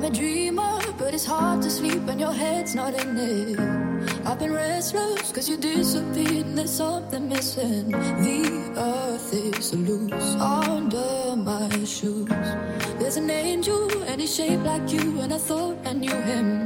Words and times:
I'm 0.00 0.06
a 0.06 0.10
dreamer, 0.10 0.80
but 0.96 1.12
it's 1.12 1.26
hard 1.26 1.60
to 1.60 1.68
sleep 1.68 2.00
when 2.04 2.18
your 2.18 2.32
head's 2.32 2.74
not 2.74 2.94
in 2.94 3.18
it. 3.18 3.60
I've 4.24 4.38
been 4.38 4.50
restless 4.50 5.30
cause 5.30 5.46
you 5.46 5.58
disappeared 5.58 6.46
and 6.46 6.56
there's 6.56 6.70
something 6.70 7.28
missing. 7.28 7.90
The 7.90 8.72
earth 8.78 9.34
is 9.34 9.74
loose 9.74 10.36
under 10.36 11.36
my 11.36 11.68
shoes. 11.84 12.30
There's 12.98 13.18
an 13.18 13.28
angel 13.28 13.92
and 14.04 14.22
he's 14.22 14.34
shaped 14.34 14.62
like 14.62 14.90
you, 14.90 15.20
and 15.20 15.34
I 15.34 15.38
thought 15.38 15.76
I 15.84 15.92
knew 15.92 16.16
him. 16.16 16.64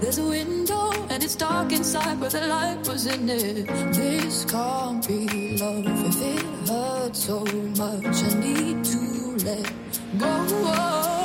There's 0.00 0.18
a 0.18 0.26
window 0.26 0.90
and 1.08 1.22
it's 1.22 1.36
dark 1.36 1.70
inside, 1.70 2.18
but 2.18 2.32
the 2.32 2.48
light 2.48 2.84
was 2.88 3.06
in 3.06 3.30
it. 3.30 3.68
This 3.94 4.44
can't 4.44 5.06
be 5.06 5.56
love 5.56 5.84
if 5.86 6.20
it 6.20 6.68
hurts 6.68 7.26
so 7.26 7.44
much. 7.78 8.24
I 8.24 8.34
need 8.40 8.84
to 8.86 9.46
let 9.46 9.72
go. 10.18 11.15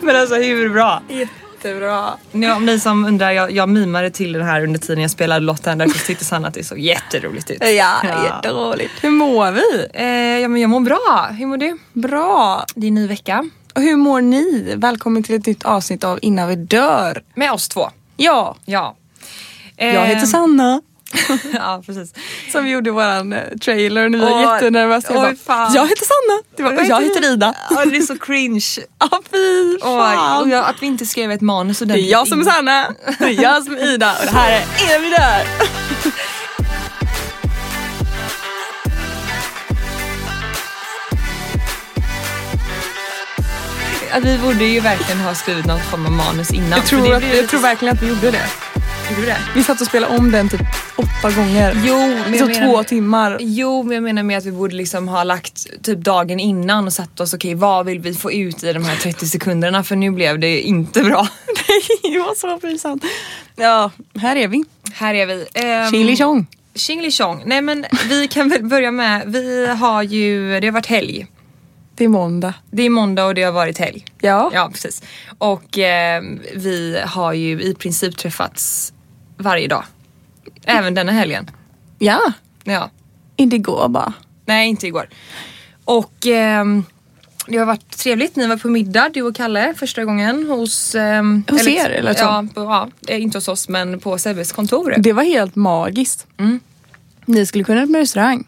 Men 0.00 0.16
alltså 0.16 0.34
hur 0.34 0.68
bra? 0.68 1.02
Jättebra. 1.08 2.14
Nu, 2.32 2.52
om 2.52 2.66
ni 2.66 2.80
som 2.80 3.04
undrar, 3.04 3.30
jag, 3.30 3.50
jag 3.50 3.68
mimade 3.68 4.10
till 4.10 4.32
den 4.32 4.42
här 4.42 4.64
under 4.64 4.78
tiden 4.78 5.02
jag 5.02 5.10
spelade 5.10 5.40
låten 5.40 5.78
därför 5.78 6.06
tyckte 6.06 6.24
Sanna 6.24 6.48
att 6.48 6.54
det 6.54 6.64
såg 6.64 6.78
jätteroligt 6.78 7.50
ut. 7.50 7.58
Ja, 7.62 7.94
jätteroligt. 8.24 8.92
Hur 9.00 9.10
mår 9.10 9.52
vi? 9.52 9.86
Eh, 9.94 10.40
ja 10.42 10.48
men 10.48 10.60
jag 10.60 10.70
mår 10.70 10.80
bra. 10.80 11.28
Hur 11.38 11.46
mår 11.46 11.56
du? 11.56 11.78
Bra. 11.92 12.64
Det 12.74 12.86
är 12.86 12.88
en 12.88 12.94
ny 12.94 13.06
vecka. 13.06 13.50
Och 13.74 13.82
hur 13.82 13.96
mår 13.96 14.20
ni? 14.20 14.74
Välkommen 14.76 15.22
till 15.22 15.34
ett 15.34 15.46
nytt 15.46 15.64
avsnitt 15.64 16.04
av 16.04 16.18
Innan 16.22 16.48
vi 16.48 16.56
dör. 16.56 17.22
Med 17.34 17.52
oss 17.52 17.68
två. 17.68 17.90
Ja, 18.16 18.56
Ja. 18.64 18.96
jag 19.76 20.06
heter 20.06 20.26
Sanna. 20.26 20.80
ja 21.52 21.82
precis. 21.86 22.14
Som 22.52 22.64
vi 22.64 22.70
gjorde 22.70 22.90
i 22.90 22.92
våran 22.92 23.32
eh, 23.32 23.42
trailer 23.64 24.02
jättenervösa. 24.52 25.12
Jag, 25.12 25.24
oj, 25.24 25.28
bara, 25.30 25.36
fan. 25.36 25.74
jag 25.74 25.88
heter 25.88 26.04
Sanna. 26.04 26.42
Det 26.56 26.62
var, 26.62 26.82
och 26.82 26.88
jag 26.88 27.02
heter 27.02 27.32
Ida. 27.32 27.54
Ja 27.70 27.84
det 27.84 27.96
är 27.96 28.00
så 28.00 28.18
cringe. 28.18 28.64
Ja, 28.98 29.08
fy 29.32 29.74
och 29.76 29.80
fan. 29.82 30.50
jag, 30.50 30.64
att 30.64 30.82
vi 30.82 30.86
inte 30.86 31.06
skrev 31.06 31.32
ett 31.32 31.40
manus 31.40 31.78
Det 31.78 31.94
är 31.94 31.98
jag 32.10 32.28
som 32.28 32.40
är. 32.40 32.44
Sanna. 32.44 32.94
Det 33.18 33.24
är 33.24 33.42
jag 33.42 33.64
som 33.64 33.74
är 33.74 33.94
Ida. 33.94 34.12
Och 34.20 34.24
det 34.26 34.32
här 34.32 34.52
är 34.52 34.62
Innan 34.88 35.02
vi 35.02 35.10
dör. 35.10 35.95
Att 44.16 44.24
vi 44.24 44.38
borde 44.38 44.64
ju 44.64 44.80
verkligen 44.80 45.20
ha 45.20 45.34
skrivit 45.34 45.66
någon 45.66 45.80
form 45.80 46.06
av 46.06 46.12
manus 46.12 46.50
innan. 46.50 46.70
Jag 46.70 46.86
tror, 46.86 47.14
att, 47.14 47.36
jag 47.36 47.48
tror 47.48 47.60
verkligen 47.60 47.94
att 47.94 48.02
vi 48.02 48.08
gjorde 48.08 48.30
det. 48.30 48.46
Gjorde 49.10 49.26
det? 49.26 49.38
Vi 49.54 49.62
satt 49.62 49.80
och 49.80 49.86
spelade 49.86 50.16
om 50.18 50.30
den 50.30 50.48
typ 50.48 50.60
åtta 50.96 51.30
gånger. 51.30 51.82
Jo, 51.84 51.98
men 51.98 52.30
jag 52.34 52.38
tog 52.38 52.48
menar- 52.48 52.66
två 52.66 52.82
timmar. 52.84 53.36
Jo, 53.40 53.82
men 53.82 53.94
jag 53.94 54.02
menar 54.02 54.22
med 54.22 54.38
att 54.38 54.44
vi 54.44 54.52
borde 54.52 54.74
liksom 54.74 55.08
ha 55.08 55.24
lagt 55.24 55.82
typ 55.82 55.98
dagen 55.98 56.40
innan 56.40 56.86
och 56.86 56.92
satt 56.92 57.20
oss, 57.20 57.34
okej 57.34 57.54
vad 57.54 57.86
vill 57.86 57.98
vi 58.00 58.14
få 58.14 58.32
ut 58.32 58.64
i 58.64 58.72
de 58.72 58.84
här 58.84 58.96
30 58.96 59.26
sekunderna? 59.26 59.84
För 59.84 59.96
nu 59.96 60.10
blev 60.10 60.38
det 60.38 60.60
inte 60.60 61.02
bra. 61.02 61.28
det 62.02 62.18
var 62.18 62.34
så 62.34 62.58
pinsamt. 62.58 63.04
Ja, 63.56 63.90
här 64.18 64.36
är 64.36 64.48
vi. 64.48 64.64
Här 64.92 65.14
är 65.14 65.26
vi. 65.26 65.34
Um, 65.34 65.90
Chili. 65.90 66.44
Tjingelitjong. 66.74 67.42
Nej 67.46 67.62
men 67.62 67.86
vi 68.08 68.28
kan 68.28 68.48
väl 68.48 68.64
börja 68.64 68.90
med, 68.90 69.22
vi 69.26 69.66
har 69.66 70.02
ju, 70.02 70.60
det 70.60 70.66
har 70.66 70.72
varit 70.72 70.86
helg. 70.86 71.26
Det 71.96 72.04
är 72.04 72.08
måndag. 72.08 72.54
Det 72.70 72.82
är 72.82 72.90
måndag 72.90 73.24
och 73.26 73.34
det 73.34 73.42
har 73.42 73.52
varit 73.52 73.78
helg. 73.78 74.04
Ja. 74.20 74.50
Ja 74.54 74.68
precis. 74.72 75.02
Och 75.38 75.78
eh, 75.78 76.22
vi 76.54 77.00
har 77.06 77.32
ju 77.32 77.62
i 77.62 77.74
princip 77.74 78.16
träffats 78.16 78.92
varje 79.38 79.68
dag. 79.68 79.84
Även 80.64 80.94
denna 80.94 81.12
helgen. 81.12 81.50
Ja. 81.98 82.20
Ja. 82.64 82.90
Inte 83.36 83.56
igår 83.56 83.88
bara. 83.88 84.12
Nej, 84.44 84.68
inte 84.68 84.86
igår. 84.86 85.08
Och 85.84 86.26
ehm, 86.26 86.84
det 87.46 87.58
har 87.58 87.66
varit 87.66 87.90
trevligt. 87.98 88.36
Ni 88.36 88.46
var 88.46 88.56
på 88.56 88.68
middag, 88.68 89.10
du 89.14 89.22
och 89.22 89.36
Kalle, 89.36 89.74
första 89.76 90.04
gången 90.04 90.46
hos... 90.50 90.94
ehm, 90.94 91.44
Hos 91.50 91.66
er, 91.66 91.90
eller 91.90 92.14
så? 92.14 92.20
Ja, 92.24 92.46
på, 92.54 92.60
ja, 92.60 92.88
eh, 93.08 93.22
inte 93.22 93.38
hos 93.38 93.48
oss 93.48 93.68
men 93.68 94.00
på 94.00 94.18
Sebbes 94.18 94.52
kontor. 94.52 94.94
Det 94.98 95.12
var 95.12 95.22
helt 95.22 95.54
magiskt. 95.56 96.26
Mm. 96.38 96.60
Ni 97.24 97.46
skulle 97.46 97.64
kunna 97.64 97.82
öppna 97.82 97.98
restaurang. 97.98 98.44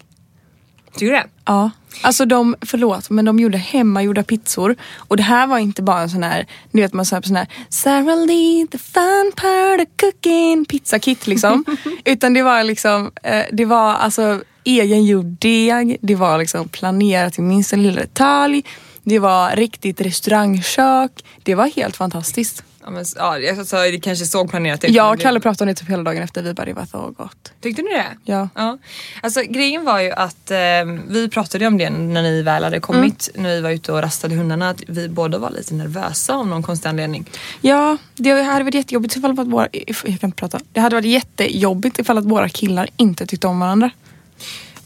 Tycker 0.99 1.13
du 1.13 1.19
det? 1.19 1.27
Ja. 1.45 1.71
Alltså 2.03 2.25
de, 2.25 2.57
förlåt, 2.61 3.11
men 3.11 3.25
de 3.25 3.39
gjorde 3.39 3.59
hemmagjorda 3.59 4.23
pizzor. 4.23 4.77
Och 4.97 5.17
det 5.17 5.23
här 5.23 5.47
var 5.47 5.59
inte 5.59 5.83
bara 5.83 6.01
en 6.01 6.11
sån 6.11 6.23
här, 6.23 6.47
ni 6.71 6.81
vet 6.83 6.93
man 6.93 7.07
sa 7.07 7.21
på 7.21 7.27
sån 7.27 7.37
här 7.37 7.49
Sarah 7.69 8.27
Lee, 8.27 8.67
the 8.67 8.79
fun 8.79 9.33
part 9.37 9.81
of 9.81 9.87
cooking, 10.01 10.65
pizzakit 10.65 11.27
liksom. 11.27 11.65
Utan 12.05 12.35
det 12.35 12.43
var 12.43 12.65
liksom, 12.65 13.11
eh, 13.23 13.45
det 13.53 13.65
var 13.65 13.95
alltså 13.95 14.43
egengjord 14.65 15.25
deg, 15.25 15.97
det 16.01 16.15
var 16.15 16.39
liksom 16.39 16.69
planerat 16.69 17.39
i 17.39 17.43
minsta 17.43 17.77
lilla 17.77 18.01
detalj. 18.01 18.65
Det 19.03 19.19
var 19.19 19.57
riktigt 19.57 20.01
restaurangkök. 20.01 21.25
Det 21.43 21.55
var 21.55 21.67
helt 21.67 21.97
fantastiskt. 21.97 22.63
Ja, 22.85 22.91
men, 22.91 23.05
ja, 23.17 23.65
sa, 23.65 23.83
det 23.83 24.01
kanske 24.01 24.25
såg 24.27 24.51
planerat 24.51 24.85
ut. 24.85 24.91
Jag 24.91 25.13
och 25.15 25.21
Kalle 25.21 25.41
pratade 25.41 25.65
om 25.71 25.75
det 25.75 25.81
typ 25.81 25.89
hela 25.91 26.03
dagen 26.03 26.23
efter, 26.23 26.43
vi 26.43 26.55
bara 26.55 26.67
det 26.67 26.73
var 26.73 26.87
så 26.87 27.15
gott. 27.19 27.53
Tyckte 27.61 27.83
ni 27.83 27.89
det? 27.89 28.07
Ja. 28.25 28.49
ja. 28.55 28.79
Alltså 29.23 29.43
grejen 29.43 29.85
var 29.85 30.01
ju 30.01 30.13
att 30.13 30.51
eh, 30.51 30.57
vi 31.09 31.29
pratade 31.33 31.67
om 31.67 31.79
det 31.79 31.91
när 31.91 32.23
ni 32.23 32.43
väl 32.43 32.65
hade 32.65 32.81
kommit. 32.81 33.29
När 33.35 33.49
vi 33.55 33.61
var 33.61 33.71
ute 33.71 33.93
och 33.93 34.03
rastade 34.03 34.35
hundarna. 34.35 34.71
Att 34.71 34.83
vi 34.87 35.09
båda 35.09 35.39
var 35.39 35.51
lite 35.51 35.75
nervösa 35.75 36.35
av 36.35 36.47
någon 36.47 36.63
konstig 36.63 36.89
anledning. 36.89 37.31
Ja, 37.61 37.97
det 38.15 38.43
hade 38.43 38.65
varit 38.65 38.75
jättejobbigt 38.75 39.17
ifall 39.17 39.41
att 39.41 39.47
våra... 39.47 39.67
if- 39.67 40.05
Jag 40.11 40.21
kan 40.21 40.29
inte 40.29 40.37
prata. 40.37 40.61
Det 40.73 40.81
hade 40.81 40.97
varit 40.97 41.07
jättejobbigt 41.11 41.99
ifall 41.99 42.19
att 42.19 42.25
våra 42.25 42.49
killar 42.49 42.89
inte 42.97 43.27
tyckte 43.27 43.47
om 43.47 43.61
varandra. 43.61 43.91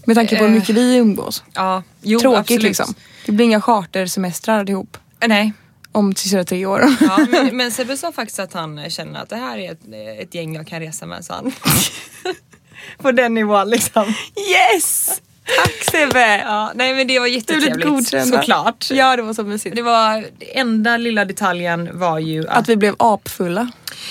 Med 0.05 0.17
tanke 0.17 0.37
på 0.37 0.45
hur 0.45 0.51
Eh, 0.51 0.55
mycket 0.55 0.75
vi 0.77 0.97
umgås. 0.97 1.45
Ja, 1.55 1.83
jo, 2.03 2.21
Tråkigt 2.21 2.41
absolut. 2.41 2.63
liksom. 2.63 2.95
Det 3.27 3.33
blir 3.33 3.45
inga 3.47 3.61
chartersemestrar 3.61 4.71
ihop 4.71 4.97
Nej, 5.27 5.53
om 5.93 6.15
sista 6.15 6.45
tre 6.45 6.67
år. 6.67 6.97
Ja, 7.01 7.27
men, 7.31 7.57
men 7.57 7.71
Sebbe 7.71 7.97
sa 7.97 8.13
faktiskt 8.13 8.39
att 8.39 8.53
han 8.53 8.91
känner 8.91 9.23
att 9.23 9.29
det 9.29 9.37
här 9.37 9.59
är 9.59 9.73
ett, 9.73 9.81
ett 10.21 10.35
gäng 10.35 10.55
jag 10.55 10.67
kan 10.67 10.81
resa 10.81 11.07
med, 11.07 11.25
sa 11.25 11.35
han. 11.35 11.53
På 12.99 13.13
den 13.13 13.35
nivån 13.35 13.71
liksom. 13.71 14.15
Yes! 14.51 15.21
Tack 15.57 15.85
Sebbe! 15.91 16.39
Ja, 16.39 16.73
nej 16.75 16.95
men 16.95 17.07
det 17.07 17.19
var 17.19 17.27
jättetrevligt. 17.27 17.89
godkända. 17.89 18.37
Såklart. 18.39 18.89
Ja, 18.91 19.17
det 19.17 19.23
var 19.23 19.35
så 19.35 19.45
mysigt. 19.45 19.77
Det 19.77 19.83
var, 19.83 20.25
enda 20.41 20.97
lilla 20.97 21.25
detaljen 21.25 21.99
var 21.99 22.19
ju 22.19 22.49
att... 22.49 22.57
Att 22.57 22.69
vi 22.69 22.77
blev 22.77 22.95
apfulla. 22.99 23.71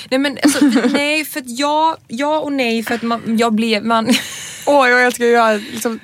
Nej 0.10 0.20
men 0.20 0.38
alltså, 0.44 0.66
nej 0.94 1.26
för 1.26 1.40
att 1.40 1.60
jag, 1.60 1.98
ja 2.08 2.40
och 2.40 2.52
nej 2.52 2.84
för 2.84 2.96
att 2.96 3.02
man, 3.02 3.38
jag 3.38 3.54
blev, 3.54 3.86
man... 3.86 4.10
Åh, 4.66 4.90
jag 4.90 5.06
älskar 5.06 5.26
ju 5.26 5.36
att 5.38 5.62
liksom 5.62 6.00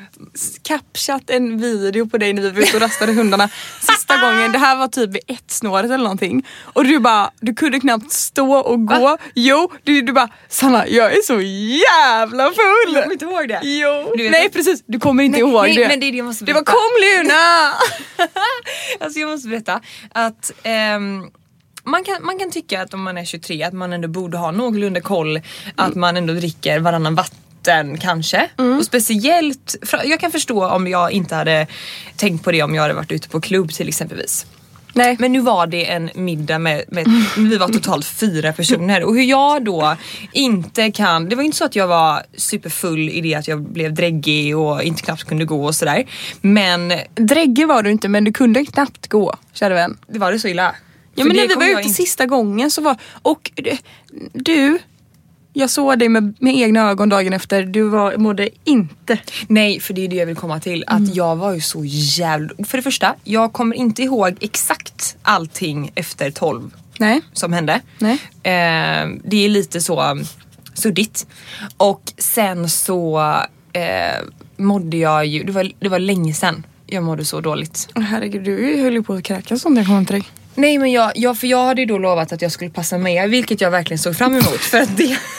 capshat 0.63 1.29
en 1.29 1.57
video 1.61 2.05
på 2.09 2.17
dig 2.17 2.33
när 2.33 2.41
vi 2.41 2.49
var 2.51 2.61
ute 2.61 2.75
och 2.77 2.81
rastade 2.81 3.13
hundarna 3.13 3.49
sista 3.81 4.17
gången. 4.21 4.51
Det 4.51 4.57
här 4.57 4.75
var 4.75 4.88
typ 4.88 5.09
vid 5.09 5.21
ett 5.27 5.51
snåret 5.51 5.85
eller 5.85 5.97
någonting. 5.97 6.45
Och 6.63 6.83
du 6.85 6.99
bara, 6.99 7.31
du 7.39 7.53
kunde 7.53 7.79
knappt 7.79 8.11
stå 8.11 8.53
och 8.57 8.85
gå. 8.85 8.99
Va? 8.99 9.17
Jo, 9.35 9.71
du, 9.83 10.01
du 10.01 10.13
bara, 10.13 10.29
Sanna 10.49 10.88
jag 10.88 11.11
är 11.13 11.21
så 11.21 11.41
jävla 11.41 12.44
full! 12.44 12.94
Jag 12.94 13.03
kommer 13.03 13.13
inte 13.13 13.25
ihåg 13.25 13.47
det. 13.47 13.59
Jo. 13.63 14.13
Nej 14.31 14.45
att- 14.45 14.53
precis, 14.53 14.83
du 14.88 14.99
kommer 14.99 15.23
inte 15.23 15.39
ihåg 15.39 15.63
nej, 15.63 15.75
det. 15.75 15.88
men 15.88 15.99
det 15.99 16.05
är 16.05 16.11
det 16.11 16.17
jag 16.17 16.25
måste 16.25 16.45
det 16.45 16.53
var 16.53 16.63
kom 16.63 16.75
Luna! 17.01 17.73
Alltså 18.99 19.19
jag 19.19 19.29
måste 19.29 19.47
berätta 19.47 19.81
att 20.13 20.51
ehm, 20.63 21.23
man, 21.87 22.03
kan, 22.03 22.15
man 22.21 22.39
kan 22.39 22.51
tycka 22.51 22.81
att 22.81 22.93
om 22.93 23.03
man 23.03 23.17
är 23.17 23.25
23 23.25 23.63
att 23.63 23.73
man 23.73 23.93
ändå 23.93 24.07
borde 24.07 24.37
ha 24.37 24.51
någorlunda 24.51 25.01
koll 25.01 25.41
att 25.75 25.95
man 25.95 26.17
ändå 26.17 26.33
dricker 26.33 26.79
varannan 26.79 27.15
vatten 27.15 27.97
kanske. 27.97 28.49
Och 28.77 28.85
speciellt, 28.85 29.75
jag 30.05 30.19
kan 30.19 30.31
förstå 30.31 30.67
om 30.69 30.87
jag 30.87 31.11
inte 31.11 31.35
hade 31.35 31.67
tänkt 32.15 32.43
på 32.43 32.51
det 32.51 32.63
om 32.63 32.75
jag 32.75 32.81
hade 32.81 32.93
varit 32.93 33.11
ute 33.11 33.29
på 33.29 33.41
klubb 33.41 33.71
till 33.71 33.87
exempelvis. 33.87 34.45
Nej. 34.93 35.15
Men 35.19 35.31
nu 35.31 35.39
var 35.41 35.67
det 35.67 35.89
en 35.91 36.09
middag 36.15 36.59
med, 36.59 36.83
med 36.87 37.07
vi 37.37 37.57
var 37.57 37.67
totalt 37.67 38.05
fyra 38.05 38.53
personer 38.53 39.03
och 39.03 39.15
hur 39.15 39.23
jag 39.23 39.65
då 39.65 39.95
inte 40.31 40.91
kan, 40.91 41.29
det 41.29 41.35
var 41.35 41.44
inte 41.44 41.57
så 41.57 41.65
att 41.65 41.75
jag 41.75 41.88
var 41.88 42.23
superfull 42.35 43.09
i 43.09 43.21
det 43.21 43.35
att 43.35 43.47
jag 43.47 43.62
blev 43.62 43.94
dräggig 43.94 44.57
och 44.57 44.83
inte 44.83 45.01
knappt 45.03 45.23
kunde 45.23 45.45
gå 45.45 45.65
och 45.65 45.75
sådär. 45.75 46.06
Men 46.41 46.94
Dräggig 47.15 47.67
var 47.67 47.83
du 47.83 47.91
inte 47.91 48.07
men 48.07 48.23
du 48.23 48.33
kunde 48.33 48.65
knappt 48.65 49.07
gå, 49.07 49.35
kära 49.53 49.73
vän. 49.73 49.97
det 50.07 50.19
var 50.19 50.31
det 50.31 50.39
så 50.39 50.47
illa? 50.47 50.75
Ja 51.17 51.23
För 51.23 51.27
men 51.29 51.37
när 51.37 51.47
vi 51.47 51.73
var 51.73 51.79
ute 51.79 51.89
sista 51.89 52.25
gången 52.25 52.71
så 52.71 52.81
var, 52.81 52.95
och 53.21 53.51
du, 54.33 54.79
jag 55.53 55.69
såg 55.69 55.99
dig 55.99 56.09
med, 56.09 56.35
med 56.39 56.55
egna 56.57 56.89
ögon 56.89 57.09
dagen 57.09 57.33
efter, 57.33 57.63
du 57.63 57.81
var, 57.83 58.17
mådde 58.17 58.49
inte. 58.63 59.19
Nej, 59.47 59.79
för 59.79 59.93
det 59.93 60.01
är 60.05 60.07
det 60.07 60.15
jag 60.15 60.25
vill 60.25 60.35
komma 60.35 60.59
till. 60.59 60.83
Att 60.87 60.99
Mm. 60.99 61.13
jag 61.13 61.35
var 61.35 61.53
ju 61.53 61.61
så 61.61 61.85
jävla... 61.85 62.49
För 62.65 62.77
det 62.77 62.81
första, 62.83 63.15
jag 63.23 63.53
kommer 63.53 63.75
inte 63.75 64.03
ihåg 64.03 64.37
exakt 64.39 65.17
allting 65.21 65.91
efter 65.95 66.31
12 66.31 66.73
Nej. 66.99 67.21
som 67.33 67.53
hände. 67.53 67.81
Nej. 67.99 68.13
Eh, 68.43 69.07
det 69.23 69.45
är 69.45 69.49
lite 69.49 69.81
så 69.81 70.11
um, 70.11 70.23
suddigt. 70.73 71.27
Och 71.77 72.01
sen 72.17 72.69
så 72.69 73.19
eh, 73.73 74.21
mådde 74.57 74.97
jag 74.97 75.25
ju... 75.25 75.43
Det 75.43 75.51
var, 75.51 75.71
det 75.79 75.89
var 75.89 75.99
länge 75.99 76.33
sedan 76.33 76.65
jag 76.87 77.03
mådde 77.03 77.25
så 77.25 77.41
dåligt. 77.41 77.87
Herregud, 77.95 78.43
du 78.43 78.81
höll 78.81 78.93
ju 78.93 79.03
på 79.03 79.13
att 79.13 79.23
kräkas 79.23 79.65
om 79.65 79.77
jag 79.77 79.85
kom 79.87 80.05
till 80.05 80.15
dig. 80.15 80.23
Nej 80.57 80.77
men 80.77 80.92
jag, 80.92 81.12
jag, 81.15 81.38
för 81.38 81.48
jag 81.48 81.65
hade 81.65 81.81
ju 81.81 81.88
då 81.88 81.98
lovat 81.98 82.31
att 82.31 82.42
jag 82.42 82.51
skulle 82.51 82.69
passa 82.71 82.98
med 82.98 83.30
vilket 83.30 83.62
jag 83.62 83.71
verkligen 83.71 84.00
såg 84.00 84.18
fram 84.18 84.33
emot 84.33 84.59
för 84.59 84.77
att 84.77 84.98
det 84.98 85.19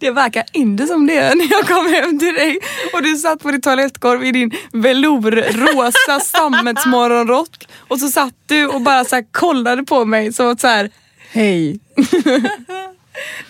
Det 0.00 0.10
verkar 0.10 0.44
inte 0.52 0.86
som 0.86 1.06
det 1.06 1.34
när 1.34 1.50
jag 1.50 1.66
kom 1.66 1.86
hem 1.86 2.18
till 2.18 2.34
dig 2.34 2.58
och 2.92 3.02
du 3.02 3.16
satt 3.16 3.42
på 3.42 3.50
ditt 3.50 3.62
toalettgolv 3.62 4.24
i 4.24 4.32
din 4.32 4.50
velourrosa 4.72 6.20
sammetsmorgonrock 6.24 7.66
och 7.88 8.00
så 8.00 8.08
satt 8.08 8.34
du 8.46 8.66
och 8.66 8.80
bara 8.80 9.04
så 9.04 9.22
kollade 9.30 9.82
på 9.82 10.04
mig 10.04 10.32
som 10.32 10.46
att 10.46 10.60
så 10.60 10.66
här, 10.66 10.90
hej. 11.30 11.80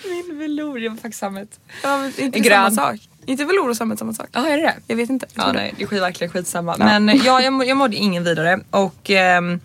Min 0.05 0.39
velour, 0.39 0.79
jag 0.79 0.91
var 0.91 0.97
faktiskt 0.97 1.21
sammet. 1.21 1.61
Ja, 1.83 1.99
men 1.99 2.13
inte 2.21 2.41
Grön. 2.41 2.75
samma 2.75 2.91
sak. 2.91 3.01
Inte 3.27 3.45
velour 3.45 3.69
och 3.69 3.77
sammet 3.77 3.99
samma 3.99 4.13
sak. 4.13 4.29
Ja 4.33 4.49
är 4.49 4.57
det 4.57 4.63
det? 4.63 4.75
Jag 4.87 4.97
vet 4.97 5.11
inte. 5.11 5.27
Jag 5.35 5.49
Ja 5.49 5.53
nej, 5.53 5.75
det 5.79 5.85
är 5.85 6.01
verkligen 6.01 6.33
skitsamma. 6.33 6.77
Men 6.79 7.09
eh, 7.09 7.17
ja, 7.25 7.43
jag, 7.43 7.67
jag 7.67 7.77
mådde 7.77 7.97
ingen 7.97 8.25
vidare 8.25 8.61
och 8.71 9.11
ehm, 9.11 9.61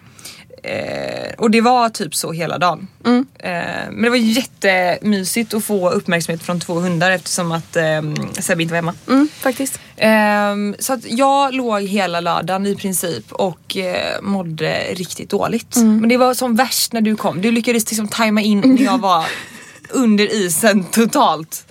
Eh, 0.63 1.33
och 1.37 1.51
det 1.51 1.61
var 1.61 1.89
typ 1.89 2.15
så 2.15 2.31
hela 2.31 2.57
dagen. 2.57 2.87
Mm. 3.05 3.25
Eh, 3.39 3.91
men 3.91 4.01
det 4.01 4.09
var 4.09 4.17
jättemysigt 4.17 5.53
att 5.53 5.63
få 5.63 5.89
uppmärksamhet 5.89 6.43
från 6.43 6.59
två 6.59 6.73
hundar 6.73 7.11
eftersom 7.11 7.51
att 7.51 7.75
eh, 7.75 8.01
Sebbe 8.39 8.63
inte 8.63 8.71
var 8.71 8.75
hemma. 8.75 8.93
Mm, 9.07 9.27
faktiskt. 9.39 9.79
Ehm, 9.97 10.75
så 10.79 10.93
att 10.93 11.05
jag 11.05 11.53
låg 11.53 11.81
hela 11.81 12.19
lördagen 12.19 12.65
i 12.65 12.75
princip 12.75 13.31
och 13.31 13.77
eh, 13.77 14.21
mådde 14.21 14.83
riktigt 14.93 15.29
dåligt. 15.29 15.75
Mm. 15.75 15.97
Men 15.97 16.09
det 16.09 16.17
var 16.17 16.33
som 16.33 16.55
värst 16.55 16.93
när 16.93 17.01
du 17.01 17.15
kom. 17.15 17.41
Du 17.41 17.51
lyckades 17.51 17.89
liksom 17.89 18.07
tajma 18.07 18.41
in 18.41 18.59
när 18.59 18.83
jag 18.83 18.97
var 18.97 19.25
under 19.89 20.33
isen 20.33 20.83
totalt. 20.83 21.65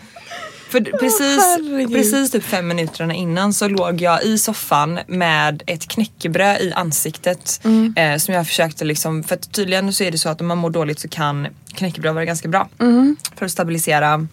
För 0.70 0.80
precis, 0.80 1.38
herregud. 1.38 1.92
precis 1.92 2.30
typ 2.30 2.44
fem 2.44 2.68
minuterna 2.68 3.14
innan 3.14 3.52
så 3.52 3.68
låg 3.68 4.00
jag 4.00 4.24
i 4.24 4.38
soffan 4.38 4.98
med 5.06 5.62
ett 5.66 5.88
knäckebröd 5.88 6.60
i 6.60 6.72
ansiktet. 6.72 7.60
Mm. 7.64 7.94
Eh, 7.96 8.18
som 8.18 8.34
jag 8.34 8.46
försökte 8.46 8.84
liksom, 8.84 9.22
för 9.22 9.36
tydligen 9.36 9.92
så 9.92 10.04
är 10.04 10.10
det 10.10 10.18
så 10.18 10.28
att 10.28 10.40
om 10.40 10.46
man 10.46 10.58
mår 10.58 10.70
dåligt 10.70 11.00
så 11.00 11.08
kan 11.08 11.48
knäckebröd 11.74 12.14
vara 12.14 12.24
ganska 12.24 12.48
bra. 12.48 12.68
Mm. 12.78 13.16
För 13.36 13.46
att 13.46 13.52
stabilisera 13.52 14.26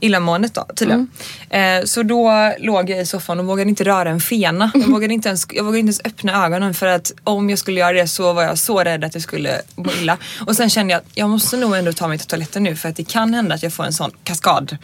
illamåendet 0.00 0.54
då 0.54 0.66
tydligen. 0.76 1.10
Eh, 1.50 1.84
så 1.84 2.02
då 2.02 2.52
låg 2.58 2.90
jag 2.90 3.00
i 3.00 3.06
soffan 3.06 3.40
och 3.40 3.46
vågade 3.46 3.70
inte 3.70 3.84
röra 3.84 4.10
en 4.10 4.20
fena. 4.20 4.70
Jag 4.74 4.88
vågade, 4.88 5.14
inte 5.14 5.28
ens, 5.28 5.46
jag 5.50 5.64
vågade 5.64 5.78
inte 5.78 5.88
ens 5.88 6.00
öppna 6.04 6.44
ögonen 6.46 6.74
för 6.74 6.86
att 6.86 7.12
om 7.24 7.50
jag 7.50 7.58
skulle 7.58 7.80
göra 7.80 7.92
det 7.92 8.08
så 8.08 8.32
var 8.32 8.42
jag 8.42 8.58
så 8.58 8.80
rädd 8.80 9.04
att 9.04 9.14
jag 9.14 9.22
skulle 9.22 9.60
må 9.74 9.90
illa. 10.00 10.18
Och 10.46 10.56
sen 10.56 10.70
kände 10.70 10.92
jag 10.92 10.98
att 10.98 11.08
jag 11.14 11.30
måste 11.30 11.56
nog 11.56 11.76
ändå 11.76 11.92
ta 11.92 12.08
mig 12.08 12.18
till 12.18 12.26
toaletten 12.26 12.62
nu 12.62 12.76
för 12.76 12.88
att 12.88 12.96
det 12.96 13.04
kan 13.04 13.34
hända 13.34 13.54
att 13.54 13.62
jag 13.62 13.72
får 13.72 13.84
en 13.84 13.92
sån 13.92 14.10
kaskad 14.24 14.76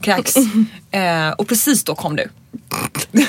kräks. 0.00 0.34
Eh, 0.90 1.30
och 1.30 1.48
precis 1.48 1.84
då 1.84 1.94
kom 1.94 2.16
du. 2.16 2.28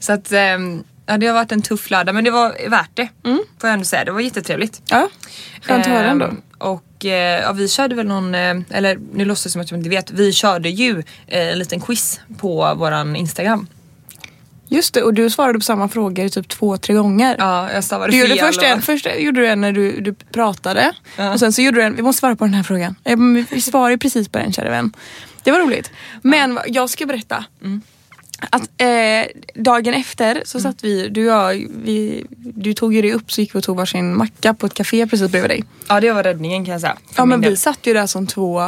så 0.00 0.12
att 0.12 0.32
ehm, 0.32 0.84
ja, 1.08 1.18
det 1.18 1.26
har 1.26 1.34
varit 1.34 1.52
en 1.52 1.62
tuff 1.62 1.90
lördag 1.90 2.14
men 2.14 2.24
det 2.24 2.30
var 2.30 2.68
värt 2.70 2.90
det. 2.94 3.08
Får 3.22 3.38
jag 3.62 3.72
ändå 3.72 3.84
säga. 3.84 4.04
Det 4.04 4.12
var 4.12 4.20
jättetrevligt. 4.20 4.82
Ja, 4.90 5.08
skönt 5.62 5.86
att 5.86 5.92
höra 5.92 6.06
ändå. 6.10 6.24
Ehm, 6.24 6.40
Och 6.58 7.04
eh, 7.04 7.40
ja, 7.42 7.52
vi 7.52 7.68
körde 7.68 7.94
väl 7.94 8.06
någon, 8.06 8.34
eh, 8.34 8.56
eller 8.70 8.98
nu 9.12 9.24
låtsas 9.24 9.44
det 9.44 9.50
som 9.50 9.60
att 9.60 9.70
jag 9.70 9.80
inte 9.80 9.90
vet, 9.90 10.10
vi 10.10 10.32
körde 10.32 10.68
ju 10.68 11.02
eh, 11.26 11.48
en 11.48 11.58
liten 11.58 11.80
quiz 11.80 12.20
på 12.38 12.74
våran 12.74 13.16
Instagram. 13.16 13.66
Just 14.70 14.94
det, 14.94 15.02
och 15.02 15.14
du 15.14 15.30
svarade 15.30 15.58
på 15.58 15.64
samma 15.64 15.88
frågor 15.88 16.28
typ 16.28 16.48
två, 16.48 16.76
tre 16.76 16.94
gånger. 16.94 17.36
Ja, 17.38 17.72
jag 17.72 17.84
stavade 17.84 18.12
Du 18.12 18.18
gjorde 18.18 18.34
fel. 18.36 18.46
först 18.46 18.62
en, 18.62 18.82
först 18.82 19.06
gjorde 19.18 19.40
du 19.40 19.46
en 19.48 19.60
när 19.60 19.72
du, 19.72 20.00
du 20.00 20.14
pratade 20.14 20.92
Ja. 21.16 21.32
och 21.32 21.38
sen 21.40 21.52
så 21.52 21.62
gjorde 21.62 21.76
du 21.80 21.82
en, 21.82 21.96
vi 21.96 22.02
måste 22.02 22.20
svara 22.20 22.36
på 22.36 22.44
den 22.44 22.54
här 22.54 22.62
frågan. 22.62 22.94
Vi 23.50 23.60
svarar 23.60 23.90
ju 23.90 23.98
precis 23.98 24.28
på 24.28 24.38
den 24.38 24.52
kära 24.52 24.70
vän. 24.70 24.92
Det 25.42 25.50
var 25.50 25.58
roligt. 25.60 25.90
Men 26.22 26.54
vad- 26.54 26.64
jag 26.68 26.90
ska 26.90 27.06
berätta. 27.06 27.44
Mm. 27.62 27.82
Att 28.50 28.62
eh, 28.80 29.42
dagen 29.62 29.94
efter 29.94 30.42
så 30.44 30.60
satt 30.60 30.84
vi, 30.84 31.08
du 31.08 31.30
och 31.30 31.36
jag, 31.38 31.66
vi, 31.82 32.26
du 32.38 32.74
tog 32.74 32.94
ju 32.94 33.02
dig 33.02 33.12
upp 33.12 33.32
så 33.32 33.40
gick 33.40 33.54
vi 33.54 33.58
och 33.58 33.62
tog 33.64 33.76
varsin 33.76 34.16
macka 34.16 34.54
på 34.54 34.66
ett 34.66 34.74
café 34.74 35.06
precis 35.06 35.30
bredvid 35.30 35.50
dig. 35.50 35.64
Ja 35.88 36.00
det 36.00 36.12
var 36.12 36.22
räddningen 36.22 36.64
kan 36.64 36.72
jag 36.72 36.80
säga. 36.80 36.96
Ja 37.16 37.24
men 37.24 37.40
vi 37.40 37.56
satt 37.56 37.86
ju 37.86 37.92
där 37.94 38.06
som 38.06 38.26
två, 38.26 38.60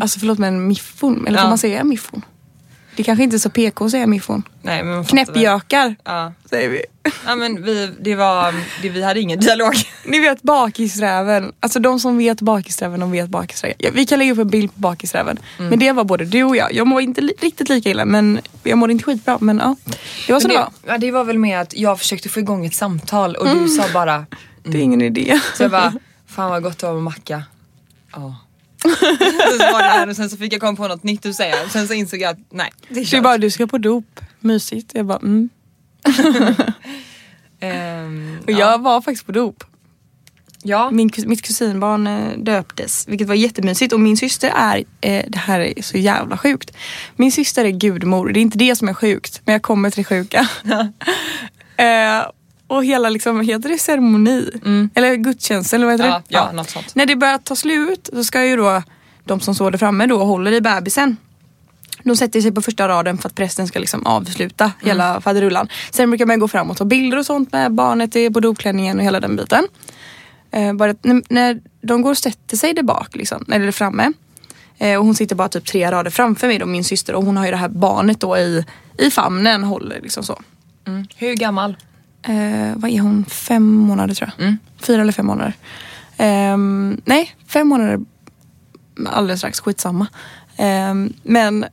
alltså 0.00 0.18
förlåt 0.18 0.38
men 0.38 0.66
miffon, 0.68 1.26
eller 1.26 1.38
får 1.38 1.44
Ja. 1.44 1.48
man 1.48 1.58
säga 1.58 1.84
miffon? 1.84 2.22
Det 2.96 3.02
kanske 3.02 3.22
inte 3.24 3.36
är 3.36 3.38
så 3.38 3.50
PK 3.50 3.84
att 3.84 3.90
säga 3.90 4.06
miffon. 4.06 4.42
Nej, 4.62 4.84
men. 4.84 5.04
Knäppjökar 5.04 5.96
Ja. 6.04 6.32
säger 6.50 6.68
vi. 6.68 6.82
ja 7.26 7.36
men 7.36 7.62
vi, 7.64 7.90
det 8.00 8.14
var, 8.14 8.54
det, 8.82 8.88
vi 8.88 9.02
hade 9.02 9.20
ingen 9.20 9.40
dialog. 9.40 9.74
Ni 10.06 10.18
vet 10.18 10.42
bakisräven. 10.42 11.52
Alltså 11.60 11.78
de 11.80 12.00
som 12.00 12.18
vet 12.18 12.40
bakisräven, 12.40 13.00
de 13.00 13.10
vet 13.10 13.28
bakisräven. 13.28 13.76
Ja, 13.78 13.90
vi 13.94 14.06
kan 14.06 14.18
lägga 14.18 14.32
upp 14.32 14.38
en 14.38 14.48
bild 14.48 14.74
på 14.74 14.80
bakisräven. 14.80 15.38
Mm. 15.58 15.70
Men 15.70 15.78
det 15.78 15.92
var 15.92 16.04
både 16.04 16.24
du 16.24 16.42
och 16.44 16.56
jag. 16.56 16.72
Jag 16.74 16.86
mår 16.86 17.00
inte 17.02 17.20
li- 17.20 17.34
riktigt 17.40 17.68
lika 17.68 17.90
illa 17.90 18.04
men 18.04 18.40
jag 18.62 18.78
mådde 18.78 18.92
inte 18.92 19.04
skitbra. 19.04 19.38
Men 19.40 19.58
ja, 19.58 19.76
det 20.26 20.32
var 20.32 20.40
så 20.40 20.48
Men 20.48 20.56
det, 20.56 20.62
det, 20.62 20.86
var. 20.86 20.92
ja, 20.94 20.98
det 20.98 21.10
var 21.10 21.24
väl 21.24 21.38
med 21.38 21.60
att 21.60 21.74
jag 21.74 21.98
försökte 21.98 22.28
få 22.28 22.40
igång 22.40 22.66
ett 22.66 22.74
samtal 22.74 23.36
och 23.36 23.48
du 23.48 23.68
sa 23.68 23.84
bara 23.94 24.26
Det 24.62 24.78
är 24.78 24.82
ingen 24.82 25.02
idé. 25.02 25.40
Så 25.56 25.62
jag 25.62 25.70
bara, 25.70 25.92
fan 26.26 26.50
vad 26.50 26.62
gott 26.62 26.78
det 26.78 26.86
var 26.86 26.94
med 26.94 27.02
macka. 27.02 27.42
Ja. 28.12 28.36
Så 28.82 29.58
var 29.72 29.82
det 29.82 29.88
här 29.88 30.08
och 30.08 30.16
sen 30.16 30.30
så 30.30 30.36
fick 30.36 30.52
jag 30.52 30.60
komma 30.60 30.76
på 30.76 30.88
något 30.88 31.02
nytt 31.02 31.26
att 31.26 31.34
säga. 31.34 31.54
Sen 31.68 31.88
så 31.88 31.94
insåg 31.94 32.20
jag 32.20 32.30
att 32.30 32.38
nej, 32.50 32.70
det 32.88 33.00
är 33.00 33.10
Du 33.10 33.20
bara, 33.20 33.38
du 33.38 33.50
ska 33.50 33.66
på 33.66 33.78
dop. 33.78 34.20
Mysigt. 34.40 34.90
Jag 34.94 35.06
bara, 35.06 35.18
mm. 35.18 35.48
Ehm, 37.60 38.38
Och 38.44 38.50
ja. 38.50 38.58
jag 38.58 38.82
var 38.82 39.00
faktiskt 39.00 39.26
på 39.26 39.32
dop. 39.32 39.64
ja. 40.62 40.90
Min, 40.90 41.10
mitt 41.26 41.42
kusinbarn 41.42 42.06
eh, 42.06 42.38
döptes, 42.38 43.08
vilket 43.08 43.28
var 43.28 43.34
jättemysigt. 43.34 43.92
Och 43.92 44.00
min 44.00 44.16
syster 44.16 44.52
är, 44.56 44.84
eh, 45.00 45.24
det 45.28 45.38
här 45.38 45.60
är 45.60 45.82
så 45.82 45.98
jävla 45.98 46.38
sjukt. 46.38 46.70
Min 47.16 47.32
syster 47.32 47.64
är 47.64 47.70
gudmor, 47.70 48.28
det 48.28 48.40
är 48.40 48.42
inte 48.42 48.58
det 48.58 48.76
som 48.76 48.88
är 48.88 48.94
sjukt. 48.94 49.40
Men 49.44 49.52
jag 49.52 49.62
kommer 49.62 49.90
till 49.90 50.04
det 50.04 50.04
sjuka. 50.08 50.48
eh, 51.76 52.22
och 52.76 52.84
hela 52.84 53.08
liksom, 53.08 53.40
heter 53.40 53.68
det 53.68 53.78
ceremoni? 53.78 54.50
Eller 54.94 55.14
gudstjänst 55.14 55.72
eller 55.74 55.86
vad 55.86 55.94
heter 55.94 56.06
Ja, 56.06 56.18
det? 56.28 56.34
ja, 56.34 56.52
något 56.52 56.70
sånt. 56.70 56.94
När 56.94 57.06
det 57.06 57.16
börjar 57.16 57.38
ta 57.38 57.56
slut 57.56 58.10
så 58.12 58.24
ska 58.24 58.44
ju 58.44 58.56
då 58.56 58.82
de 59.24 59.40
som 59.40 59.54
står 59.54 59.70
där 59.70 59.78
framme 59.78 60.06
då 60.06 60.24
håller 60.24 60.52
i 60.52 60.60
bebisen. 60.60 61.16
De 62.04 62.16
sätter 62.16 62.40
sig 62.40 62.52
på 62.52 62.62
första 62.62 62.88
raden 62.88 63.18
för 63.18 63.28
att 63.28 63.34
prästen 63.34 63.66
ska 63.68 63.78
liksom 63.78 64.06
avsluta 64.06 64.72
hela 64.82 65.20
faderullan. 65.20 65.68
Sen 65.90 66.10
brukar 66.10 66.26
man 66.26 66.38
gå 66.38 66.48
fram 66.48 66.70
och 66.70 66.76
ta 66.76 66.84
bilder 66.84 67.18
och 67.18 67.26
sånt 67.26 67.52
med 67.52 67.72
barnet 67.74 68.16
i- 68.16 68.30
på 68.30 68.40
dopklänningen 68.40 68.98
och 68.98 69.04
hela 69.04 69.20
den 69.20 69.36
biten. 69.36 69.64
Eh, 70.50 70.72
bara 70.72 70.94
när, 71.02 71.22
när 71.28 71.60
de 71.82 72.02
går 72.02 72.10
och 72.10 72.18
sätter 72.18 72.56
sig 72.56 72.74
där 72.74 72.82
bak, 72.82 73.16
liksom, 73.16 73.44
eller 73.52 73.72
framme. 73.72 74.12
Eh, 74.78 74.98
och 74.98 75.04
hon 75.04 75.14
sitter 75.14 75.36
bara 75.36 75.48
typ 75.48 75.64
tre 75.66 75.90
rader 75.90 76.10
framför 76.10 76.46
mig 76.46 76.58
då, 76.58 76.66
min 76.66 76.84
syster. 76.84 77.14
Och 77.14 77.24
hon 77.24 77.36
har 77.36 77.44
ju 77.44 77.50
det 77.50 77.56
här 77.56 77.68
barnet 77.68 78.20
då 78.20 78.36
i, 78.38 78.64
i 78.98 79.10
famnen, 79.10 79.64
håller 79.64 80.00
liksom 80.00 80.24
så. 80.24 80.40
Mm. 80.86 81.06
Hur 81.16 81.34
gammal? 81.34 81.76
Eh, 82.22 82.76
vad 82.76 82.90
är 82.90 83.00
hon? 83.00 83.24
Fem 83.24 83.74
månader 83.74 84.14
tror 84.14 84.30
jag. 84.36 84.44
Mm. 84.46 84.58
Fyra 84.78 85.02
eller 85.02 85.12
fem 85.12 85.26
månader. 85.26 85.54
Ehm, 86.16 87.00
nej, 87.04 87.36
fem 87.46 87.68
månader 87.68 88.00
alldeles 89.06 89.40
strax. 89.40 89.60
Skitsamma. 89.60 90.06
Ehm, 90.56 91.12
men 91.22 91.64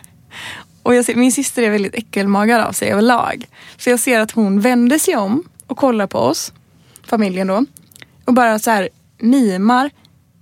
och 0.82 0.94
jag 0.94 1.04
ser, 1.04 1.14
min 1.14 1.32
syster 1.32 1.62
är 1.62 1.70
väldigt 1.70 1.94
äckelmagad 1.94 2.60
av 2.60 2.72
sig 2.72 2.90
överlag. 2.90 3.46
Så 3.76 3.90
jag 3.90 4.00
ser 4.00 4.20
att 4.20 4.30
hon 4.30 4.60
vänder 4.60 4.98
sig 4.98 5.16
om 5.16 5.44
och 5.66 5.76
kollar 5.76 6.06
på 6.06 6.18
oss, 6.18 6.52
familjen 7.06 7.46
då. 7.46 7.64
Och 8.24 8.34
bara 8.34 8.58
så 8.58 8.70
här 8.70 8.88
mimar. 9.18 9.90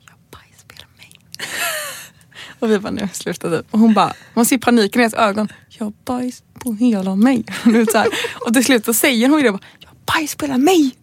Jag 0.06 0.16
bajspelar 0.30 0.88
mig. 0.96 1.10
Och 2.58 2.70
vi 2.70 2.78
bara, 2.78 2.90
nu 2.90 3.08
sluta 3.12 3.50
typ. 3.50 3.66
Och 3.70 3.78
hon 3.78 3.94
bara, 3.94 4.12
man 4.34 4.46
ser 4.46 4.58
paniken 4.58 5.00
i 5.00 5.02
hennes 5.02 5.14
ögon. 5.14 5.48
Jag 5.78 5.86
har 5.86 5.92
bajs 6.04 6.42
på 6.58 6.72
hela 6.72 7.16
mig. 7.16 7.44
Så 7.92 7.98
här. 7.98 8.08
och 8.46 8.54
till 8.54 8.64
slut 8.64 8.84
så 8.84 8.94
säger 8.94 9.28
hon 9.28 9.38
ju 9.38 9.44
det. 9.44 9.52
Bara, 9.52 9.60
jag 9.78 9.88
har 9.88 9.96
bajs 10.14 10.34
på 10.34 10.46
hela 10.46 10.58
mig. 10.58 10.96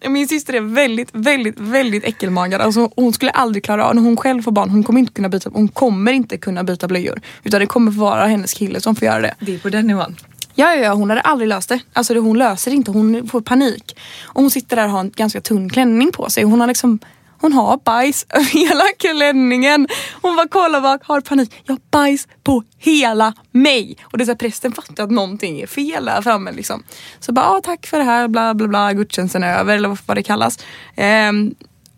Min 0.08 0.28
syster 0.28 0.54
är 0.54 0.60
väldigt, 0.60 1.08
väldigt, 1.12 1.54
väldigt 1.58 2.04
äckelmagad. 2.04 2.60
Alltså, 2.60 2.90
hon 2.96 3.12
skulle 3.12 3.30
aldrig 3.30 3.64
klara 3.64 3.86
av, 3.86 3.94
när 3.94 4.02
hon 4.02 4.16
själv 4.16 4.42
får 4.42 4.52
barn, 4.52 4.70
hon 4.70 4.84
kommer 4.84 5.00
inte 5.00 5.12
kunna 5.12 5.28
byta, 5.28 5.50
hon 5.52 5.68
kommer 5.68 6.12
inte 6.12 6.38
kunna 6.38 6.64
byta 6.64 6.88
blöjor. 6.88 7.20
Utan 7.42 7.60
det 7.60 7.66
kommer 7.66 7.92
vara 7.92 8.26
hennes 8.26 8.54
kille 8.54 8.80
som 8.80 8.96
får 8.96 9.06
göra 9.06 9.20
det. 9.20 9.34
Det 9.40 9.54
är 9.54 9.58
på 9.58 9.68
den 9.68 9.86
nivån. 9.86 10.16
Ja, 10.54 10.74
ja, 10.74 10.82
ja, 10.82 10.92
hon 10.92 11.10
hade 11.10 11.20
aldrig 11.20 11.48
löst 11.48 11.68
det. 11.68 11.80
Alltså 11.92 12.14
det, 12.14 12.20
hon 12.20 12.38
löser 12.38 12.70
det 12.70 12.76
inte, 12.76 12.90
hon 12.90 13.28
får 13.28 13.40
panik. 13.40 13.96
Och 14.22 14.42
hon 14.42 14.50
sitter 14.50 14.76
där 14.76 14.84
och 14.84 14.90
har 14.90 15.00
en 15.00 15.10
ganska 15.16 15.40
tunn 15.40 15.70
klänning 15.70 16.12
på 16.12 16.30
sig. 16.30 16.44
Hon 16.44 16.60
har 16.60 16.66
liksom 16.66 16.98
hon 17.40 17.52
har 17.52 17.76
bajs 17.84 18.26
över 18.30 18.44
hela 18.52 18.84
klänningen. 18.98 19.88
Hon 20.22 20.36
bara 20.36 20.48
kollar 20.48 20.80
bak, 20.80 21.00
har 21.04 21.20
panik. 21.20 21.54
Jag 21.64 21.74
har 21.74 21.80
bajs 21.90 22.28
på 22.42 22.62
hela 22.78 23.34
mig. 23.52 23.96
Och 24.02 24.18
det 24.18 24.24
är 24.24 24.26
så 24.26 24.30
här, 24.30 24.36
prästen 24.36 24.72
fattar 24.72 25.04
att 25.04 25.10
någonting 25.10 25.60
är 25.60 25.66
fel 25.66 26.04
där 26.04 26.22
framme. 26.22 26.52
Liksom. 26.52 26.82
Så 27.20 27.32
bara, 27.32 27.46
ah, 27.46 27.60
tack 27.64 27.86
för 27.86 27.98
det 27.98 28.04
här, 28.04 28.28
bla 28.28 28.54
bla 28.54 28.68
bla, 28.68 28.92
gudstjänsten 28.92 29.42
är 29.42 29.58
över 29.58 29.76
eller 29.76 29.98
vad 30.06 30.16
det 30.16 30.22
kallas. 30.22 30.58
Ehm, 30.96 31.54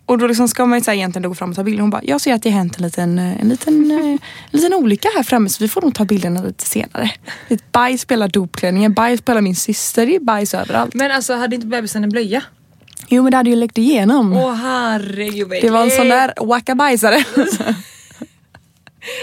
och 0.06 0.18
då 0.18 0.26
liksom 0.26 0.48
ska 0.48 0.66
man 0.66 0.78
ju 0.78 0.84
så 0.84 0.90
här 0.90 0.98
egentligen 0.98 1.28
gå 1.28 1.34
fram 1.34 1.50
och 1.50 1.56
ta 1.56 1.62
bilder. 1.64 1.80
Hon 1.80 1.90
bara, 1.90 2.04
jag 2.04 2.20
ser 2.20 2.34
att 2.34 2.42
det 2.42 2.50
har 2.50 2.58
hänt 2.58 2.76
en 2.76 2.82
liten, 2.82 3.18
eh, 3.18 3.40
en 3.40 3.48
liten, 3.48 3.90
eh, 3.90 4.06
en 4.06 4.18
liten 4.50 4.74
olycka 4.74 5.08
här 5.16 5.22
framme 5.22 5.48
så 5.48 5.64
vi 5.64 5.68
får 5.68 5.82
nog 5.82 5.94
ta 5.94 6.04
bilderna 6.04 6.42
lite 6.42 6.64
senare. 6.64 7.10
Ett 7.48 7.72
bajs 7.72 8.00
spelar 8.00 8.28
dopklänningen, 8.28 8.94
bajs 8.94 9.20
spelar 9.20 9.40
min 9.40 9.56
syster, 9.56 10.06
det 10.06 10.16
är 10.16 10.20
bajs 10.20 10.54
överallt. 10.54 10.94
Men 10.94 11.10
alltså 11.10 11.34
hade 11.34 11.54
inte 11.54 11.66
bebisen 11.66 12.04
en 12.04 12.10
blöja? 12.10 12.42
Jo 13.08 13.22
men 13.22 13.30
det 13.30 13.36
hade 13.36 13.50
ju 13.50 13.56
läckt 13.56 13.78
igenom. 13.78 14.36
Åh 14.36 14.54
herregud 14.54 15.48
det 15.48 15.70
var 15.70 15.82
en 15.82 15.90
sån 15.90 16.08
där 16.08 16.32
wackabajsare. 16.46 17.24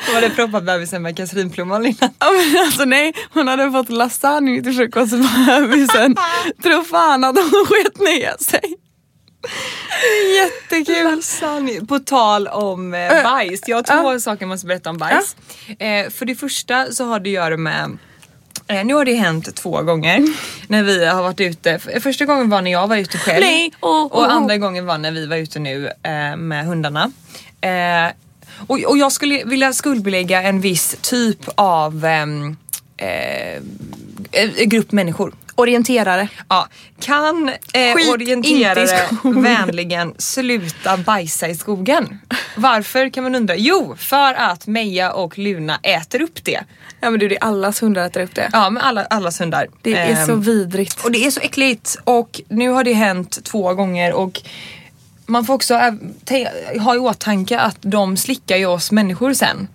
Då 0.08 0.14
var 0.14 0.22
det 0.22 0.30
proppat 0.30 0.64
bebisen 0.64 1.02
med 1.02 1.18
kasrinplommon 1.18 1.86
innan. 1.86 2.10
Ja, 2.20 2.32
men 2.32 2.64
alltså 2.66 2.86
nej, 2.86 3.14
hon 3.34 3.48
hade 3.48 3.72
fått 3.72 3.90
lasagne 3.90 4.64
till 4.64 4.74
frukost 4.74 5.12
på 5.12 5.28
bebisen. 5.62 6.16
Tror 6.64 6.84
fan 6.84 7.24
att 7.24 7.36
hon 7.38 7.66
sket 7.66 8.00
ner 8.00 8.44
sig. 8.44 8.76
Jättekul. 10.36 11.16
Lasagne. 11.16 11.86
På 11.86 12.00
tal 12.00 12.48
om 12.48 12.94
eh, 12.94 13.24
bajs. 13.24 13.62
Jag 13.68 13.78
har 13.78 14.02
två 14.04 14.20
saker 14.20 14.42
jag 14.42 14.50
måste 14.50 14.68
berätta 14.68 14.90
om 14.90 14.98
bajs. 14.98 15.36
Eh, 15.80 16.10
för 16.10 16.26
det 16.26 16.36
första 16.36 16.92
så 16.92 17.06
har 17.06 17.20
det 17.20 17.30
att 17.30 17.34
göra 17.34 17.58
med 17.58 17.98
nu 18.86 18.94
har 18.94 19.06
det 19.06 19.14
hänt 19.14 19.56
två 19.56 19.82
gånger 19.82 20.28
när 20.68 20.84
vi 20.84 21.06
har 21.06 21.24
varit 21.24 21.42
ute. 21.42 21.80
Första 21.80 22.26
gången 22.26 22.50
var 22.50 22.62
när 22.62 22.72
jag 22.72 22.88
var 22.88 22.98
ute 22.98 23.18
själv 23.18 23.46
Nej. 23.46 23.72
Oh, 23.82 23.90
oh, 23.90 24.06
och 24.06 24.22
oh. 24.22 24.32
andra 24.32 24.58
gången 24.58 24.86
var 24.86 24.98
när 24.98 25.12
vi 25.12 25.26
var 25.26 25.38
ute 25.38 25.60
nu 25.60 25.88
eh, 26.04 26.36
med 26.36 26.66
hundarna. 26.66 27.12
Eh, 27.62 28.14
och, 28.68 28.80
och 28.80 28.98
jag 28.98 29.12
skulle 29.12 29.44
vilja 29.44 29.74
skuldbelägga 29.74 30.42
en 30.44 30.62
viss 30.62 30.98
typ 31.02 31.50
av 31.56 32.06
ehm, 32.06 32.58
eh, 32.98 33.56
eh, 34.32 34.66
grupp 34.66 34.92
människor. 34.92 35.34
Orienterare. 35.56 36.28
Ja, 36.50 36.68
kan 37.00 37.50
eh, 37.50 37.96
Skit 37.96 38.10
orienterare 38.10 39.00
vänligen 39.24 40.14
sluta 40.18 40.98
bajsa 40.98 41.48
i 41.48 41.56
skogen? 41.56 42.20
Varför 42.56 43.10
kan 43.10 43.24
man 43.24 43.36
undra? 43.36 43.56
Jo, 43.56 43.96
för 43.98 44.34
att 44.34 44.68
Meja 44.68 45.12
och 45.12 45.38
Luna 45.38 45.80
äter 45.84 46.22
upp 46.22 46.44
det. 46.44 46.64
Ja 47.02 47.10
men 47.10 47.20
du 47.20 47.28
det 47.28 47.36
är 47.36 47.44
allas 47.44 47.82
hundar 47.84 48.06
äter 48.06 48.22
upp 48.24 48.36
det. 48.36 48.50
Ja, 48.54 48.70
med 48.70 48.86
alla, 48.86 49.06
allas 49.06 49.42
hundar. 49.42 49.68
Det 49.82 49.94
är 49.94 50.20
Ehm, 50.20 50.26
så 50.26 50.36
vidrigt. 50.36 51.04
Och 51.04 51.12
det 51.12 51.26
är 51.26 51.32
så 51.32 51.40
äckligt 51.40 51.98
och 52.04 52.42
nu 52.50 52.70
har 52.70 52.84
det 52.84 52.94
hänt 52.94 53.44
två 53.44 53.74
gånger 53.74 54.14
och 54.14 54.42
man 55.26 55.46
får 55.46 55.54
också 55.54 55.76
ha 56.80 56.96
i 56.96 57.00
åtanke 57.00 57.60
att 57.60 57.78
de 57.82 58.18
slickar 58.18 58.58
ju 58.58 58.66
oss 58.66 58.92
människor 58.92 59.34
sen. 59.34 59.68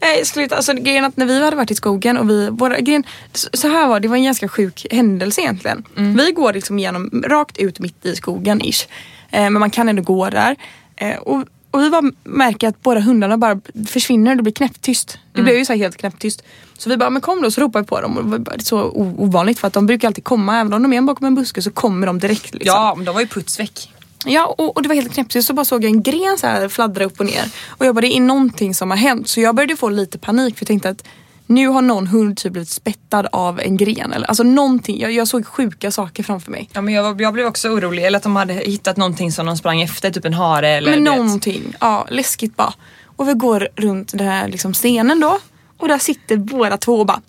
Nej 0.00 0.24
sluta, 0.24 0.56
alltså 0.56 0.72
grejen 0.72 1.04
att 1.04 1.16
när 1.16 1.26
vi 1.26 1.44
hade 1.44 1.56
varit 1.56 1.70
i 1.70 1.74
skogen 1.74 2.16
och 2.16 2.30
vi, 2.30 2.48
våra, 2.50 2.80
grejen, 2.80 3.04
så 3.32 3.68
här 3.68 3.88
var 3.88 4.00
det, 4.00 4.08
var 4.08 4.16
en 4.16 4.24
ganska 4.24 4.48
sjuk 4.48 4.86
händelse 4.90 5.40
egentligen. 5.40 5.84
Vi 6.16 6.32
går 6.32 6.52
liksom 6.52 6.78
igenom, 6.78 7.22
rakt 7.26 7.58
ut 7.58 7.78
mitt 7.78 8.06
i 8.06 8.16
skogen 8.16 8.60
ish. 8.60 8.86
Eh, 9.30 9.42
men 9.42 9.52
man 9.52 9.70
kan 9.70 9.88
ändå 9.88 10.02
gå 10.02 10.30
där. 10.30 10.56
Eh, 10.96 11.16
och, 11.16 11.44
och 11.70 11.82
vi 11.82 11.90
bara 11.90 12.12
märker 12.24 12.68
att 12.68 12.82
båda 12.82 13.00
hundarna 13.00 13.38
bara 13.38 13.60
försvinner, 13.88 14.34
det 14.34 14.42
blir 14.42 14.52
knäpptyst. 14.52 15.18
Det 15.32 15.42
blev 15.42 15.56
ju 15.56 15.64
så 15.64 15.72
helt 15.72 15.96
knäpptyst. 15.96 16.42
Så 16.78 16.90
vi 16.90 16.96
bara, 16.96 17.10
men 17.10 17.22
kom 17.22 17.42
då, 17.42 17.50
så 17.50 17.60
ropar 17.60 17.80
vi 17.80 17.86
på 17.86 18.00
dem. 18.00 18.18
Och 18.18 18.24
det 18.24 18.38
bara 18.38 18.58
så 18.58 18.90
ovanligt 18.94 19.58
för 19.58 19.66
att 19.66 19.72
de 19.72 19.86
brukar 19.86 20.08
alltid 20.08 20.24
komma, 20.24 20.60
även 20.60 20.72
om 20.72 20.82
de 20.82 20.92
är 20.92 21.00
bakom 21.02 21.26
en 21.26 21.34
buske 21.34 21.62
så 21.62 21.70
kommer 21.70 22.06
de 22.06 22.18
direkt. 22.18 22.54
Liksom. 22.54 22.74
Ja, 22.74 22.94
men 22.96 23.04
de 23.04 23.14
var 23.14 23.20
ju 23.20 23.26
putsväck. 23.26 23.92
Ja 24.24 24.54
och, 24.58 24.76
och 24.76 24.82
det 24.82 24.88
var 24.88 24.96
helt 24.96 25.14
knäpptyst 25.14 25.48
så 25.48 25.54
bara 25.54 25.64
såg 25.64 25.84
jag 25.84 25.90
en 25.90 26.02
gren 26.02 26.38
så 26.38 26.46
här 26.46 26.68
fladdra 26.68 27.04
upp 27.04 27.20
och 27.20 27.26
ner. 27.26 27.44
Och 27.68 27.86
jag 27.86 27.94
bara 27.94 28.00
det 28.00 28.16
är 28.16 28.20
någonting 28.20 28.74
som 28.74 28.90
har 28.90 28.98
hänt. 28.98 29.28
Så 29.28 29.40
jag 29.40 29.54
började 29.54 29.76
få 29.76 29.88
lite 29.88 30.18
panik 30.18 30.56
för 30.58 30.62
jag 30.62 30.68
tänkte 30.68 30.88
att 30.88 31.04
nu 31.46 31.68
har 31.68 31.82
någon 31.82 32.06
hund 32.06 32.36
typ 32.36 32.52
blivit 32.52 32.68
spettad 32.68 33.26
av 33.32 33.60
en 33.60 33.76
gren. 33.76 34.12
Eller, 34.12 34.26
alltså 34.26 34.42
någonting, 34.42 35.00
jag, 35.00 35.12
jag 35.12 35.28
såg 35.28 35.46
sjuka 35.46 35.90
saker 35.90 36.22
framför 36.22 36.50
mig. 36.50 36.68
Ja, 36.72 36.80
men 36.80 36.94
jag, 36.94 37.20
jag 37.20 37.32
blev 37.32 37.46
också 37.46 37.68
orolig, 37.68 38.04
eller 38.04 38.16
att 38.16 38.22
de 38.22 38.36
hade 38.36 38.52
hittat 38.52 38.96
någonting 38.96 39.32
som 39.32 39.46
de 39.46 39.56
sprang 39.56 39.82
efter, 39.82 40.10
typ 40.10 40.24
en 40.24 40.34
hare 40.34 40.68
eller 40.68 40.90
Men 40.90 41.04
du 41.04 41.10
vet. 41.10 41.18
någonting, 41.18 41.74
ja 41.80 42.06
läskigt 42.10 42.56
bara. 42.56 42.74
Och 43.16 43.28
vi 43.28 43.32
går 43.34 43.68
runt 43.76 44.12
den 44.12 44.28
här 44.28 44.48
liksom 44.48 44.74
stenen 44.74 45.20
då. 45.20 45.38
Och 45.76 45.88
där 45.88 45.98
sitter 45.98 46.36
båda 46.36 46.76
två 46.76 46.94
och 47.00 47.06
bara 47.06 47.20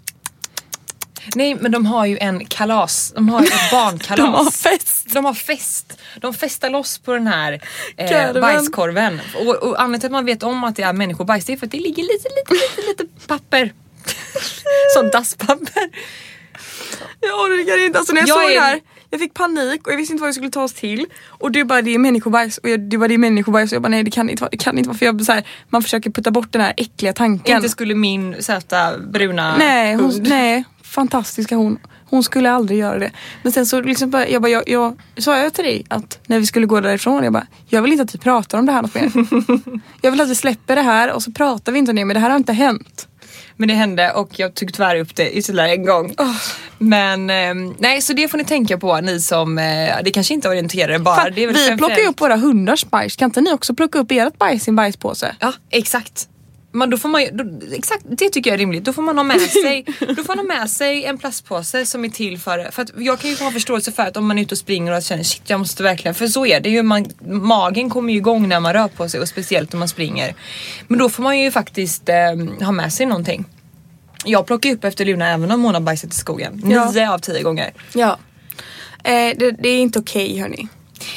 Nej 1.36 1.56
men 1.56 1.72
de 1.72 1.86
har 1.86 2.06
ju 2.06 2.18
en 2.18 2.46
kalas, 2.46 3.12
de 3.16 3.30
har 3.30 3.44
ett 3.44 3.50
barnkalas. 3.72 4.18
De 4.26 4.34
har 4.34 4.52
fest. 4.52 5.14
De 5.14 5.26
har 5.26 5.34
fest. 5.34 5.98
De 6.22 6.34
festar 6.34 6.70
loss 6.70 6.98
på 6.98 7.14
den 7.14 7.28
här 7.28 7.62
eh, 7.98 8.10
Korven. 8.10 8.42
bajskorven. 8.42 9.22
Och, 9.36 9.48
och 9.56 9.82
anledningen 9.82 10.00
till 10.00 10.06
att 10.08 10.12
man 10.12 10.26
vet 10.26 10.44
om 10.44 10.64
att 10.64 10.76
det 10.76 10.84
är 10.84 10.94
människobajs 10.94 11.46
det 11.46 11.54
är 11.54 11.58
för 11.58 11.66
att 11.66 11.72
det 11.72 11.80
ligger 11.80 12.04
lite, 12.04 12.30
lite, 12.30 12.54
lite, 12.54 12.88
lite 13.04 13.28
papper. 13.28 13.74
Som 14.96 15.10
dasspapper. 15.10 15.90
Jag 17.20 17.40
orkar 17.40 17.86
inte. 17.86 18.00
Alltså 18.00 18.14
när 18.14 18.22
jag, 18.22 18.28
Jag 18.30 18.42
såg 18.44 18.52
är- 18.52 18.56
det 18.56 18.62
här, 18.62 18.80
jag 19.10 19.20
fick 19.20 19.34
panik 19.34 19.88
och 19.88 19.94
jag 19.94 19.98
visste 19.98 20.14
inte 20.14 20.22
vad 20.22 20.28
jag 20.28 20.36
skulle 20.36 20.50
ta 20.52 20.64
oss 20.64 20.74
till. 20.74 21.06
Och 21.28 21.52
du 21.52 21.64
bara 21.64 21.82
det 21.82 21.94
är 21.96 22.00
människobajs 22.00 22.58
och 22.58 22.70
jag, 22.70 22.80
du 22.80 22.98
bara 22.98 23.08
det 23.08 23.14
är 23.14 23.18
människobajs 23.18 23.72
och 23.72 23.76
jag 23.76 23.82
bara 23.82 23.90
nej 23.90 24.04
det 24.04 24.12
kan 24.12 24.30
inte 24.30 24.42
vara, 24.42 24.50
det 24.50 24.58
kan 24.58 24.78
inte 24.78 24.88
vara 24.90 24.98
för 24.98 25.06
jag 25.06 25.26
så 25.26 25.32
här, 25.32 25.44
man 25.70 25.84
försöker 25.84 26.10
putta 26.10 26.32
bort 26.32 26.52
den 26.52 26.62
här 26.62 26.74
äckliga 26.78 27.14
tanken. 27.14 27.56
Inte 27.58 27.70
skulle 27.70 27.96
min 27.96 28.44
söta 28.44 28.98
bruna 28.98 29.58
nej, 29.58 29.94
hon, 29.96 30.04
hund. 30.12 30.28
nej, 30.30 30.64
fantastiska 30.92 31.56
hon. 31.56 31.80
Hon 32.10 32.24
skulle 32.24 32.52
aldrig 32.52 32.80
göra 32.80 33.00
det. 33.00 33.12
Men 33.44 33.52
sen 33.52 33.66
så 33.66 33.82
liksom 33.82 34.10
bara, 34.10 34.28
jag 34.28 34.42
bara, 34.42 34.50
jag, 34.52 34.64
jag, 34.70 35.02
sa 35.18 35.38
jag 35.38 35.54
till 35.54 35.64
dig 35.64 35.86
att 35.90 36.20
när 36.28 36.40
vi 36.40 36.46
skulle 36.46 36.66
gå 36.66 36.82
därifrån, 36.82 37.24
jag 37.24 37.34
bara, 37.34 37.48
jag 37.70 37.82
vill 37.82 37.92
inte 37.92 38.04
att 38.04 38.16
vi 38.16 38.20
pratar 38.20 38.60
om 38.60 38.66
det 38.66 38.72
här 38.72 38.82
något 38.82 38.96
mer. 38.96 39.12
jag 40.02 40.12
vill 40.12 40.22
att 40.22 40.30
vi 40.30 40.36
släpper 40.36 40.76
det 40.76 40.82
här 40.82 41.12
och 41.12 41.24
så 41.24 41.32
pratar 41.32 41.72
vi 41.72 41.80
inte 41.80 41.90
om 41.92 41.96
det, 41.96 42.06
men 42.06 42.14
det 42.14 42.20
här 42.20 42.30
har 42.30 42.38
inte 42.38 42.54
hänt. 42.54 43.08
Men 43.56 43.68
det 43.68 43.74
hände 43.74 44.12
och 44.12 44.30
jag 44.40 44.54
tog 44.54 44.74
tyvärr 44.74 44.96
upp 44.96 45.16
det 45.16 45.32
ytterligare 45.38 45.72
en 45.72 45.86
gång. 45.86 46.16
Men 46.78 47.30
ehm, 47.30 47.74
nej 47.80 48.02
så 48.02 48.14
det 48.14 48.28
får 48.28 48.38
ni 48.38 48.46
tänka 48.46 48.78
på 48.78 49.02
ni 49.02 49.20
som, 49.22 49.58
eh, 49.58 49.96
det 50.04 50.12
kanske 50.14 50.34
inte 50.34 50.50
orienterar 50.50 50.94
er 50.94 51.00
bara. 51.00 51.16
Fan, 51.16 51.32
det 51.36 51.44
är 51.44 51.48
väl 51.48 51.56
vi 51.56 51.68
fem- 51.68 51.78
plockar 51.78 51.98
ju 51.98 52.08
upp 52.08 52.22
våra 52.22 52.36
hundars 52.36 52.86
bajs, 52.86 53.16
kan 53.16 53.26
inte 53.26 53.42
ni 53.42 53.52
också 53.54 53.74
plocka 53.76 54.00
upp 54.00 54.12
ert 54.12 54.38
bajs 54.38 54.68
i 54.68 54.72
en 54.72 54.76
bajspåse? 54.76 55.36
Ja, 55.40 55.54
exakt. 55.70 56.28
Men 56.72 56.90
då 56.90 56.98
får 56.98 57.10
man 57.10 57.22
då, 57.32 57.44
exakt, 57.76 58.04
det 58.10 58.30
tycker 58.30 58.50
jag 58.50 58.54
är 58.54 58.58
rimligt. 58.58 58.84
Då 58.84 58.94
får 58.94 59.02
man 59.02 59.18
ha 59.18 59.24
med 59.24 59.42
sig, 59.64 59.86
då 60.00 60.16
får 60.16 60.28
man 60.28 60.38
ha 60.38 60.58
med 60.60 60.70
sig 60.70 61.06
en 61.06 61.18
plastpåse 61.18 61.86
som 61.86 62.06
är 62.06 62.10
till 62.10 62.40
för, 62.40 62.72
för 62.72 62.82
att 62.82 62.92
jag 62.98 63.20
kan 63.20 63.30
ju 63.30 63.36
ha 63.36 63.52
förståelse 63.52 63.92
för 63.92 64.04
att 64.04 64.18
om 64.18 64.28
man 64.28 64.38
är 64.38 64.42
ute 64.42 64.54
och 64.54 64.58
springer 64.58 64.98
och 64.98 65.04
känner 65.04 65.24
shit 65.24 65.50
jag 65.50 65.60
måste 65.60 65.84
verkligen, 65.84 66.16
för 66.16 66.28
så 66.28 66.46
är 66.46 66.60
det 66.60 66.70
ju, 66.70 66.84
man, 66.84 67.06
magen 67.26 67.90
kommer 67.90 68.14
ju 68.14 68.18
igång 68.20 68.48
när 68.50 68.60
man 68.60 68.74
rör 68.74 68.88
på 68.88 69.10
sig 69.10 69.20
och 69.20 69.28
speciellt 69.28 69.74
om 69.74 69.80
man 69.80 69.88
springer. 69.88 70.36
Men 70.88 71.00
då 71.00 71.10
får 71.10 71.24
man 71.24 71.40
ju 71.40 71.52
faktiskt 71.52 72.10
eh, 72.10 72.66
ha 72.66 72.72
med 72.72 72.94
sig 72.94 73.06
någonting. 73.06 73.46
Jag 74.26 74.48
plockar 74.48 74.70
ju 74.70 74.76
upp 74.76 74.84
efter 74.84 75.06
Luna 75.06 75.30
även 75.30 75.52
om 75.52 75.64
hon 75.64 75.74
har 75.74 75.82
bajsat 75.82 76.14
i 76.14 76.16
skogen. 76.16 76.62
Ja. 76.66 76.92
Nio 76.92 77.10
av 77.10 77.20
tio 77.20 77.42
gånger. 77.42 77.74
Ja. 77.94 78.18
Eh, 79.04 79.38
det, 79.38 79.52
det 79.60 79.70
är 79.70 79.80
inte 79.80 80.00
okej 80.00 80.40
hörni. 80.40 80.68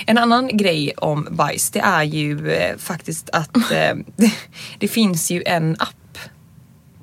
En 0.07 0.19
annan 0.19 0.57
grej 0.57 0.93
om 0.97 1.29
bajs 1.31 1.71
det 1.71 1.81
är 1.81 2.03
ju 2.03 2.53
eh, 2.53 2.77
faktiskt 2.77 3.31
att 3.33 3.57
eh, 3.73 3.95
det, 4.17 4.33
det 4.79 4.89
finns 4.89 5.31
ju 5.31 5.43
en 5.47 5.77
app 5.79 6.19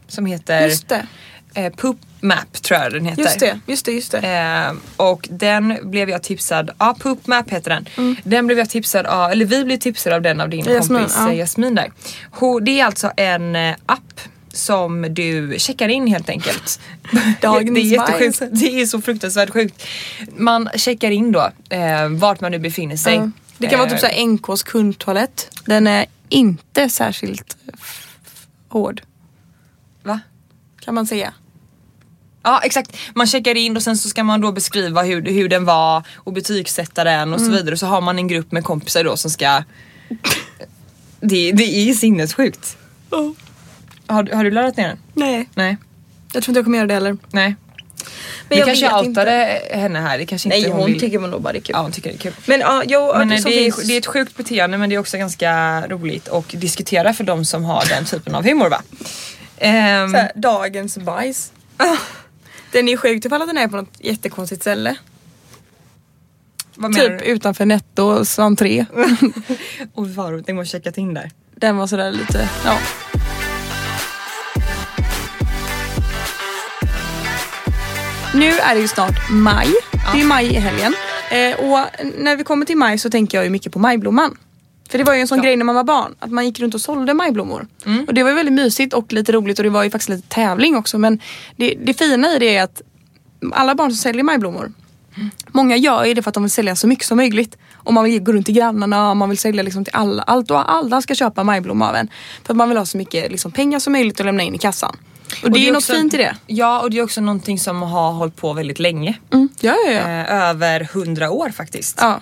som 0.08 0.26
heter 0.26 0.68
Just 0.68 0.88
det. 0.90 1.06
eh, 1.54 1.74
Poop 1.74 1.98
Map 2.22 2.54
tror 2.62 2.80
jag 2.80 2.92
den 2.94 3.06
heter. 3.06 3.22
Just 3.22 3.40
det, 3.40 3.60
just 3.66 3.86
det, 3.86 3.92
just 3.92 4.12
det. 4.12 4.18
Eh, 4.18 4.74
och 4.98 5.28
den 5.32 5.78
blev 5.84 6.10
jag 6.10 6.24
tipsad, 6.24 6.72
ja 6.80 6.96
Poop 7.00 7.28
Map 7.28 7.50
heter 7.50 7.70
den. 7.70 8.16
Den 8.24 8.48
blev 8.48 8.58
jag 8.60 8.70
tipsad 8.70 9.06
av, 9.06 9.32
eller 9.32 9.46
vi 9.46 9.64
blev 9.66 9.78
tipsade 9.78 10.16
av 10.16 10.22
den 10.22 10.42
av 10.42 10.50
din 10.50 10.66
Jasmin, 10.66 11.00
kompis 11.00 11.16
ja. 11.18 11.28
ja. 11.28 11.34
Jasmin 11.34 11.76
där. 11.76 11.92
Det 12.62 12.80
är 12.80 12.86
alltså 12.86 13.12
en 13.18 13.56
eh, 13.56 13.76
app 13.86 14.22
som 14.54 15.02
du 15.14 15.56
checkar 15.60 15.90
in 15.90 16.08
helt 16.08 16.30
enkelt. 16.30 16.80
Dagens 17.42 17.76
det 17.76 17.82
är 17.82 17.84
jättesjukt. 17.84 18.42
Det 18.52 18.82
är 18.82 18.86
så 18.86 19.02
fruktansvärt 19.02 19.50
sjukt. 19.50 19.84
Man 20.38 20.70
checkar 20.76 21.12
in 21.12 21.32
då 21.32 21.52
eh, 21.70 22.08
vart 22.10 22.42
man 22.42 22.52
nu 22.52 22.60
befinner 22.60 22.96
sig. 22.98 23.16
Ja. 23.16 23.32
Det 23.58 23.68
kan 23.68 23.80
vara 23.80 23.90
typ 23.90 24.04
Eh, 24.04 24.10
såhär 24.10 24.26
NKs 24.28 24.64
kundtoalett. 24.64 25.60
Den 25.66 25.88
är 25.88 26.06
inte 26.30 26.90
särskilt 26.90 27.58
hård. 28.70 29.02
Va? 30.04 30.20
Kan 30.80 30.96
man 30.96 31.08
säga. 31.08 31.34
Ja 32.44 32.62
exakt, 32.64 32.98
man 33.16 33.28
checkar 33.28 33.56
in 33.58 33.78
och 33.78 33.84
sen 33.84 33.98
så 33.98 34.10
ska 34.10 34.24
man 34.24 34.42
då 34.42 34.52
beskriva 34.52 35.04
hur, 35.04 35.22
hur 35.22 35.50
den 35.50 35.66
var 35.66 36.04
och 36.16 36.34
betygsätta 36.34 37.04
den 37.04 37.34
och 37.34 37.40
Mm. 37.40 37.52
så 37.52 37.58
vidare. 37.58 37.78
Så 37.78 37.86
har 37.86 38.02
man 38.02 38.18
en 38.18 38.28
grupp 38.28 38.52
med 38.52 38.64
kompisar 38.64 39.04
då 39.04 39.18
som 39.18 39.32
ska... 39.32 39.64
det, 41.20 41.52
det 41.52 41.64
är 41.90 41.94
sinnessjukt. 41.94 42.78
Har, 44.08 44.24
du- 44.24 44.36
har 44.36 44.44
du 44.44 44.52
laddat 44.52 44.78
ner 44.78 44.88
den? 44.88 44.98
Nej, 45.14 45.50
Nej. 45.56 45.78
jag 46.34 46.44
tror 46.44 46.52
inte 46.52 46.58
jag 46.60 46.66
kommer 46.66 46.78
göra 46.78 46.88
det 46.88 46.94
heller. 46.94 47.18
Nej. 47.32 47.56
Men 48.50 48.56
vi 48.56 48.58
jag 48.58 48.66
kanske 48.68 48.96
outade 48.96 49.62
henne 49.72 50.00
här. 50.00 50.18
Det 50.18 50.26
kanske 50.26 50.50
Nej, 50.50 50.58
inte 50.60 50.72
hon, 50.72 50.86
vill. 50.86 51.00
tycker 51.00 51.20
man 51.20 51.30
nog 51.30 51.42
bara 51.42 51.54
det 51.54 51.60
är 51.60 51.62
kul. 51.62 51.74
Ja 51.74 51.82
hon 51.82 51.92
tycker 51.92 52.10
det 52.10 52.16
är 52.16 52.20
kul. 52.20 52.34
Men 52.46 52.60
ja, 52.60 52.84
jo, 52.88 53.14
Men 53.18 53.30
det, 53.30 53.36
eh, 53.36 53.44
det, 53.44 53.50
är, 53.68 53.72
finns, 53.72 53.88
det 53.88 53.94
är 53.94 53.98
ett 53.98 54.06
sjukt 54.06 54.38
beteende 54.38 54.78
men 54.78 54.90
det 54.90 54.96
är 54.96 55.00
också 55.00 55.18
ganska 55.18 55.84
roligt 55.88 56.30
att 56.30 56.50
diskutera 56.50 57.14
för 57.14 57.24
de 57.24 57.46
som 57.46 57.64
har 57.64 57.86
den 57.90 58.06
typen 58.06 58.36
av 58.36 58.44
humor 58.44 58.70
va? 58.70 58.82
Ehm, 59.58 60.12
så 60.12 60.18
här, 60.18 60.32
dagens 60.36 60.98
bajs. 60.98 61.52
Den 62.72 62.90
är 62.90 62.98
sjukt 62.98 63.26
ifall 63.26 63.48
den 63.48 63.58
är 63.58 63.68
på 63.68 63.76
något 63.76 63.94
jättekonstigt 64.00 64.62
ställe. 64.62 64.96
vad 66.76 66.96
Typ 66.96 67.20
du? 67.20 67.26
utanför 67.26 67.66
Nettos 67.66 68.40
entré. 68.40 68.86
Vad 69.94 70.32
roligt, 70.32 70.46
den 70.46 70.56
går 70.56 70.66
checkat 70.66 70.98
in 70.98 71.14
där. 71.14 71.32
Den 71.56 71.78
var 71.78 71.88
sådär 71.88 72.12
lite, 72.12 72.50
ja. 72.66 72.78
Nu 78.36 78.50
är 78.50 78.76
det 78.76 78.82
ju 78.82 78.88
snart 78.88 79.30
maj. 79.30 79.68
Det 79.92 80.18
är 80.18 80.22
ju 80.22 80.26
maj 80.28 80.46
i 80.46 80.60
helgen. 80.60 80.94
Eh, 81.32 81.60
och 81.60 81.88
när 82.18 82.36
vi 82.36 82.44
kommer 82.44 82.66
till 82.66 82.78
maj 82.78 82.98
så 82.98 83.10
tänker 83.10 83.38
jag 83.38 83.46
ju 83.46 83.50
mycket 83.50 83.74
på 83.74 83.80
majblomman. 83.80 84.38
För 84.90 84.98
det 84.98 85.04
var 85.04 85.14
ju 85.14 85.20
en 85.22 85.28
sån 85.28 85.38
Ja. 85.38 85.44
grej 85.44 85.56
när 85.56 85.66
man 85.66 85.76
var 85.76 85.84
barn, 85.84 86.16
att 86.20 86.32
man 86.32 86.46
gick 86.46 86.60
runt 86.60 86.74
och 86.76 86.82
sålde 86.82 87.14
majblommor. 87.14 87.68
Och 88.08 88.14
det 88.14 88.24
var 88.24 88.30
ju 88.30 88.36
väldigt 88.36 88.54
mysigt 88.54 88.94
och 88.94 89.14
lite 89.14 89.32
roligt 89.32 89.60
och 89.60 89.64
det 89.64 89.70
var 89.70 89.84
ju 89.84 89.90
faktiskt 89.92 90.10
lite 90.10 90.28
tävling 90.28 90.76
också. 90.76 90.98
Men 90.98 91.20
det, 91.56 91.76
det 91.84 91.94
fina 91.94 92.36
i 92.36 92.40
det 92.40 92.56
är 92.58 92.64
att 92.64 92.82
alla 93.54 93.76
barn 93.76 93.92
som 93.92 93.98
säljer 93.98 94.24
majblommor, 94.24 94.72
många 95.48 95.76
gör 95.78 96.06
ju 96.06 96.14
det 96.14 96.22
för 96.24 96.30
att 96.30 96.34
de 96.34 96.44
vill 96.44 96.52
sälja 96.52 96.76
så 96.76 96.88
mycket 96.88 97.06
som 97.06 97.18
möjligt. 97.18 97.58
Och 97.74 97.94
man 97.94 98.04
vill 98.04 98.20
gå 98.24 98.32
runt 98.34 98.46
till 98.46 98.56
grannarna 98.56 99.10
och 99.10 99.18
man 99.18 99.30
vill 99.30 99.38
sälja 99.38 99.64
liksom 99.64 99.86
till 99.86 99.96
alla. 99.96 100.24
Allt 100.24 100.52
och 100.52 100.72
alla 100.72 101.02
ska 101.02 101.16
köpa 101.16 101.44
majblomma 101.44 101.90
av 101.90 101.96
en. 101.96 102.08
För 102.44 102.54
att 102.54 102.58
man 102.58 102.70
vill 102.70 102.78
ha 102.78 102.86
så 102.86 102.98
mycket 102.98 103.32
liksom 103.32 103.52
pengar 103.52 103.80
som 103.80 103.94
möjligt 103.94 104.20
att 104.20 104.26
lämna 104.26 104.44
in 104.44 104.56
i 104.56 104.58
kassan. 104.58 104.96
Och 105.44 105.52
det 105.52 105.60
är, 105.60 105.68
är 105.68 105.72
något 105.72 105.78
också- 105.84 105.94
fint 105.94 106.14
i 106.14 106.18
det. 106.18 106.36
Ja, 106.48 106.80
och 106.82 106.90
det 106.92 106.98
är 106.98 107.04
också 107.04 107.22
någonting 107.22 107.60
som 107.60 107.82
har 107.82 108.12
hållit 108.12 108.36
på 108.36 108.54
väldigt 108.54 108.80
länge. 108.80 109.18
Mm. 109.34 109.50
Ja, 109.60 109.76
ja, 109.86 109.92
ja. 109.92 110.00
Eh, 110.00 110.50
över 110.50 110.90
hundra 110.94 111.32
år 111.32 111.50
faktiskt. 111.50 111.98
ja. 112.02 112.22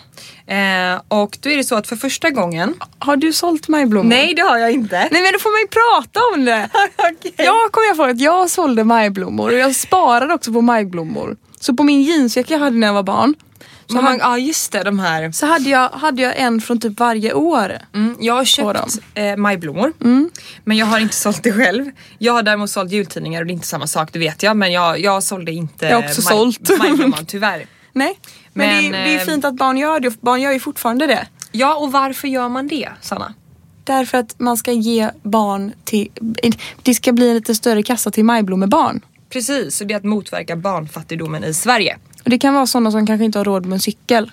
Eh, 0.56 1.02
och 1.08 1.38
då 1.42 1.50
är 1.50 1.58
det 1.58 1.64
så 1.64 1.76
att 1.76 1.88
för 1.88 1.96
första 1.96 2.30
gången... 2.30 2.74
Har 3.00 3.16
du 3.16 3.34
sålt 3.34 3.68
majblommor? 3.68 4.10
Nej, 4.10 4.34
det 4.36 4.42
har 4.42 4.58
jag 4.58 4.72
inte. 4.72 4.98
Nej 5.12 5.22
men 5.22 5.34
då 5.34 5.40
får 5.40 5.52
man 5.52 5.62
ju 5.62 5.68
prata 5.68 6.20
om 6.36 6.46
det. 6.46 6.70
Okej. 7.12 7.34
Jag 7.38 7.72
kom 7.72 7.84
jag 7.88 7.98
på 7.98 8.04
att 8.04 8.20
jag 8.20 8.50
sålde 8.50 8.84
majblommor 8.84 9.52
och 9.52 9.58
jag 9.58 9.76
sparade 9.76 10.34
också 10.34 10.54
på 10.54 10.62
majblommor. 10.62 11.38
Så 11.60 11.74
på 11.76 11.84
min 11.84 12.02
jeansjacka 12.02 12.54
jag 12.54 12.60
hade 12.60 12.78
när 12.78 12.88
jag 12.88 12.94
var 12.94 13.04
barn 13.04 13.34
så, 13.90 14.02
man, 14.02 14.18
ja, 14.18 14.38
just 14.38 14.72
det, 14.72 14.84
de 14.84 15.00
här. 15.00 15.32
så 15.32 15.46
hade, 15.46 15.70
jag, 15.70 15.90
hade 15.90 16.22
jag 16.22 16.38
en 16.38 16.62
från 16.62 16.80
typ 16.80 17.00
varje 17.00 17.34
år. 17.34 17.78
Mm, 17.96 18.18
jag 18.20 18.34
har 18.34 18.46
köpt 18.46 18.98
eh, 19.14 19.36
majblommor. 19.36 19.94
Men 20.64 20.78
jag 20.78 20.86
har 20.86 21.00
inte 21.00 21.16
sålt 21.16 21.44
det 21.44 21.54
själv. 21.54 21.92
Jag 22.18 22.34
har 22.34 22.44
däremot 22.44 22.70
sålt 22.70 22.92
jultidningar 22.92 23.42
och 23.42 23.48
det 23.48 23.52
är 23.52 23.54
inte 23.54 23.68
samma 23.68 23.88
sak, 23.88 24.10
det 24.14 24.20
vet 24.20 24.44
jag. 24.44 24.58
Men 24.58 24.72
jag, 24.72 25.00
jag 25.00 25.24
sålde 25.24 25.52
inte 25.52 25.86
Jag 25.86 25.96
har 25.96 26.04
också 26.04 26.22
sålt. 26.22 26.80
majblomman, 26.80 27.26
tyvärr. 27.28 27.66
Nej. 27.94 28.20
Men, 28.54 28.68
det, 28.70 28.90
Men, 28.90 29.02
är, 29.02 29.06
det 29.06 29.16
är 29.16 29.20
eh, 29.20 29.26
fint 29.26 29.46
att 29.46 29.56
barn 29.56 29.78
gör 29.78 30.00
det 30.00 30.22
barn 30.22 30.42
gör 30.42 30.52
ju 30.52 30.60
fortfarande 30.60 31.08
det. 31.08 31.28
Ja, 31.52 31.76
och 31.76 31.92
varför 31.92 32.28
gör 32.28 32.50
man 32.50 32.68
det, 32.68 32.90
Sanna? 33.02 33.34
Därför 33.84 34.18
att 34.18 34.40
man 34.40 34.58
ska 34.58 34.72
ge 34.72 35.10
barn 35.24 35.74
till... 35.84 36.10
Det 36.84 36.94
ska 36.94 37.12
bli 37.12 37.30
en 37.30 37.36
lite 37.36 37.56
större 37.56 37.84
kassa 37.84 38.12
till 38.12 38.26
majblommebarn. 38.26 39.02
Precis, 39.30 39.82
och 39.82 39.88
det 39.88 39.94
är 39.94 39.98
att 39.98 40.04
motverka 40.04 40.56
barnfattigdomen 40.56 41.44
i 41.44 41.54
Sverige. 41.54 41.98
Och 42.24 42.30
det 42.30 42.38
kan 42.40 42.54
vara 42.54 42.66
sådana 42.68 42.92
som 42.92 43.08
kanske 43.08 43.26
inte 43.26 43.40
har 43.40 43.46
råd 43.46 43.66
med 43.66 43.74
en 43.76 43.80
cykel. 43.80 44.32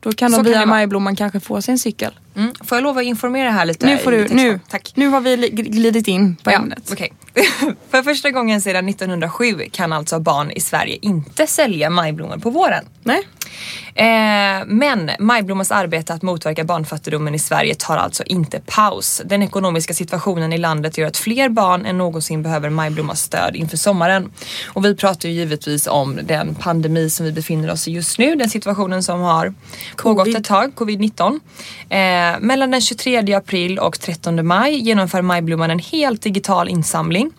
Då 0.00 0.12
kan 0.12 0.30
de 0.30 0.36
kan 0.36 0.44
via 0.44 0.54
vara. 0.56 0.66
majblomman 0.66 1.16
kanske 1.16 1.40
få 1.40 1.62
sig 1.62 1.72
en 1.72 1.78
cykel. 1.78 2.18
Mm. 2.36 2.54
Får 2.64 2.76
jag 2.76 2.82
lova 2.82 3.00
att 3.00 3.06
informera 3.06 3.50
här 3.50 3.64
lite? 3.64 3.86
Nu 3.86 3.98
får 3.98 4.10
du, 4.10 4.28
nu, 4.28 4.60
Tack. 4.68 4.92
nu 4.94 5.08
har 5.08 5.20
vi 5.20 5.36
li- 5.36 5.50
glidit 5.50 6.08
in 6.08 6.36
på 6.36 6.50
Ja, 6.50 6.56
ämnet. 6.56 6.88
okej. 6.92 7.12
För 7.90 8.02
första 8.02 8.30
gången 8.30 8.60
sedan 8.60 8.88
1907 8.88 9.54
kan 9.72 9.92
alltså 9.92 10.18
barn 10.20 10.50
i 10.50 10.60
Sverige 10.60 10.98
inte 11.02 11.46
sälja 11.46 11.90
majblommor 11.90 12.38
på 12.38 12.50
våren. 12.50 12.84
Nej? 13.02 13.22
Eh, 13.94 14.66
men 14.66 15.10
Majblommas 15.18 15.70
arbete 15.70 16.14
att 16.14 16.22
motverka 16.22 16.64
barnfattigdomen 16.64 17.34
i 17.34 17.38
Sverige 17.38 17.74
tar 17.74 17.96
alltså 17.96 18.22
inte 18.26 18.60
paus. 18.66 19.22
Den 19.24 19.42
ekonomiska 19.42 19.94
situationen 19.94 20.52
i 20.52 20.58
landet 20.58 20.98
gör 20.98 21.06
att 21.06 21.16
fler 21.16 21.48
barn 21.48 21.86
än 21.86 21.98
någonsin 21.98 22.42
behöver 22.42 22.70
Majblommas 22.70 23.22
stöd 23.22 23.56
inför 23.56 23.76
sommaren. 23.76 24.30
Och 24.66 24.84
vi 24.84 24.96
pratar 24.96 25.28
ju 25.28 25.34
givetvis 25.34 25.86
om 25.86 26.20
den 26.22 26.54
pandemi 26.54 27.10
som 27.10 27.26
vi 27.26 27.32
befinner 27.32 27.70
oss 27.70 27.88
i 27.88 27.92
just 27.92 28.18
nu, 28.18 28.34
den 28.36 28.50
situationen 28.50 29.02
som 29.02 29.20
har 29.20 29.54
pågått 29.96 30.24
Covid. 30.24 30.36
ett 30.36 30.44
tag, 30.44 30.72
covid-19. 30.74 31.40
Eh, 31.88 32.40
mellan 32.40 32.70
den 32.70 32.80
23 32.80 33.34
april 33.34 33.78
och 33.78 34.00
13 34.00 34.46
maj 34.46 34.74
genomför 34.74 35.22
Majblomman 35.22 35.70
en 35.70 35.78
helt 35.78 36.22
digital 36.22 36.68
insamling. 36.68 37.30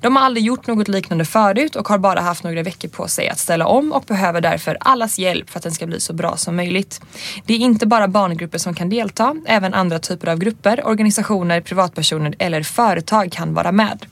De 0.00 0.16
har 0.16 0.22
aldrig 0.22 0.44
gjort 0.44 0.66
något 0.66 0.88
liknande 0.88 1.24
förut 1.24 1.76
och 1.76 1.88
har 1.88 1.98
bara 1.98 2.20
haft 2.20 2.44
några 2.44 2.62
veckor 2.62 2.88
på 2.88 3.08
sig 3.08 3.28
att 3.28 3.38
ställa 3.38 3.66
om 3.66 3.92
och 3.92 4.02
behöver 4.02 4.40
därför 4.40 4.76
allas 4.80 5.18
hjälp 5.18 5.50
för 5.50 5.59
att 5.60 5.64
den 5.64 5.72
ska 5.72 5.86
bli 5.86 6.00
så 6.00 6.12
bra 6.12 6.36
som 6.36 6.56
möjligt. 6.56 7.00
Det 7.44 7.54
är 7.54 7.58
inte 7.58 7.86
bara 7.86 8.08
barngrupper 8.08 8.58
som 8.58 8.74
kan 8.74 8.88
delta, 8.88 9.36
även 9.46 9.74
andra 9.74 9.98
typer 9.98 10.28
av 10.28 10.38
grupper, 10.38 10.86
organisationer, 10.86 11.60
privatpersoner 11.60 12.34
eller 12.38 12.62
företag 12.62 13.32
kan 13.32 13.54
vara 13.54 13.72
med. 13.72 14.06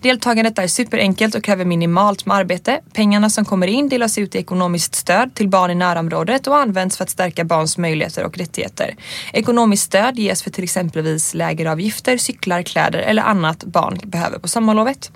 Deltagandet 0.00 0.58
är 0.58 0.66
superenkelt 0.66 1.34
och 1.34 1.44
kräver 1.44 1.64
minimalt 1.64 2.26
med 2.26 2.36
arbete. 2.36 2.80
Pengarna 2.92 3.30
som 3.30 3.44
kommer 3.44 3.66
in 3.66 3.88
delas 3.88 4.18
ut 4.18 4.34
i 4.34 4.38
ekonomiskt 4.38 4.94
stöd 4.94 5.34
till 5.34 5.48
barn 5.48 5.70
i 5.70 5.74
närområdet 5.74 6.46
och 6.46 6.56
används 6.56 6.96
för 6.96 7.04
att 7.04 7.10
stärka 7.10 7.44
barns 7.44 7.78
möjligheter 7.78 8.24
och 8.24 8.38
rättigheter. 8.38 8.96
Ekonomiskt 9.32 9.82
stöd 9.82 10.18
ges 10.18 10.42
för 10.42 10.50
till 10.50 10.64
exempelvis 10.64 11.34
lägeravgifter, 11.34 12.18
cyklar, 12.18 12.62
kläder 12.62 12.98
eller 12.98 13.22
annat 13.22 13.64
barn 13.64 14.00
behöver 14.04 14.38
på 14.38 14.48
sommarlovet. 14.48 15.10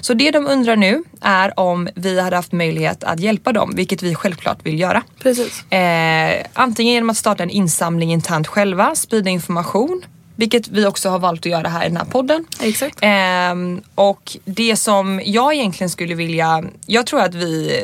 Så 0.00 0.14
det 0.14 0.30
de 0.30 0.46
undrar 0.46 0.76
nu 0.76 1.02
är 1.20 1.60
om 1.60 1.88
vi 1.94 2.20
hade 2.20 2.36
haft 2.36 2.52
möjlighet 2.52 3.04
att 3.04 3.20
hjälpa 3.20 3.52
dem, 3.52 3.72
vilket 3.74 4.02
vi 4.02 4.14
självklart 4.14 4.66
vill 4.66 4.80
göra. 4.80 5.02
Precis. 5.18 5.72
Eh, 5.72 6.46
antingen 6.52 6.94
genom 6.94 7.10
att 7.10 7.16
starta 7.16 7.42
en 7.42 7.50
insamling 7.50 8.12
internt 8.12 8.46
själva, 8.46 8.94
sprida 8.94 9.30
information, 9.30 10.02
vilket 10.36 10.68
vi 10.68 10.86
också 10.86 11.08
har 11.08 11.18
valt 11.18 11.40
att 11.40 11.46
göra 11.46 11.68
här 11.68 11.84
i 11.84 11.88
den 11.88 11.96
här 11.96 12.04
podden. 12.04 12.44
Exakt. 12.60 12.98
Ehm, 13.00 13.80
och 13.94 14.36
det 14.44 14.76
som 14.76 15.20
jag 15.24 15.54
egentligen 15.54 15.90
skulle 15.90 16.14
vilja, 16.14 16.64
jag 16.86 17.06
tror 17.06 17.20
att 17.20 17.34
vi, 17.34 17.80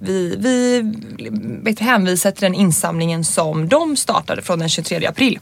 vi, 0.00 0.36
vi 1.62 1.76
hänvisar 1.78 2.30
till 2.30 2.42
den 2.42 2.54
insamlingen 2.54 3.24
som 3.24 3.68
de 3.68 3.96
startade 3.96 4.42
från 4.42 4.58
den 4.58 4.68
23 4.68 5.06
april. 5.06 5.38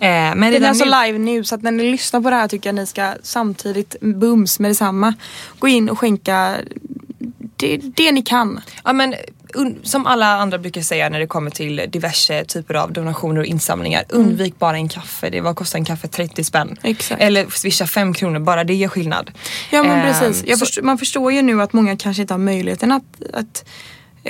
Ehm, 0.00 0.38
men 0.38 0.52
Den 0.52 0.64
är 0.64 0.68
alltså 0.68 0.84
live 0.84 1.18
nu 1.18 1.44
så 1.44 1.54
att 1.54 1.62
när 1.62 1.70
ni 1.70 1.90
lyssnar 1.90 2.20
på 2.20 2.30
det 2.30 2.36
här 2.36 2.48
tycker 2.48 2.68
jag 2.68 2.74
ni 2.74 2.86
ska 2.86 3.12
samtidigt 3.22 3.96
bums 4.00 4.58
med 4.58 4.70
detsamma 4.70 5.14
gå 5.58 5.68
in 5.68 5.90
och 5.90 5.98
skänka 5.98 6.56
det, 7.56 7.76
det 7.76 8.12
ni 8.12 8.22
kan. 8.22 8.60
Ja, 8.84 8.92
men, 8.92 9.14
som 9.82 10.06
alla 10.06 10.26
andra 10.26 10.58
brukar 10.58 10.82
säga 10.82 11.08
när 11.08 11.18
det 11.20 11.26
kommer 11.26 11.50
till 11.50 11.82
diverse 11.88 12.44
typer 12.44 12.74
av 12.74 12.92
donationer 12.92 13.40
och 13.40 13.46
insamlingar. 13.46 14.04
Undvik 14.08 14.58
bara 14.58 14.76
en 14.76 14.88
kaffe. 14.88 15.30
Det 15.30 15.40
var 15.40 15.54
kostar 15.54 15.78
en 15.78 15.84
kaffe 15.84 16.08
30 16.08 16.44
spänn. 16.44 16.76
Exakt. 16.82 17.22
Eller 17.22 17.46
swisha 17.50 17.86
5 17.86 18.14
kronor, 18.14 18.38
bara 18.38 18.64
det 18.64 18.74
gör 18.74 18.88
skillnad. 18.88 19.30
Ja 19.70 19.82
men 19.82 19.98
Ehm, 20.00 20.06
precis. 20.12 20.58
Förstår, 20.58 20.82
man 20.82 20.98
förstår 20.98 21.32
ju 21.32 21.42
nu 21.42 21.62
att 21.62 21.72
många 21.72 21.96
kanske 21.96 22.22
inte 22.22 22.34
har 22.34 22.38
möjligheten 22.38 22.92
att, 22.92 23.22
att 23.32 23.64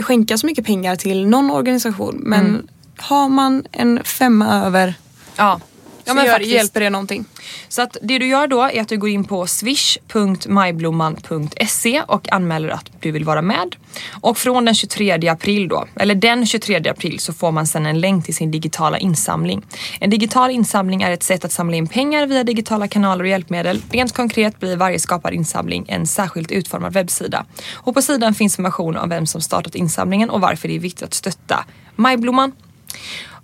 skänka 0.00 0.38
så 0.38 0.46
mycket 0.46 0.66
pengar 0.66 0.96
till 0.96 1.26
någon 1.26 1.50
organisation. 1.50 2.16
Men 2.24 2.46
Mm. 2.46 2.66
har 2.96 3.28
man 3.28 3.64
en 3.72 4.00
femma 4.04 4.66
över 4.66 4.94
Ja. 5.36 5.60
Ja, 6.04 6.14
men 6.14 6.24
gör, 6.24 6.32
faktiskt. 6.32 6.54
hjälper 6.54 6.80
det 6.80 6.90
någonting. 6.90 7.24
Så 7.68 7.82
att 7.82 7.96
det 8.02 8.18
du 8.18 8.26
gör 8.26 8.46
då 8.46 8.62
är 8.62 8.80
att 8.80 8.88
du 8.88 8.98
går 8.98 9.08
in 9.08 9.24
på 9.24 9.46
swish.majblomman.se 9.46 12.02
och 12.06 12.32
anmäler 12.32 12.68
att 12.68 12.90
du 13.00 13.10
vill 13.10 13.24
vara 13.24 13.42
med. 13.42 13.76
Och 14.20 14.38
från 14.38 14.64
den 14.64 14.74
23 14.74 15.28
april 15.28 15.68
då, 15.68 15.86
eller 15.96 16.14
den 16.14 16.46
23 16.46 16.88
april 16.88 17.20
så 17.20 17.32
får 17.32 17.52
man 17.52 17.66
sen 17.66 17.86
en 17.86 18.00
länk 18.00 18.24
till 18.24 18.34
sin 18.34 18.50
digitala 18.50 18.98
insamling. 18.98 19.62
En 20.00 20.10
digital 20.10 20.50
insamling 20.50 21.02
är 21.02 21.10
ett 21.10 21.22
sätt 21.22 21.44
att 21.44 21.52
samla 21.52 21.76
in 21.76 21.86
pengar 21.86 22.26
via 22.26 22.44
digitala 22.44 22.88
kanaler 22.88 23.24
och 23.24 23.30
hjälpmedel. 23.30 23.82
Rent 23.90 24.12
konkret 24.12 24.60
blir 24.60 24.76
varje 24.76 24.98
skapad 24.98 25.34
insamling 25.34 25.84
en 25.88 26.06
särskilt 26.06 26.52
utformad 26.52 26.92
webbsida. 26.92 27.44
Och 27.72 27.94
på 27.94 28.02
sidan 28.02 28.34
finns 28.34 28.54
information 28.54 28.96
om 28.96 29.08
vem 29.08 29.26
som 29.26 29.40
startat 29.40 29.74
insamlingen 29.74 30.30
och 30.30 30.40
varför 30.40 30.68
det 30.68 30.74
är 30.74 30.78
viktigt 30.78 31.02
att 31.02 31.14
stötta 31.14 31.64
Majblomman. 31.96 32.52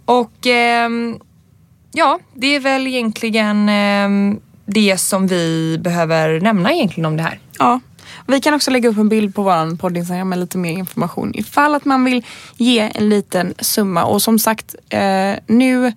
Och 0.05 0.47
ehm, 0.47 1.21
Ja, 1.93 2.19
det 2.35 2.47
är 2.47 2.61
väl 2.61 2.87
egentligen 2.87 3.69
eh, 3.69 4.39
det 4.67 4.99
som 4.99 5.27
vi 5.27 5.77
behöver 5.81 6.41
nämna 6.41 6.73
egentligen 6.73 7.07
om 7.07 7.17
det 7.17 7.23
här. 7.23 7.39
Ja. 7.59 7.81
Vi 8.27 8.41
kan 8.41 8.55
också 8.55 8.71
lägga 8.71 8.89
upp 8.89 8.99
en 8.99 9.09
bild 9.09 9.35
på 9.35 9.43
vår 9.43 9.77
podd 9.77 9.97
Instagram 9.97 10.29
med 10.29 10.39
lite 10.39 10.59
mer 10.59 10.73
information 10.73 11.33
ifall 11.35 11.75
att 11.75 11.85
man 11.85 12.05
vill 12.05 12.27
ge 12.57 12.91
en 12.95 13.09
liten 13.09 13.55
summa. 13.59 14.05
Och 14.05 14.23
som 14.23 14.39
sagt, 14.39 14.75
eh, 14.89 15.35
nu 15.47 15.93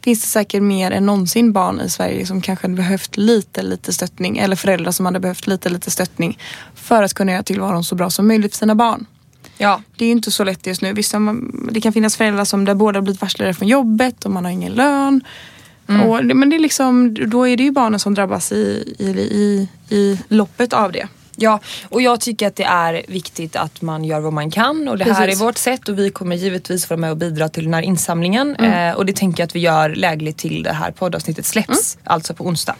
finns 0.00 0.20
det 0.22 0.26
säkert 0.28 0.62
mer 0.62 0.90
än 0.90 1.06
någonsin 1.06 1.52
barn 1.52 1.80
i 1.80 1.90
Sverige 1.90 2.26
som 2.26 2.40
kanske 2.40 2.64
hade 2.64 2.76
behövt 2.76 3.16
lite, 3.16 3.62
lite 3.62 3.92
stöttning. 3.92 4.38
Eller 4.38 4.56
föräldrar 4.56 4.92
som 4.92 5.06
hade 5.06 5.20
behövt 5.20 5.46
lite, 5.46 5.68
lite 5.68 5.90
stöttning 5.90 6.38
för 6.74 7.02
att 7.02 7.14
kunna 7.14 7.32
göra 7.32 7.42
tillvaron 7.42 7.84
så 7.84 7.94
bra 7.94 8.10
som 8.10 8.28
möjligt 8.28 8.52
för 8.52 8.58
sina 8.58 8.74
barn. 8.74 9.06
Ja, 9.58 9.82
Det 9.96 10.04
är 10.04 10.06
ju 10.06 10.12
inte 10.12 10.30
så 10.30 10.44
lätt 10.44 10.66
just 10.66 10.82
nu. 10.82 10.92
Visst, 10.92 11.12
man- 11.14 11.68
det 11.72 11.80
kan 11.80 11.92
finnas 11.92 12.16
föräldrar 12.16 12.44
som 12.44 12.64
där 12.64 12.74
båda 12.74 12.96
har 12.98 13.02
blivit 13.02 13.20
varslade 13.20 13.54
från 13.54 13.68
jobbet 13.68 14.24
och 14.24 14.30
man 14.30 14.44
har 14.44 14.52
ingen 14.52 14.72
lön. 14.72 15.20
Och, 16.06 16.24
det- 16.26 16.34
men 16.34 16.50
det 16.50 16.56
är 16.56 16.60
liksom, 16.60 17.14
då 17.30 17.48
är 17.48 17.56
det 17.56 17.62
ju 17.62 17.70
barnen 17.70 18.00
som 18.00 18.14
drabbas 18.14 18.52
i, 18.52 18.94
i, 18.98 19.06
i, 19.10 19.68
i 19.96 20.20
loppet 20.28 20.72
av 20.72 20.92
det. 20.92 21.08
ja, 21.36 21.60
och 21.88 22.02
jag 22.02 22.20
tycker 22.20 22.46
att 22.46 22.56
det 22.56 22.64
är 22.64 23.02
viktigt 23.08 23.56
att 23.56 23.82
man 23.82 24.04
gör 24.04 24.20
vad 24.20 24.32
man 24.32 24.50
kan 24.50 24.88
och 24.88 24.98
det 24.98 25.04
här 25.04 25.14
Precis. 25.26 25.40
är 25.40 25.44
vårt 25.44 25.58
sätt 25.58 25.88
och 25.88 25.98
vi 25.98 26.10
kommer 26.10 26.36
givetvis 26.36 26.90
vara 26.90 27.00
med 27.00 27.10
och 27.10 27.16
bidra 27.16 27.48
till 27.48 27.64
den 27.64 27.74
här 27.74 27.82
insamlingen 27.82 28.56
eh, 28.56 28.92
och 28.94 29.06
det 29.06 29.16
tänker 29.16 29.42
jag 29.42 29.46
att 29.46 29.54
vi 29.56 29.60
gör 29.60 29.88
lägligt 29.94 30.36
till 30.36 30.62
det 30.62 30.72
här 30.72 30.90
poddavsnittet 30.90 31.46
släpps, 31.46 31.98
alltså 32.04 32.34
på 32.34 32.44
onsdag. 32.46 32.74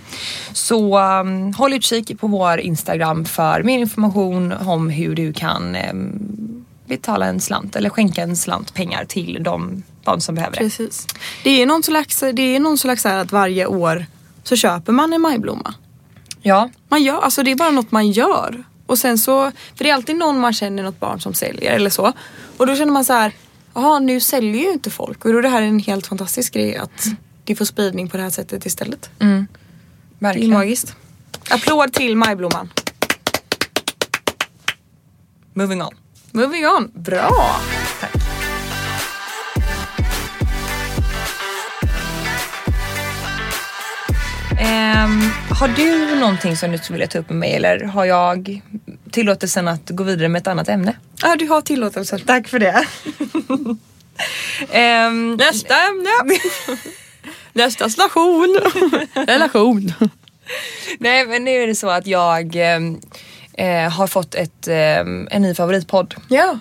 Så 0.52 0.98
um, 0.98 1.52
håll 1.54 1.72
utkik 1.72 2.20
på 2.20 2.26
vår 2.26 2.58
Instagram 2.60 3.24
för 3.24 3.62
mer 3.62 3.78
information 3.78 4.52
om 4.52 4.90
hur 4.90 5.14
du 5.14 5.32
kan 5.32 5.74
ehm, 5.76 6.64
betala 6.86 7.26
en 7.26 7.40
slant 7.40 7.76
eller 7.76 7.90
skänka 7.90 8.22
en 8.22 8.36
slant 8.36 8.74
pengar 8.74 9.04
till 9.04 9.42
de 9.42 9.82
barn 10.04 10.20
som 10.20 10.34
behöver 10.34 10.56
det. 10.56 10.62
Precis. 10.62 11.06
Det 11.44 11.62
är 11.62 11.66
någon 11.66 11.82
slags, 11.82 12.20
det 12.32 12.42
är 12.56 12.60
någon 12.60 12.78
slags 12.78 13.04
här 13.04 13.18
att 13.18 13.32
varje 13.32 13.66
år 13.66 14.06
så 14.42 14.56
köper 14.56 14.92
man 14.92 15.12
en 15.12 15.20
majblomma. 15.20 15.74
Ja, 16.42 16.70
Man 16.88 17.02
gör, 17.02 17.20
alltså 17.20 17.42
det 17.42 17.50
är 17.50 17.56
bara 17.56 17.70
något 17.70 17.90
man 17.92 18.10
gör. 18.10 18.64
Och 18.86 18.98
sen 18.98 19.18
så, 19.18 19.52
för 19.74 19.84
det 19.84 19.90
är 19.90 19.94
alltid 19.94 20.16
någon 20.16 20.40
man 20.40 20.52
känner 20.52 20.82
något 20.82 21.00
barn 21.00 21.20
som 21.20 21.34
säljer 21.34 21.72
eller 21.72 21.90
så. 21.90 22.12
Och 22.56 22.66
då 22.66 22.76
känner 22.76 22.92
man 22.92 23.04
så 23.04 23.12
här, 23.12 23.32
jaha 23.74 23.98
nu 23.98 24.20
säljer 24.20 24.62
ju 24.62 24.72
inte 24.72 24.90
folk. 24.90 25.24
Och 25.24 25.32
då 25.32 25.38
är 25.38 25.42
det 25.42 25.48
här 25.48 25.62
en 25.62 25.78
helt 25.78 26.06
fantastisk 26.06 26.54
grej 26.54 26.76
att 26.76 27.06
det 27.44 27.54
får 27.54 27.64
spridning 27.64 28.08
på 28.08 28.16
det 28.16 28.22
här 28.22 28.30
sättet 28.30 28.66
istället. 28.66 29.10
Det 29.18 29.24
är 29.24 29.46
verkligen. 30.18 30.50
magiskt. 30.50 30.94
Applåd 31.50 31.92
till 31.92 32.16
majblomman. 32.16 32.70
Moving 35.54 35.82
on. 35.82 35.94
Moving 36.36 36.66
on. 36.66 36.90
Bra! 36.94 37.60
Tack. 38.00 38.12
Ehm, 44.60 45.20
har 45.50 45.68
du 45.68 46.14
någonting 46.20 46.56
som 46.56 46.72
du 46.72 46.78
skulle 46.78 46.94
vilja 46.94 47.08
ta 47.08 47.18
upp 47.18 47.28
med 47.28 47.38
mig 47.38 47.54
eller 47.54 47.84
har 47.84 48.04
jag 48.04 48.62
tillåtelsen 49.10 49.68
att 49.68 49.90
gå 49.90 50.04
vidare 50.04 50.28
med 50.28 50.40
ett 50.40 50.46
annat 50.46 50.68
ämne? 50.68 50.96
Ja, 51.22 51.36
du 51.36 51.46
har 51.46 51.60
tillåtelse. 51.60 52.18
Tack 52.18 52.48
för 52.48 52.58
det. 52.58 52.86
Ehm, 54.72 55.34
Nästa 55.34 55.74
ämne. 55.88 56.10
Nästa 57.52 57.90
station. 57.90 58.60
Relation. 59.14 59.92
nej 60.98 61.26
men 61.26 61.44
nu 61.44 61.50
är 61.50 61.66
det 61.66 61.74
så 61.74 61.88
att 61.88 62.06
jag 62.06 62.56
ehm, 62.56 63.00
eh, 63.56 63.90
har 63.90 64.06
fått 64.06 64.34
ett, 64.34 64.68
ehm, 64.68 65.28
en 65.30 65.42
ny 65.42 65.54
favoritpodd. 65.54 66.14
Ja. 66.28 66.58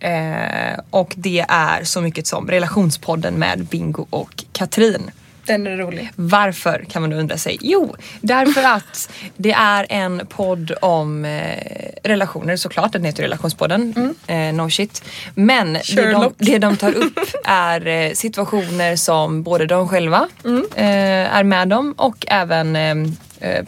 Eh, 0.00 0.78
och 0.90 1.14
det 1.16 1.44
är 1.48 1.84
så 1.84 2.00
mycket 2.00 2.26
som 2.26 2.48
relationspodden 2.48 3.34
med 3.34 3.64
Bingo 3.64 4.06
och 4.10 4.44
Katrin. 4.52 5.10
Den 5.46 5.66
är 5.66 5.76
rolig. 5.76 6.10
Varför 6.16 6.84
kan 6.90 7.02
man 7.02 7.10
då 7.10 7.16
undra 7.16 7.36
sig? 7.36 7.58
Jo, 7.60 7.96
därför 8.20 8.62
att 8.76 9.10
det 9.36 9.52
är 9.52 9.86
en 9.88 10.26
podd 10.28 10.72
om 10.80 11.24
eh, 11.24 11.90
relationer 12.04 12.56
såklart. 12.56 12.92
Den 12.92 13.04
heter 13.04 13.22
Relationspodden. 13.22 14.14
Eh, 14.26 14.36
no 14.36 14.70
shit. 14.70 15.04
Men 15.34 15.72
det 15.72 16.10
de, 16.12 16.34
det 16.38 16.58
de 16.58 16.76
tar 16.76 16.92
upp 16.92 17.18
är 17.44 17.86
eh, 17.86 18.12
situationer 18.12 18.96
som 18.96 19.42
både 19.42 19.66
de 19.66 19.88
själva 19.88 20.28
eh, 20.76 21.36
är 21.36 21.44
med 21.44 21.72
om 21.72 21.92
och 21.92 22.26
även 22.28 22.76
eh, 22.76 22.82
eh, 22.82 22.96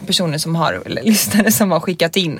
personer 0.05 0.37
som 0.37 0.55
har, 0.55 0.81
eller 0.85 1.03
lyssnare 1.11 1.51
som 1.51 1.71
har 1.71 1.79
skickat 1.79 2.15
in 2.15 2.39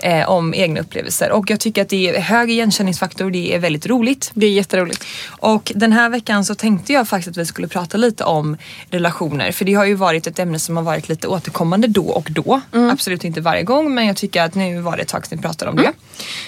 eh, 0.00 0.30
om 0.30 0.54
egna 0.54 0.80
upplevelser. 0.80 1.32
Och 1.32 1.50
jag 1.50 1.60
tycker 1.60 1.82
att 1.82 1.88
det 1.88 2.08
är 2.08 2.20
hög 2.20 2.50
igenkänningsfaktor, 2.50 3.30
det 3.30 3.54
är 3.54 3.58
väldigt 3.58 3.86
roligt. 3.86 4.30
Det 4.34 4.46
är 4.46 4.50
jätteroligt. 4.50 5.04
Och 5.26 5.72
den 5.74 5.92
här 5.92 6.08
veckan 6.08 6.44
så 6.44 6.54
tänkte 6.54 6.92
jag 6.92 7.08
faktiskt 7.08 7.28
att 7.28 7.36
vi 7.36 7.46
skulle 7.46 7.68
prata 7.68 7.98
lite 7.98 8.24
om 8.24 8.56
relationer. 8.90 9.52
För 9.52 9.64
det 9.64 9.74
har 9.74 9.84
ju 9.84 9.94
varit 9.94 10.26
ett 10.26 10.38
ämne 10.38 10.58
som 10.58 10.76
har 10.76 10.84
varit 10.84 11.08
lite 11.08 11.28
återkommande 11.28 11.88
då 11.88 12.08
och 12.08 12.28
då. 12.30 12.60
Absolut 12.72 13.24
inte 13.24 13.40
varje 13.40 13.62
gång 13.62 13.94
men 13.94 14.06
jag 14.06 14.16
tycker 14.16 14.42
att 14.42 14.54
nu 14.54 14.80
var 14.80 14.96
det 14.96 15.02
ett 15.02 15.08
tag 15.08 15.26
sedan 15.26 15.38
vi 15.38 15.42
pratade 15.42 15.70
om 15.70 15.76
det. 15.76 15.92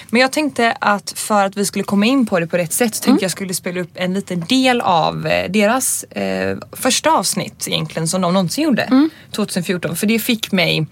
Men 0.09 0.21
jag 0.21 0.31
tänkte 0.31 0.77
att 0.79 1.13
för 1.15 1.45
att 1.45 1.57
vi 1.57 1.65
skulle 1.65 1.83
komma 1.83 2.05
in 2.05 2.25
på 2.25 2.39
det 2.39 2.47
på 2.47 2.57
rätt 2.57 2.73
sätt 2.73 2.95
så 2.95 3.03
tänkte 3.03 3.25
jag 3.25 3.31
skulle 3.31 3.53
spela 3.53 3.81
upp 3.81 3.91
en 3.93 4.13
liten 4.13 4.39
del 4.39 4.81
av 4.81 5.27
eh, 5.27 5.51
deras 5.51 6.03
eh, 6.03 6.57
första 6.71 7.11
avsnitt 7.11 7.67
egentligen 7.67 8.07
som 8.07 8.21
de 8.21 8.33
någonsin 8.33 8.63
gjorde. 8.63 9.09
2014. 9.31 9.95
För 9.95 10.07
det 10.07 10.19
fick 10.25 10.51
mig, 10.51 10.87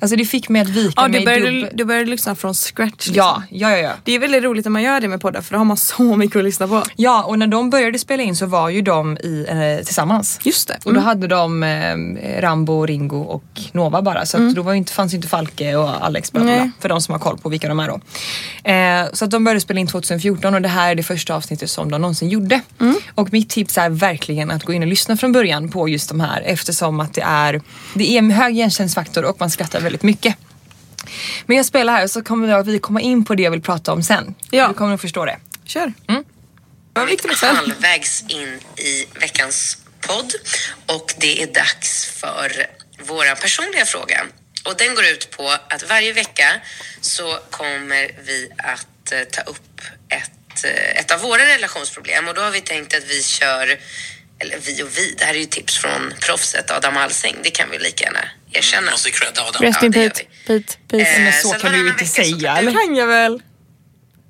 alltså 0.00 0.16
det 0.16 0.24
fick 0.24 0.48
mig 0.48 0.62
att 0.62 0.68
vika 0.68 0.92
Ja, 0.96 1.08
mig 1.08 1.20
du 1.20 1.26
började, 1.26 1.70
du 1.74 1.84
började 1.84 2.10
lyssna 2.10 2.34
från 2.34 2.54
scratch. 2.54 3.06
Liksom. 3.06 3.14
Ja, 3.14 3.42
ja, 3.50 3.70
ja, 3.70 3.76
ja. 3.76 3.92
Det 4.04 4.12
är 4.14 4.18
väldigt 4.18 4.42
roligt 4.42 4.64
när 4.64 4.70
man 4.70 4.82
gör 4.82 5.00
det 5.00 5.08
med 5.08 5.20
poddar 5.20 5.40
för 5.40 5.52
då 5.52 5.58
har 5.58 5.64
man 5.64 5.76
så 5.76 6.02
mycket 6.16 6.36
att 6.36 6.44
lyssna 6.44 6.68
på. 6.68 6.82
Ja, 6.96 7.22
och 7.22 7.38
när 7.38 7.46
de 7.46 7.70
började 7.70 7.98
spela 7.98 8.22
in 8.22 8.36
så 8.36 8.46
var 8.46 8.68
ju 8.68 8.82
de 8.82 9.16
i, 9.16 9.46
eh, 9.48 9.84
tillsammans. 9.84 10.40
Just 10.42 10.68
det. 10.68 10.78
Och 10.84 10.94
då 10.94 11.00
hade 11.00 11.26
de 11.26 11.62
eh, 11.62 12.40
Rambo, 12.40 12.86
Ringo 12.86 13.20
och 13.20 13.44
Nova 13.72 14.02
bara. 14.02 14.26
Så 14.26 14.36
att 14.36 14.54
då 14.54 14.62
var 14.62 14.74
inte, 14.74 14.92
fanns 14.92 15.12
ju 15.12 15.16
inte 15.16 15.28
Falke 15.28 15.76
och 15.76 16.06
Alex 16.06 16.32
bla, 16.32 16.42
bla. 16.42 16.70
För 16.80 16.88
de 16.88 17.00
som 17.00 17.12
har 17.12 17.18
koll 17.18 17.38
på 17.38 17.48
vilka 17.48 17.68
de 17.68 17.80
är 17.80 17.88
då. 17.88 18.00
Eh, 18.70 19.12
så 19.12 19.24
att 19.24 19.30
de 19.30 19.44
började 19.44 19.60
spela 19.60 19.80
in 19.80 19.86
2014 19.86 20.54
och 20.54 20.62
det 20.62 20.68
här 20.68 20.90
är 20.90 20.94
det 20.94 21.02
första 21.02 21.34
avsnittet 21.34 21.70
som 21.70 21.90
de 21.90 22.00
någonsin 22.00 22.28
gjorde. 22.28 22.60
Och 23.14 23.32
mitt 23.32 23.48
tips 23.50 23.78
är 23.78 23.90
verkligen 23.90 24.50
att 24.50 24.64
gå 24.64 24.72
in 24.72 24.82
och 24.82 24.88
lyssna 24.88 25.16
från 25.16 25.32
början 25.32 25.68
på 25.68 25.88
just 25.88 26.08
de 26.08 26.20
här 26.20 26.42
eftersom 26.46 27.00
att 27.00 27.14
det 27.14 27.20
är, 27.20 27.60
det 27.94 28.16
är 28.18 28.22
hög 28.22 28.56
igenkänningsfaktor 28.68 29.24
och 29.24 29.40
man 29.40 29.50
skrattar 29.50 29.80
väldigt 29.80 30.02
mycket. 30.02 30.36
Men 31.46 31.56
jag 31.56 31.66
spelar 31.66 31.92
här 31.92 32.06
så 32.06 32.22
kommer 32.22 32.48
jag- 32.48 32.62
vi 32.64 32.78
komma 32.78 33.00
in 33.00 33.24
på 33.24 33.34
det 33.34 33.42
jag 33.42 33.50
vill 33.50 33.62
prata 33.62 33.92
om 33.92 34.02
sen. 34.02 34.34
Ja. 34.50 34.68
Du 34.68 34.74
kommer 34.74 34.94
att 34.94 35.00
förstå 35.00 35.24
det. 35.24 35.38
Kör. 35.64 35.92
Mm. 36.08 36.24
Vad 36.92 37.06
viktigt 37.06 37.38
sen. 37.38 37.56
halvvägs 37.56 38.22
in 38.28 38.60
i 38.76 39.06
veckans 39.20 39.78
podd 40.00 40.32
och 40.86 41.14
det 41.18 41.42
är 41.42 41.46
dags 41.46 42.06
för 42.06 42.66
våra 43.06 43.34
personliga 43.36 43.84
fråga. 43.84 44.24
Och 44.64 44.74
den 44.78 44.94
går 44.94 45.04
ut 45.04 45.30
på 45.30 45.48
att 45.68 45.88
varje 45.88 46.12
vecka 46.12 46.60
så 47.00 47.38
kommer 47.50 48.10
vi 48.26 48.50
att 48.56 49.12
eh, 49.12 49.20
ta 49.30 49.40
upp 49.42 49.80
ett, 50.08 50.64
eh, 50.64 51.00
ett 51.00 51.10
av 51.10 51.20
våra 51.20 51.46
relationsproblem 51.46 52.28
och 52.28 52.34
då 52.34 52.40
har 52.42 52.50
vi 52.50 52.60
tänkt 52.60 52.94
att 52.94 53.04
vi 53.04 53.22
kör 53.22 53.78
eller 54.38 54.58
vi 54.66 54.82
och 54.82 54.88
vi, 54.98 55.14
det 55.18 55.24
här 55.24 55.34
är 55.34 55.38
ju 55.38 55.44
tips 55.46 55.78
från 55.78 56.12
proffset 56.20 56.70
Adam 56.70 56.96
Alsing, 56.96 57.36
det 57.42 57.50
kan 57.50 57.70
vi 57.70 57.78
lika 57.78 58.04
gärna 58.04 58.28
erkänna. 58.52 58.90
Måste 58.90 59.10
credda 59.10 59.42
Adam. 59.42 59.62
Rest 59.62 59.78
Ja, 59.80 59.86
in 59.86 59.92
det 59.92 60.02
gör 60.02 60.08
Pete. 60.08 60.24
Pete. 60.46 60.74
Pete. 60.88 61.02
Eh, 61.02 61.20
Men 61.20 61.32
så 61.32 61.48
sen 61.50 61.60
kan 61.60 61.72
du 61.72 61.78
ju 61.78 61.88
inte 61.88 62.06
så 62.06 62.14
säga, 62.14 62.58
eller? 62.58 62.72
kan 62.72 62.96
jag 62.96 63.06
väl. 63.06 63.42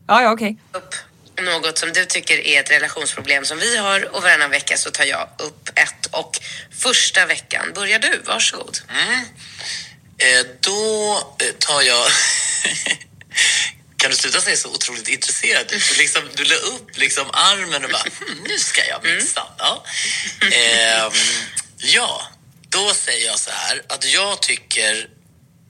Ja, 0.09 0.23
ja 0.23 0.33
okej. 0.33 0.57
upp 0.73 0.95
något 1.43 1.79
som 1.79 1.93
du 1.93 2.05
tycker 2.05 2.47
är 2.47 2.61
ett 2.61 2.71
relationsproblem 2.71 3.45
som 3.45 3.59
vi 3.59 3.77
har 3.77 4.15
och 4.17 4.23
varannan 4.23 4.51
vecka 4.51 4.77
så 4.77 4.91
tar 4.91 5.05
jag 5.05 5.29
upp 5.39 5.69
ett. 5.75 6.07
Och 6.11 6.41
första 6.79 7.27
veckan 7.27 7.73
börjar 7.75 7.99
du, 7.99 8.23
varsågod. 8.27 8.79
Eh, 10.19 10.47
då 10.61 11.15
eh, 11.41 11.55
tar 11.59 11.83
jag... 11.83 12.07
kan 13.97 14.11
du 14.11 14.17
sluta 14.17 14.41
se 14.41 14.57
så 14.57 14.69
otroligt 14.69 15.09
intresserad? 15.09 15.65
Du, 15.69 15.79
liksom, 15.99 16.23
du 16.35 16.45
la 16.45 16.55
upp 16.55 16.99
liksom 16.99 17.27
armen 17.33 17.85
och 17.85 17.91
bara, 17.91 18.03
hmm, 18.03 18.45
nu 18.49 18.59
ska 18.59 18.87
jag 18.87 19.05
minsann. 19.05 19.47
Ja. 19.59 19.85
Ehm, 20.53 21.13
ja, 21.77 22.23
då 22.69 22.95
säger 22.95 23.27
jag 23.27 23.39
så 23.39 23.51
här 23.51 23.83
att 23.89 24.13
jag 24.13 24.43
tycker, 24.43 25.09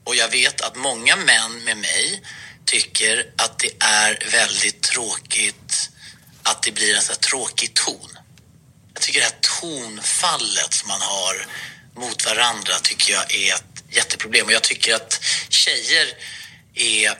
och 0.03 0.15
jag 0.15 0.29
vet 0.29 0.61
att 0.61 0.75
många 0.75 1.15
män 1.15 1.63
med 1.63 1.77
mig 1.77 2.21
tycker 2.65 3.25
att 3.37 3.59
det 3.59 3.71
är 3.79 4.31
väldigt 4.31 4.81
tråkigt 4.81 5.89
att 6.43 6.63
det 6.63 6.71
blir 6.71 6.95
en 6.95 7.01
så 7.01 7.11
här 7.11 7.19
tråkig 7.19 7.73
ton. 7.73 8.17
Jag 8.93 9.01
tycker 9.01 9.19
det 9.19 9.25
här 9.25 9.61
tonfallet 9.61 10.73
som 10.73 10.87
man 10.87 11.01
har 11.01 11.47
mot 11.95 12.25
varandra 12.25 12.73
tycker 12.83 13.13
jag 13.13 13.35
är 13.35 13.53
ett 13.53 13.83
jätteproblem. 13.89 14.45
Och 14.45 14.51
jag 14.51 14.63
tycker 14.63 14.95
att 14.95 15.23
tjejer 15.49 16.07
är 16.75 17.17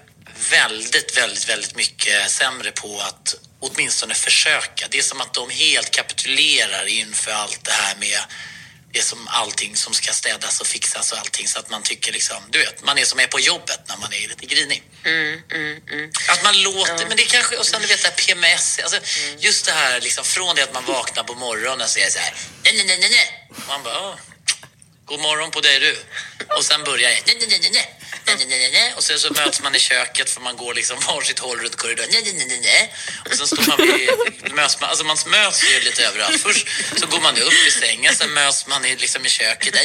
väldigt, 0.51 1.17
väldigt, 1.17 1.49
väldigt 1.49 1.75
mycket 1.75 2.31
sämre 2.31 2.71
på 2.71 3.01
att 3.01 3.35
åtminstone 3.59 4.13
försöka. 4.13 4.87
Det 4.91 4.97
är 4.97 5.01
som 5.01 5.21
att 5.21 5.33
de 5.33 5.49
helt 5.49 5.91
kapitulerar 5.91 6.85
inför 6.85 7.31
allt 7.31 7.63
det 7.63 7.71
här 7.71 7.95
med 7.95 8.19
det 8.91 8.99
är 8.99 9.03
som 9.03 9.27
allting 9.27 9.75
som 9.75 9.93
ska 9.93 10.13
städas 10.13 10.61
och 10.61 10.67
fixas 10.67 11.11
och 11.11 11.17
allting 11.17 11.47
så 11.47 11.59
att 11.59 11.69
man 11.69 11.83
tycker 11.83 12.11
liksom, 12.11 12.37
du 12.49 12.59
vet, 12.59 12.83
man 12.83 12.97
är 12.97 13.05
som 13.05 13.19
är 13.19 13.27
på 13.27 13.39
jobbet 13.39 13.79
när 13.87 13.97
man 13.97 14.13
är 14.13 14.27
lite 14.27 14.45
grinig. 14.45 14.83
Att 16.29 16.43
man 16.43 16.61
låter, 16.63 17.05
men 17.07 17.17
det 17.17 17.23
kanske, 17.23 17.55
och 17.57 17.65
sen 17.67 17.81
du 17.81 17.87
vet 17.87 18.01
det 18.03 18.07
här 18.09 18.15
PMS, 18.15 18.79
alltså 18.83 18.99
just 19.37 19.65
det 19.65 19.71
här 19.71 20.01
liksom 20.01 20.25
från 20.25 20.55
det 20.55 20.63
att 20.63 20.73
man 20.73 20.85
vaknar 20.85 21.23
på 21.23 21.35
morgonen 21.35 21.87
så 21.89 21.99
är 21.99 22.05
det 22.05 22.11
så 22.11 22.19
här, 22.19 22.33
nej, 22.63 22.73
nej, 22.77 22.85
nej, 22.85 22.97
nej, 22.99 23.09
nej. 23.09 23.47
Man 23.67 23.83
bara, 23.83 24.09
"Åh, 24.09 24.15
god 25.05 25.19
morgon 25.19 25.51
på 25.51 25.61
dig 25.61 25.79
du. 25.79 26.03
Och 26.57 26.65
sen 26.65 26.83
börjar 26.83 27.09
det, 27.09 27.21
nej, 27.25 27.35
nej, 27.39 27.59
nej, 27.61 27.69
nej, 27.73 27.98
och 28.95 29.03
sen 29.03 29.19
så 29.19 29.33
möts 29.33 29.61
man 29.61 29.75
i 29.75 29.79
köket 29.79 30.29
för 30.29 30.41
man 30.41 30.57
går 30.57 30.73
liksom 30.73 30.99
varsitt 31.07 31.39
håll 31.39 31.59
runt 31.59 31.75
korridoren. 31.75 32.09
Och 33.29 33.35
sen 33.37 33.47
står 33.47 33.67
man 33.67 33.77
vid, 33.77 34.53
möts 34.53 34.79
man, 34.81 34.89
alltså 34.89 35.05
man 35.05 35.17
möts 35.25 35.63
ju 35.63 35.79
lite 35.79 36.05
överallt. 36.05 36.41
Först 36.41 36.67
så 36.99 37.07
går 37.07 37.19
man 37.21 37.37
upp 37.37 37.53
i 37.67 37.71
sängen, 37.71 38.15
sen 38.15 38.33
möts 38.33 38.67
man 38.67 38.85
i, 38.85 38.95
liksom 38.95 39.25
i 39.25 39.29
köket. 39.29 39.75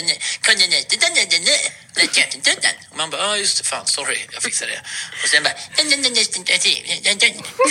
Och 2.90 2.96
man 2.96 3.10
bara, 3.10 3.22
ja 3.22 3.36
just 3.36 3.58
det, 3.58 3.64
fan 3.64 3.86
sorry, 3.86 4.18
jag 4.32 4.42
fixar 4.42 4.66
det. 4.66 4.80
Och 5.22 5.28
sen 5.28 5.42
bara, 5.42 5.54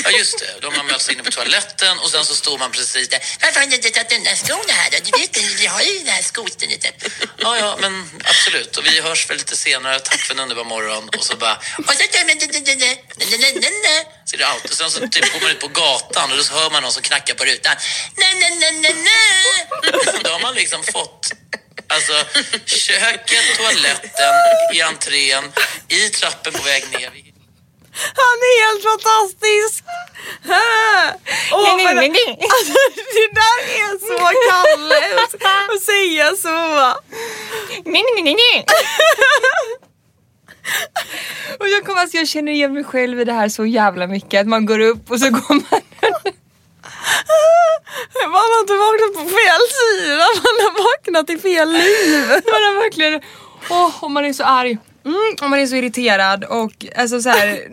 ja 0.03 0.09
just 0.17 0.39
det, 0.39 0.55
då 0.61 0.67
har 0.69 0.77
man 0.77 0.85
möts 0.85 1.09
inne 1.09 1.23
på 1.23 1.31
toaletten 1.31 1.99
och 1.99 2.09
sen 2.09 2.25
så 2.25 2.35
står 2.35 2.57
man 2.57 2.71
precis 2.71 3.09
där. 3.09 3.19
Varför 3.41 3.59
har 3.59 3.67
ni 3.67 3.75
inte 3.75 3.89
tagit 3.89 4.11
undan 4.17 4.35
skorna 4.35 4.73
här 4.73 4.91
då? 4.91 4.97
Du 5.03 5.19
vet 5.19 5.35
ni, 5.35 5.55
vi 5.59 5.65
har 5.65 5.81
ju 5.81 5.99
den 5.99 6.07
här 6.07 6.21
skoten. 6.21 6.69
Ja, 7.37 7.57
ja, 7.57 7.77
men 7.81 8.21
absolut. 8.23 8.77
Och 8.77 8.85
vi 8.85 9.01
hörs 9.01 9.29
väl 9.29 9.37
lite 9.37 9.55
senare. 9.55 9.99
Tack 9.99 10.19
för 10.19 10.33
en 10.33 10.39
underbar 10.39 10.62
var 10.63 10.69
morgon 10.69 11.09
och 11.17 11.23
så 11.23 11.35
bara... 11.35 11.57
Så 14.25 14.35
är 14.35 14.37
det 14.37 14.47
allt. 14.47 14.73
Sen 14.73 14.91
så 14.91 14.99
typ 14.99 15.33
går 15.33 15.41
man 15.41 15.51
ut 15.51 15.59
på 15.59 15.67
gatan 15.67 16.31
och 16.31 16.37
då 16.37 16.43
hör 16.55 16.69
man 16.69 16.83
någon 16.83 16.91
som 16.91 17.03
knackar 17.03 17.33
på 17.33 17.43
rutan. 17.43 17.75
Då 20.23 20.29
har 20.29 20.39
man 20.39 20.55
liksom 20.55 20.83
fått 20.83 21.31
Alltså, 21.87 22.13
köket, 22.65 23.57
toaletten, 23.57 24.33
i 24.73 24.81
entrén, 24.81 25.43
i 25.87 26.09
trappen 26.09 26.53
på 26.53 26.63
väg 26.63 26.83
ner. 26.91 27.11
Han 28.21 28.37
är 28.49 28.55
helt 28.65 28.83
fantastisk! 28.83 29.83
Oh, 31.51 31.75
men, 31.77 32.11
alltså, 32.55 32.73
det 33.17 33.29
där 33.39 33.59
är 33.79 33.93
så 34.07 34.17
Kalle 34.49 34.99
att 35.73 35.83
säga 35.83 36.35
så. 36.35 36.97
Och 41.59 41.67
jag, 41.69 41.85
kommer, 41.85 42.01
alltså, 42.01 42.17
jag 42.17 42.27
känner 42.27 42.51
igen 42.51 42.73
mig 42.73 42.83
själv 42.83 43.19
i 43.21 43.23
det 43.23 43.33
här 43.33 43.49
så 43.49 43.65
jävla 43.65 44.07
mycket. 44.07 44.41
Att 44.41 44.47
man 44.47 44.65
går 44.65 44.79
upp 44.79 45.11
och 45.11 45.19
så 45.19 45.29
går 45.29 45.53
man... 45.53 45.81
Man 48.23 48.41
har 48.51 48.59
inte 48.61 48.73
vaknat 48.73 49.13
på 49.13 49.29
fel 49.29 49.61
sida, 49.79 50.25
man 50.43 50.55
har 50.65 50.83
vaknat 50.83 51.29
i 51.29 51.37
fel 51.37 51.71
liv. 51.71 52.27
Man 52.27 52.61
har 52.63 52.83
verkligen... 52.83 53.21
Åh, 53.69 54.03
och 54.03 54.11
man 54.11 54.25
är 54.25 54.33
så 54.33 54.43
arg. 54.43 54.77
Mm, 55.05 55.17
och 55.41 55.49
man 55.49 55.59
är 55.59 55.67
så 55.67 55.75
irriterad 55.75 56.43
och 56.43 56.85
alltså 56.97 57.21
så 57.21 57.29
här, 57.29 57.67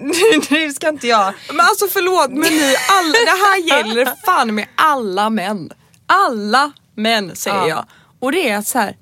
nu 0.51 0.73
ska 0.73 0.89
inte 0.89 1.07
jag... 1.07 1.35
Men 1.49 1.61
alltså 1.61 1.87
förlåt 1.87 2.31
men 2.31 2.53
ni 2.53 2.77
alla, 2.91 3.13
det 3.13 3.45
här 3.45 3.59
gäller 3.59 4.13
fan 4.27 4.55
med 4.55 4.67
alla 4.75 5.31
män. 5.31 5.71
Alla 6.07 6.73
män 6.97 7.37
säger 7.37 7.57
Ja. 7.57 7.69
jag. 7.69 7.85
Och 8.21 8.33
det 8.33 8.49
är 8.49 8.63
så 8.63 8.79
här. 8.79 8.97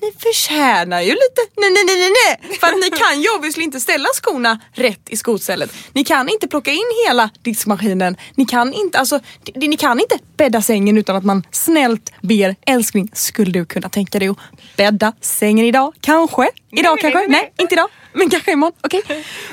Ni 0.00 0.12
förtjänar 0.18 1.00
ju 1.00 1.10
lite 1.10 1.40
nej 1.56 1.70
nej 1.70 1.84
nej 1.86 2.10
nej. 2.10 2.58
För 2.60 2.66
att 2.66 2.80
ni 2.80 2.90
kan 2.90 3.22
ju 3.22 3.28
obviously 3.36 3.64
inte 3.64 3.80
ställa 3.80 4.08
skorna 4.14 4.60
rätt 4.72 5.00
i 5.08 5.16
skostället. 5.16 5.72
Ni 5.92 6.04
kan 6.04 6.28
inte 6.28 6.48
plocka 6.48 6.70
in 6.70 6.84
hela 7.06 7.30
diskmaskinen. 7.42 8.16
Ni 8.34 8.44
kan 8.44 8.72
inte, 8.72 8.98
alltså, 8.98 9.20
ni 9.54 9.76
kan 9.76 10.00
inte 10.00 10.18
bädda 10.36 10.62
sängen 10.62 10.98
utan 10.98 11.16
att 11.16 11.24
man 11.24 11.42
snällt 11.50 12.12
ber 12.22 12.56
älskling 12.66 13.10
skulle 13.12 13.50
du 13.52 13.64
kunna 13.64 13.88
tänka 13.88 14.18
dig 14.18 14.28
att 14.28 14.36
bädda 14.76 15.12
sängen 15.20 15.64
idag? 15.64 15.94
Kanske? 16.00 16.48
Idag 16.70 16.98
nej, 17.02 17.12
kanske? 17.12 17.18
nej, 17.18 17.28
Nej, 17.28 17.40
nej. 17.40 17.52
inte 17.58 17.74
idag. 17.74 17.88
Men 18.12 18.30
kanske 18.30 18.52
imorgon. 18.52 18.76
Okej. 18.80 19.02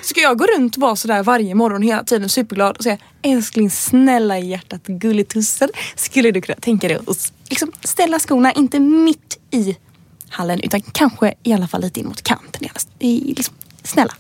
Ska 0.01 0.21
jag 0.21 0.37
gå 0.37 0.45
runt 0.45 0.75
och 0.75 0.81
vara 0.81 0.95
sådär 0.95 1.23
varje 1.23 1.55
morgon 1.55 1.81
hela 1.81 2.03
tiden 2.03 2.29
superglad 2.29 2.77
och 2.77 2.83
säga 2.83 2.97
älskling 3.21 3.69
snälla 3.69 4.39
i 4.39 4.49
hjärtat 4.49 4.83
gullitussel 4.87 5.69
skulle 5.95 6.31
du 6.31 6.41
kunna 6.41 6.55
tänka 6.61 6.87
dig 6.87 6.97
att 7.07 7.33
liksom 7.49 7.71
ställa 7.83 8.19
skorna 8.19 8.51
inte 8.51 8.79
mitt 8.79 9.39
i 9.51 9.77
hallen 10.35 10.59
utan 10.63 10.81
kanske 10.81 11.33
i 11.43 11.53
alla 11.53 11.67
fall 11.67 11.81
lite 11.81 11.99
in 11.99 12.07
mot 12.07 12.21
kanten. 12.21 12.69
Liksom, 12.99 13.55
snälla. 13.83 14.13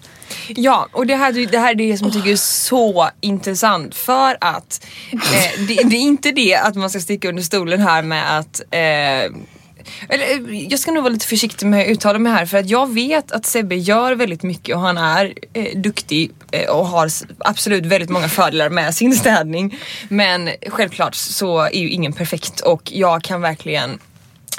Ja, 0.47 0.87
och 0.91 1.07
det 1.07 1.15
här, 1.15 1.51
det 1.51 1.59
här 1.59 1.71
är 1.71 1.75
det 1.75 1.97
som 1.97 2.07
jag 2.07 2.13
tycker 2.13 2.31
är 2.31 2.35
så 2.35 3.09
intressant 3.21 3.95
för 3.95 4.37
att 4.41 4.85
eh, 5.11 5.65
det, 5.67 5.75
det 5.83 5.95
är 5.95 6.01
inte 6.01 6.31
det 6.31 6.55
att 6.55 6.75
man 6.75 6.89
ska 6.89 6.99
sticka 6.99 7.29
under 7.29 7.43
stolen 7.43 7.81
här 7.81 8.01
med 8.01 8.39
att 8.39 8.61
eh, 8.71 9.35
eller, 10.09 10.49
eh, 10.49 10.63
jag 10.69 10.79
ska 10.79 10.91
nog 10.91 11.03
vara 11.03 11.13
lite 11.13 11.27
försiktig 11.27 11.65
med 11.65 11.81
att 11.81 11.87
uttala 11.87 12.19
mig 12.19 12.31
här 12.31 12.45
för 12.45 12.57
att 12.57 12.69
jag 12.69 12.93
vet 12.93 13.31
att 13.31 13.45
Sebbe 13.45 13.75
gör 13.75 14.15
väldigt 14.15 14.43
mycket 14.43 14.75
och 14.75 14.81
han 14.81 14.97
är 14.97 15.33
eh, 15.53 15.79
duktig 15.79 16.31
eh, 16.51 16.69
och 16.69 16.87
har 16.87 17.09
absolut 17.39 17.85
väldigt 17.85 18.09
många 18.09 18.27
fördelar 18.29 18.69
med 18.69 18.95
sin 18.95 19.15
städning. 19.15 19.79
Men 20.09 20.49
självklart 20.67 21.15
så 21.15 21.59
är 21.59 21.79
ju 21.79 21.89
ingen 21.89 22.13
perfekt 22.13 22.59
och 22.59 22.91
jag 22.91 23.23
kan 23.23 23.41
verkligen 23.41 23.99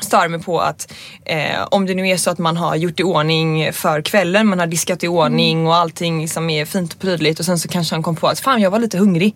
stör 0.01 0.29
mig 0.29 0.43
på 0.43 0.61
att 0.61 0.93
eh, 1.25 1.63
om 1.71 1.87
det 1.87 1.95
nu 1.95 2.09
är 2.09 2.17
så 2.17 2.31
att 2.31 2.39
man 2.39 2.57
har 2.57 2.77
gjort 2.77 3.01
i 3.01 3.03
ordning 3.03 3.73
för 3.73 4.03
kvällen, 4.03 4.47
man 4.47 4.59
har 4.59 4.67
diskat 4.67 5.05
i 5.05 5.09
ordning 5.09 5.67
och 5.67 5.75
allting 5.77 6.29
som 6.29 6.51
är 6.51 6.65
fint 6.65 6.93
och 6.95 7.01
prydligt 7.01 7.39
och 7.41 7.45
sen 7.47 7.59
så 7.59 7.69
kanske 7.69 7.95
han 7.95 8.03
kom 8.03 8.17
på 8.17 8.29
att 8.29 8.41
fan 8.41 8.61
jag 8.61 8.71
var 8.71 8.79
lite 8.79 8.99
hungrig. 8.99 9.35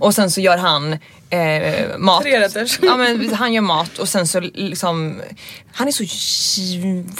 Och 0.00 0.14
sen 0.14 0.30
så 0.30 0.40
gör 0.40 0.56
han 0.58 0.92
eh, 1.30 1.98
mat. 1.98 2.22
Ja 2.82 2.96
men 2.96 3.34
han 3.34 3.52
gör 3.52 3.62
mat 3.62 3.98
och 3.98 4.08
sen 4.08 4.26
så 4.26 4.40
liksom 4.40 5.20
Han 5.72 5.88
är 5.88 5.92
så 5.92 6.04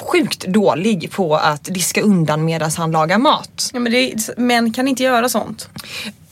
sjukt 0.04 0.44
dålig 0.46 1.10
på 1.12 1.36
att 1.36 1.64
diska 1.64 2.00
undan 2.02 2.44
medan 2.44 2.70
han 2.76 2.90
lagar 2.90 3.18
mat. 3.18 3.70
Ja, 3.72 3.80
men 3.80 3.92
det 3.92 3.98
är, 4.12 4.40
män 4.40 4.72
kan 4.72 4.88
inte 4.88 5.02
göra 5.02 5.28
sånt. 5.28 5.68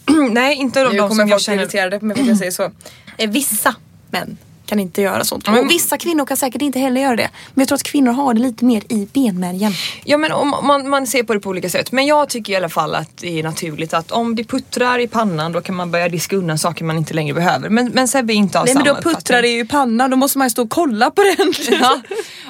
Nej 0.30 0.56
inte 0.56 0.80
de, 0.84 0.92
Nu 0.92 0.98
de 0.98 1.08
kommer 1.08 1.14
som 1.22 1.28
jag 1.28 1.28
folk 1.28 1.38
bli 1.40 1.44
känner. 1.44 1.62
irriterade 1.62 1.98
på 1.98 2.04
mig 2.04 2.16
för 2.16 2.22
att 2.22 2.28
jag 2.28 2.38
säger 2.38 2.50
så. 2.52 2.70
Eh, 3.18 3.30
Vissa 3.30 3.74
män 4.10 4.36
kan 4.66 4.80
inte 4.80 5.02
göra 5.02 5.24
sånt. 5.24 5.46
men- 5.48 5.58
Och 5.64 5.70
vissa 5.70 5.98
kvinnor 5.98 6.26
kan 6.26 6.36
säkert 6.36 6.62
inte 6.62 6.78
heller 6.78 7.00
göra 7.00 7.16
det. 7.16 7.30
Men 7.54 7.62
jag 7.62 7.68
tror 7.68 7.76
att 7.76 7.82
kvinnor 7.82 8.12
har 8.12 8.34
det 8.34 8.40
lite 8.40 8.64
mer 8.64 8.82
i 8.88 9.08
benmärgen. 9.12 9.72
Ja 10.04 10.16
men 10.18 10.32
om, 10.32 10.54
man, 10.62 10.88
man 10.88 11.06
ser 11.06 11.22
på 11.22 11.34
det 11.34 11.40
på 11.40 11.50
olika 11.50 11.68
sätt. 11.70 11.92
Men 11.92 12.06
jag 12.06 12.28
tycker 12.28 12.52
i 12.52 12.56
alla 12.56 12.68
fall 12.68 12.94
att 12.94 13.16
det 13.16 13.38
är 13.38 13.42
naturligt 13.42 13.94
att 13.94 14.10
om 14.10 14.36
det 14.36 14.44
puttrar 14.44 14.98
i 14.98 15.08
pannan 15.08 15.52
då 15.52 15.60
kan 15.60 15.74
man 15.74 15.90
börja 15.90 16.08
diska 16.08 16.36
undan 16.36 16.58
saker 16.58 16.84
man 16.84 16.96
inte 16.96 17.14
längre 17.14 17.34
behöver. 17.34 17.68
Men, 17.68 17.86
men 17.94 18.08
Sebbe 18.08 18.32
inte 18.32 18.58
har 18.58 18.64
Nej 18.66 18.74
men 18.74 18.84
samma 18.84 19.00
då 19.00 19.02
puttrar 19.10 19.42
det 19.42 19.48
ju 19.48 19.60
i 19.60 19.64
pannan, 19.64 20.10
då 20.10 20.16
måste 20.16 20.38
man 20.38 20.46
ju 20.46 20.50
stå 20.50 20.62
och 20.62 20.70
kolla 20.70 21.10
på 21.10 21.22
den. 21.22 21.54
Ja. 21.80 22.00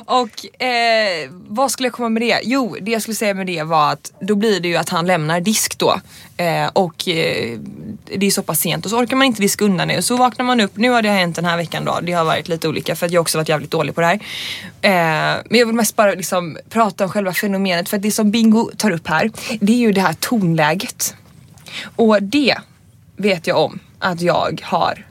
Och 0.06 0.62
eh, 0.62 1.30
vad 1.48 1.70
skulle 1.70 1.86
jag 1.86 1.92
komma 1.92 2.08
med 2.08 2.22
det? 2.22 2.40
Jo, 2.44 2.76
det 2.82 2.90
jag 2.90 3.02
skulle 3.02 3.14
säga 3.14 3.34
med 3.34 3.46
det 3.46 3.62
var 3.62 3.92
att 3.92 4.12
då 4.20 4.34
blir 4.34 4.60
det 4.60 4.68
ju 4.68 4.76
att 4.76 4.88
han 4.88 5.06
lämnar 5.06 5.40
disk 5.40 5.78
då. 5.78 6.00
Eh, 6.36 6.66
och 6.72 7.08
eh, 7.08 7.58
det 8.16 8.26
är 8.26 8.30
så 8.30 8.42
pass 8.42 8.60
sent 8.60 8.84
och 8.84 8.90
så 8.90 8.98
orkar 8.98 9.16
man 9.16 9.26
inte 9.26 9.42
diska 9.42 9.64
undan 9.64 9.88
det. 9.88 10.02
Så 10.02 10.16
vaknar 10.16 10.44
man 10.44 10.60
upp, 10.60 10.76
nu 10.76 10.90
har 10.90 11.02
det 11.02 11.08
hänt 11.10 11.36
den 11.36 11.44
här 11.44 11.56
veckan 11.56 11.84
då. 11.84 11.98
Det 12.06 12.12
har 12.12 12.24
varit 12.24 12.48
lite 12.48 12.68
olika 12.68 12.96
för 12.96 13.06
att 13.06 13.12
jag 13.12 13.20
också 13.20 13.38
varit 13.38 13.48
jävligt 13.48 13.70
dålig 13.70 13.94
på 13.94 14.00
det 14.00 14.06
här. 14.06 14.14
Eh, 14.82 15.42
men 15.50 15.58
jag 15.58 15.66
vill 15.66 15.74
mest 15.76 15.96
bara 15.96 16.10
liksom 16.10 16.58
prata 16.68 17.04
om 17.04 17.10
själva 17.10 17.32
fenomenet 17.32 17.88
för 17.88 17.96
att 17.96 18.02
det 18.02 18.10
som 18.10 18.30
Bingo 18.30 18.70
tar 18.76 18.90
upp 18.90 19.08
här, 19.08 19.30
det 19.60 19.72
är 19.72 19.76
ju 19.76 19.92
det 19.92 20.00
här 20.00 20.12
tonläget. 20.20 21.14
Och 21.96 22.22
det 22.22 22.54
vet 23.16 23.46
jag 23.46 23.58
om 23.58 23.78
att 23.98 24.20
jag 24.20 24.60
har 24.64 25.06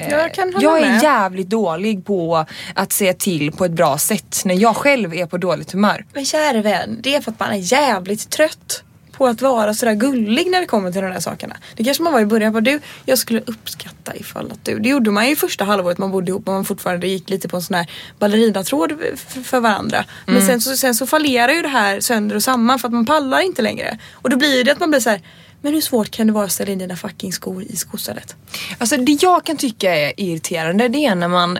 Eh, 0.00 0.10
Jag 0.10 0.34
kan 0.34 0.52
hålla 0.54 0.62
jag 0.64 0.78
är 0.82 0.90
med. 0.90 1.02
jävligt 1.02 1.48
dålig 1.48 2.04
på 2.06 2.44
att 2.74 2.92
se 2.92 3.12
till 3.12 3.52
på 3.52 3.64
ett 3.64 3.70
bra 3.72 3.98
sätt 3.98 4.42
när 4.44 4.54
jag 4.54 4.76
själv 4.76 5.14
är 5.14 5.26
på 5.26 5.38
dåligt 5.38 5.72
humör. 5.72 6.04
Men 6.12 6.24
kära 6.24 6.62
vän, 6.62 6.98
det 7.02 7.14
är 7.14 7.20
för 7.20 7.30
att 7.30 7.40
man 7.40 7.50
är 7.50 7.72
jävligt 7.72 8.30
trött 8.30 8.82
på 9.18 9.26
att 9.26 9.42
vara 9.42 9.74
sådär 9.74 9.94
gullig 9.94 10.50
när 10.50 10.60
det 10.60 10.66
kommer 10.66 10.92
till 10.92 11.02
de 11.02 11.10
där 11.12 11.20
sakerna. 11.20 11.56
Det 11.76 11.84
kanske 11.84 12.02
man 12.02 12.12
var 12.12 12.20
i 12.20 12.26
början 12.26 12.52
på. 12.52 12.60
Du, 12.60 12.80
jag 13.04 13.18
skulle 13.18 13.40
uppskatta 13.46 14.16
ifall 14.16 14.52
att 14.52 14.64
du... 14.64 14.78
Det 14.78 14.88
gjorde 14.88 15.10
man 15.10 15.28
ju 15.28 15.36
första 15.36 15.64
halvåret 15.64 15.98
man 15.98 16.10
bodde 16.10 16.30
ihop 16.30 16.48
och 16.48 16.54
man 16.54 16.64
fortfarande 16.64 17.06
gick 17.08 17.30
lite 17.30 17.48
på 17.48 17.56
en 17.56 17.62
sån 17.62 17.74
här 17.74 17.90
ballerinatråd 18.18 18.92
f- 19.14 19.36
för 19.44 19.60
varandra. 19.60 20.04
Men 20.26 20.46
sen 20.46 20.60
så, 20.60 20.76
sen 20.76 20.94
så 20.94 21.06
fallerar 21.06 21.52
ju 21.52 21.62
det 21.62 21.68
här 21.68 22.00
sönder 22.00 22.36
och 22.36 22.42
samman 22.42 22.78
för 22.78 22.88
att 22.88 22.94
man 22.94 23.06
pallar 23.06 23.40
inte 23.40 23.62
längre. 23.62 23.98
Och 24.12 24.30
då 24.30 24.36
blir 24.36 24.64
det 24.64 24.72
att 24.72 24.80
man 24.80 24.90
blir 24.90 25.00
så 25.00 25.10
här. 25.10 25.20
Men 25.62 25.74
hur 25.74 25.80
svårt 25.80 26.10
kan 26.10 26.26
det 26.26 26.32
vara 26.32 26.44
att 26.44 26.52
ställa 26.52 26.72
in 26.72 26.78
dina 26.78 26.96
fucking 26.96 27.32
skor 27.32 27.62
i 27.62 27.76
skostället? 27.76 28.36
Alltså 28.78 28.96
det 28.96 29.22
jag 29.22 29.44
kan 29.44 29.56
tycka 29.56 29.94
är 29.96 30.12
irriterande 30.20 30.88
det 30.88 30.98
är 31.06 31.14
när 31.14 31.28
man 31.28 31.58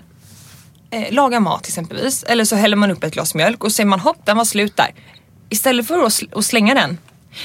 eh, 0.90 1.12
lagar 1.12 1.40
mat 1.40 1.66
exempelvis 1.68 2.23
eller 2.23 2.44
så 2.44 2.57
häller 2.57 2.77
man 2.77 2.90
upp 2.90 3.05
ett 3.05 3.12
glas 3.12 3.35
mjölk 3.35 3.64
och 3.64 3.73
säger 3.73 3.87
man 3.87 4.01
hopp 4.01 4.27
den 4.27 4.37
var 4.37 4.44
slut 4.44 4.77
där. 4.77 4.94
Istället 5.51 5.87
för 5.87 5.99
att, 5.99 6.09
sl- 6.12 6.38
att 6.38 6.44
slänga 6.44 6.75
den 6.75 6.99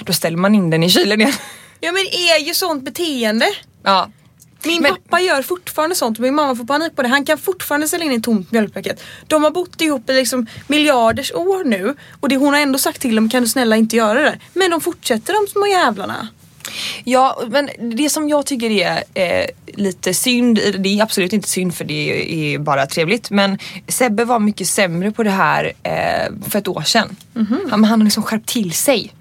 då 0.03 0.13
ställer 0.13 0.37
man 0.37 0.55
in 0.55 0.69
den 0.69 0.83
i 0.83 0.89
kylen 0.89 1.21
igen. 1.21 1.33
Ja 1.79 1.91
men 1.91 2.03
det 2.11 2.29
är 2.29 2.39
ju 2.47 2.53
sånt 2.53 2.83
beteende. 2.85 3.45
ja. 3.83 4.09
Min 4.65 4.81
Men- 4.81 4.91
pappa 4.91 5.21
gör 5.21 5.41
fortfarande 5.41 5.95
sånt 5.95 6.17
och 6.17 6.21
min 6.23 6.35
mamma 6.35 6.55
får 6.55 6.65
panik 6.65 6.95
på 6.95 7.01
det. 7.01 7.07
Han 7.07 7.25
kan 7.25 7.37
fortfarande 7.37 7.87
ställa 7.87 8.05
in 8.05 8.11
ett 8.11 8.23
tomt 8.23 8.51
mjölkpaket. 8.51 9.03
De 9.27 9.43
har 9.43 9.51
bott 9.51 9.81
ihop 9.81 10.09
i 10.09 10.13
liksom 10.13 10.47
miljarders 10.67 11.31
år 11.33 11.63
nu 11.63 11.95
och 12.19 12.29
det, 12.29 12.35
hon 12.37 12.53
har 12.53 12.61
ändå 12.61 12.79
sagt 12.79 13.01
till 13.01 13.15
dem 13.15 13.29
kan 13.29 13.41
du 13.43 13.47
snälla 13.47 13.75
inte 13.75 13.95
göra 13.95 14.21
det. 14.21 14.39
Men 14.53 14.71
de 14.71 14.81
fortsätter 14.81 15.33
de 15.33 15.51
små 15.51 15.67
jävlarna. 15.67 16.27
Ja, 17.03 17.41
men 17.49 17.69
det 17.97 18.09
som 18.09 18.29
jag 18.29 18.45
tycker 18.45 18.69
är 18.69 19.03
eh, 19.13 19.45
lite 19.73 20.13
synd, 20.13 20.59
det 20.79 20.89
är 20.99 21.03
absolut 21.03 21.33
inte 21.33 21.49
synd 21.49 21.75
för 21.75 21.85
det 21.85 22.53
är 22.55 22.59
bara 22.59 22.85
trevligt, 22.85 23.29
men 23.29 23.57
Sebbe 23.87 24.25
var 24.25 24.39
mycket 24.39 24.67
sämre 24.67 25.11
på 25.11 25.23
det 25.23 25.29
här 25.29 25.71
eh, 25.83 26.49
för 26.49 26.59
ett 26.59 26.67
år 26.67 26.81
sedan. 26.81 27.15
Han, 27.69 27.83
han 27.83 27.83
har 27.83 27.97
liksom 28.05 28.23
skärpt 28.23 28.47
till 28.49 28.71
sig. 28.73 29.11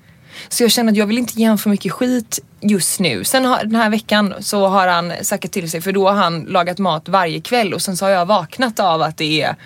Så 0.53 0.63
jag 0.63 0.71
känner 0.71 0.93
att 0.93 0.99
jag 0.99 1.07
vill 1.07 1.19
inte 1.19 1.41
ge 1.41 1.47
honom 1.47 1.59
för 1.59 1.71
mycket 1.71 1.93
skit 1.93 2.39
just 2.61 3.01
nu. 3.01 3.25
Sen 3.25 3.45
har, 3.45 3.65
den 3.65 3.75
här 3.75 3.91
veckan 3.91 4.35
så 4.41 4.67
har 4.67 4.89
han 4.89 5.13
sackat 5.23 5.53
till 5.53 5.71
sig 5.71 5.81
för 5.81 5.93
då 5.93 6.09
har 6.09 6.15
han 6.15 6.41
lagat 6.41 6.79
mat 6.79 7.09
varje 7.09 7.41
kväll 7.41 7.75
och 7.75 7.83
sen 7.83 7.97
så 7.97 8.05
har 8.05 8.11
jag 8.11 8.27
vaknat 8.27 8.81
av 8.81 9.03
att 9.03 9.17
det 9.17 9.43
är 9.43 9.57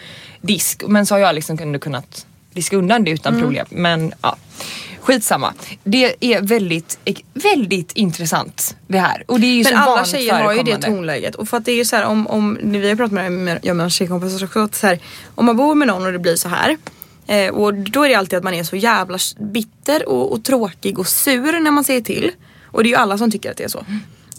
disk. 0.41 0.83
Men 0.87 1.07
så 1.07 1.15
har 1.15 1.19
jag 1.19 1.35
liksom 1.35 1.79
kunnat 1.79 2.27
diska 2.53 2.77
undan 2.77 3.05
det 3.05 3.11
utan 3.11 3.41
problem. 3.41 3.67
Men 3.71 4.13
ja, 4.23 4.37
skitsamma. 5.01 5.55
Det 5.85 6.15
är 6.21 6.43
väldigt, 6.43 6.99
väldigt 7.35 7.93
intressant 7.93 8.77
det 8.87 8.99
här. 8.99 9.25
Och 9.27 9.41
det 9.41 9.47
är 9.47 9.55
ju 9.55 9.65
Men 9.65 9.77
alla 9.77 10.05
tjejer 10.05 10.43
har 10.43 10.53
ju 10.53 10.63
det 10.63 10.79
tonläget. 10.79 11.35
Och 11.35 11.49
för 11.49 11.57
att 11.57 11.65
det 11.65 11.73
är 11.73 11.77
ju 11.77 11.85
så 11.85 11.97
här 11.97 12.05
om, 12.05 12.27
om 12.27 12.59
vi 12.63 12.89
har 12.89 12.97
pratat 12.97 13.13
med 13.13 13.33
med, 13.33 13.59
jag 13.63 13.73
och 13.73 13.77
mina 13.77 13.91
tjejkompisar 13.91 14.45
också. 14.45 14.69
Så 14.73 14.87
här, 14.87 14.99
om 15.35 15.47
man 15.47 15.57
bor 15.57 15.75
med 15.75 15.89
någon 15.89 16.07
och 16.07 16.13
det 16.13 16.19
blir 16.19 16.37
så 16.37 16.49
här. 16.49 16.77
Eh, 17.27 17.55
och 17.55 17.75
då 17.75 18.05
är 18.05 18.09
det 18.09 18.15
alltid 18.15 18.37
att 18.37 18.45
man 18.45 18.55
är 18.55 18.65
så 18.65 18.77
jävla 18.77 19.19
bitter 19.39 20.09
och, 20.09 20.33
och 20.33 20.45
tråkig 20.45 20.99
och 20.99 21.07
sur 21.07 21.61
när 21.61 21.71
man 21.71 21.85
säger 21.85 22.01
till. 22.01 22.31
Och 22.65 22.83
det 22.83 22.89
är 22.89 22.91
ju 22.91 22.97
alla 22.97 23.19
som 23.19 23.31
tycker 23.31 23.51
att 23.51 23.57
det 23.57 23.65
är 23.65 23.69
så. 23.69 23.85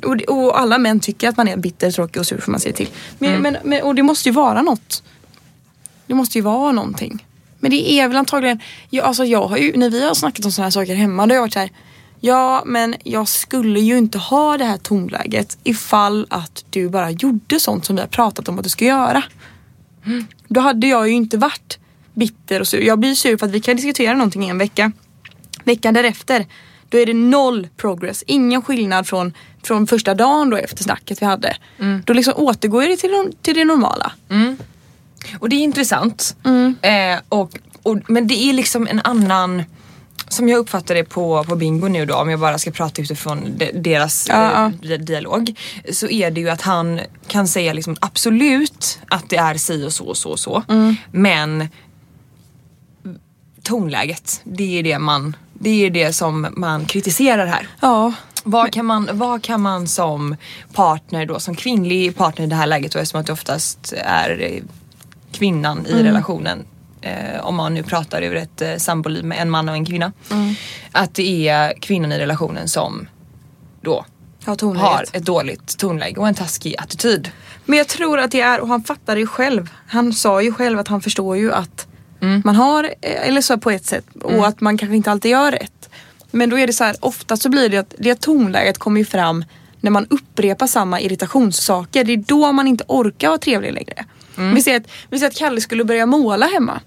Och, 0.03 0.21
och 0.27 0.59
alla 0.59 0.77
män 0.77 0.99
tycker 0.99 1.29
att 1.29 1.37
man 1.37 1.47
är 1.47 1.57
bitter, 1.57 1.91
tråkig 1.91 2.19
och 2.19 2.27
sur 2.27 2.37
för 2.37 2.51
man 2.51 2.59
säger 2.59 2.75
till. 2.75 2.89
Men, 3.19 3.41
men, 3.41 3.57
men, 3.63 3.83
och 3.83 3.95
det 3.95 4.03
måste 4.03 4.29
ju 4.29 4.33
vara 4.33 4.61
något. 4.61 5.03
Det 6.07 6.13
måste 6.13 6.37
ju 6.37 6.41
vara 6.41 6.71
någonting. 6.71 7.25
Men 7.59 7.71
det 7.71 7.91
är 7.91 8.07
väl 8.07 8.17
antagligen, 8.17 8.59
jag, 8.89 9.05
alltså 9.05 9.25
jag 9.25 9.47
har 9.47 9.57
ju, 9.57 9.77
när 9.77 9.89
vi 9.89 10.07
har 10.07 10.13
snackat 10.13 10.45
om 10.45 10.51
sådana 10.51 10.65
här 10.65 10.71
saker 10.71 10.95
hemma, 10.95 11.25
då 11.25 11.31
har 11.31 11.35
jag 11.35 11.41
varit 11.41 11.53
så 11.53 11.59
här. 11.59 11.69
Ja 12.19 12.63
men 12.65 12.95
jag 13.03 13.27
skulle 13.27 13.79
ju 13.79 13.97
inte 13.97 14.17
ha 14.17 14.57
det 14.57 14.65
här 14.65 14.77
tonläget 14.77 15.57
ifall 15.63 16.27
att 16.29 16.65
du 16.69 16.89
bara 16.89 17.11
gjorde 17.11 17.59
sånt 17.59 17.85
som 17.85 17.95
vi 17.95 18.01
har 18.01 18.07
pratat 18.07 18.49
om 18.49 18.57
att 18.57 18.63
du 18.63 18.69
ska 18.69 18.85
göra. 18.85 19.23
Då 20.47 20.61
hade 20.61 20.87
jag 20.87 21.07
ju 21.07 21.13
inte 21.13 21.37
varit 21.37 21.79
bitter 22.17 22.59
och 22.59 22.67
sur. 22.67 22.81
Jag 22.81 22.99
blir 22.99 23.15
sur 23.15 23.37
för 23.37 23.45
att 23.45 23.51
vi 23.51 23.59
kan 23.59 23.75
diskutera 23.75 24.13
någonting 24.13 24.45
i 24.45 24.49
en 24.49 24.57
vecka. 24.57 24.91
Veckan 25.63 25.93
därefter, 25.93 26.45
då 26.89 26.97
är 26.97 27.05
det 27.05 27.13
noll 27.13 27.67
progress. 27.77 28.23
Ingen 28.27 28.61
skillnad 28.61 29.07
från, 29.07 29.33
från 29.63 29.87
första 29.87 30.13
dagen 30.13 30.49
då 30.49 30.57
efter 30.57 30.83
snacket 30.83 31.21
vi 31.21 31.25
hade. 31.25 31.57
Då 32.05 32.13
liksom 32.13 32.33
återgår 32.37 32.81
det 32.81 32.97
till, 32.97 33.33
till 33.41 33.55
det 33.55 33.65
normala. 33.65 34.11
Och 35.39 35.49
det 35.49 35.55
är 35.55 35.59
intressant. 35.63 36.35
Mm. 36.45 36.75
Eh, 36.81 37.19
och, 37.29 37.59
och, 37.83 37.97
men 38.07 38.27
det 38.27 38.49
är 38.49 38.53
liksom 38.53 38.87
en 38.87 39.01
annan 39.03 39.63
som 40.29 40.49
jag 40.49 40.57
uppfattar 40.57 40.95
det 40.95 41.03
på, 41.03 41.43
på 41.43 41.55
Bingo 41.55 41.87
nu 41.87 42.05
då, 42.05 42.15
om 42.15 42.29
jag 42.29 42.39
bara 42.39 42.57
ska 42.57 42.71
prata 42.71 43.01
utifrån 43.01 43.57
de, 43.57 43.71
deras 43.71 44.29
eh, 44.29 44.69
di- 44.69 44.97
dialog. 44.97 45.59
Så 45.91 46.09
är 46.09 46.31
det 46.31 46.41
ju 46.41 46.49
att 46.49 46.61
han 46.61 46.99
kan 47.27 47.47
säga 47.47 47.73
liksom 47.73 47.95
absolut 48.01 48.99
att 49.07 49.29
det 49.29 49.37
är 49.37 49.55
si 49.55 49.85
och 49.85 49.93
så 49.93 50.05
och 50.05 50.17
så 50.17 50.29
och 50.29 50.39
så. 50.39 50.63
Mm. 50.69 50.95
Men 51.11 51.67
tonläget, 53.67 54.41
det 54.43 54.79
är 54.79 54.83
det 54.83 54.99
man 54.99 55.35
det 55.59 55.85
är 55.85 55.89
det 55.89 56.13
som 56.13 56.47
man 56.51 56.85
kritiserar 56.85 57.45
här. 57.45 57.67
Ja. 57.79 58.13
Vad 58.43 58.71
kan, 58.71 58.85
man, 58.85 59.09
vad 59.11 59.43
kan 59.43 59.61
man 59.61 59.87
som 59.87 60.35
partner 60.73 61.25
då, 61.25 61.39
som 61.39 61.55
kvinnlig 61.55 62.17
partner 62.17 62.45
i 62.45 62.49
det 62.49 62.55
här 62.55 62.67
läget 62.67 62.91
då 62.91 62.99
eftersom 62.99 63.19
att 63.19 63.25
det 63.27 63.33
oftast 63.33 63.93
är 63.97 64.41
eh, 64.41 64.63
kvinnan 65.31 65.85
i 65.85 66.03
relationen. 66.03 66.65
eh, 67.01 67.39
om 67.41 67.55
man 67.55 67.73
nu 67.73 67.83
pratar 67.83 68.21
ur 68.21 68.35
ett 68.35 68.61
eh, 68.61 68.75
samboliv 68.77 69.25
med 69.25 69.41
en 69.41 69.49
man 69.49 69.69
och 69.69 69.75
en 69.75 69.85
kvinna. 69.85 70.11
Mm. 70.31 70.55
Att 70.91 71.13
det 71.13 71.47
är 71.47 71.73
kvinnan 71.79 72.11
i 72.11 72.17
relationen 72.19 72.67
som 72.67 73.07
då 73.81 74.05
tonläget. 74.57 74.89
har 74.89 75.05
ett 75.13 75.25
dåligt 75.25 75.77
tonläge 75.77 76.19
och 76.19 76.27
en 76.27 76.35
taskig 76.35 76.75
attityd. 76.77 77.31
Men 77.65 77.77
jag 77.77 77.87
tror 77.87 78.19
att 78.19 78.31
det 78.31 78.41
är, 78.41 78.59
och 78.59 78.67
han 78.67 78.83
fattar 78.83 79.15
det 79.15 79.27
själv. 79.27 79.69
Han 79.87 80.13
sa 80.13 80.41
ju 80.41 80.51
själv 80.51 80.79
att 80.79 80.87
han 80.87 81.01
förstår 81.01 81.37
ju 81.37 81.53
att 81.53 81.87
Mm. 82.21 82.41
man 82.45 82.55
har, 82.55 82.93
eller 83.01 83.41
så 83.41 83.57
på 83.57 83.71
ett 83.71 83.85
sätt, 83.85 84.05
och 84.23 84.47
att 84.47 84.61
man 84.61 84.77
kanske 84.77 84.95
inte 84.95 85.11
alltid 85.11 85.31
gör 85.31 85.51
rätt. 85.51 85.89
Men 86.31 86.49
då 86.49 86.59
är 86.59 86.67
det 86.67 86.73
så 86.73 86.83
här, 86.83 86.95
ofta 86.99 87.37
så 87.37 87.49
blir 87.49 87.69
det 87.69 87.77
att 87.77 87.95
det 87.97 88.15
tonläget 88.15 88.77
kommer 88.77 88.99
ju 88.99 89.05
fram 89.05 89.45
när 89.81 89.91
man 89.91 90.07
upprepar 90.09 90.67
samma 90.67 91.01
irritationssaker. 91.01 92.03
Det 92.03 92.13
är 92.13 92.17
då 92.17 92.51
man 92.51 92.67
inte 92.67 92.83
orkar 92.87 93.27
vara 93.27 93.37
trevlig 93.37 93.73
längre. 93.73 94.05
Mm. 94.37 94.55
Vi, 94.55 94.61
säger 94.61 94.79
att, 94.79 94.87
vi 95.09 95.19
säger 95.19 95.31
att 95.31 95.37
Kalle 95.37 95.61
skulle 95.61 95.83
börja 95.83 96.05
måla 96.05 96.45
hemma. 96.45 96.81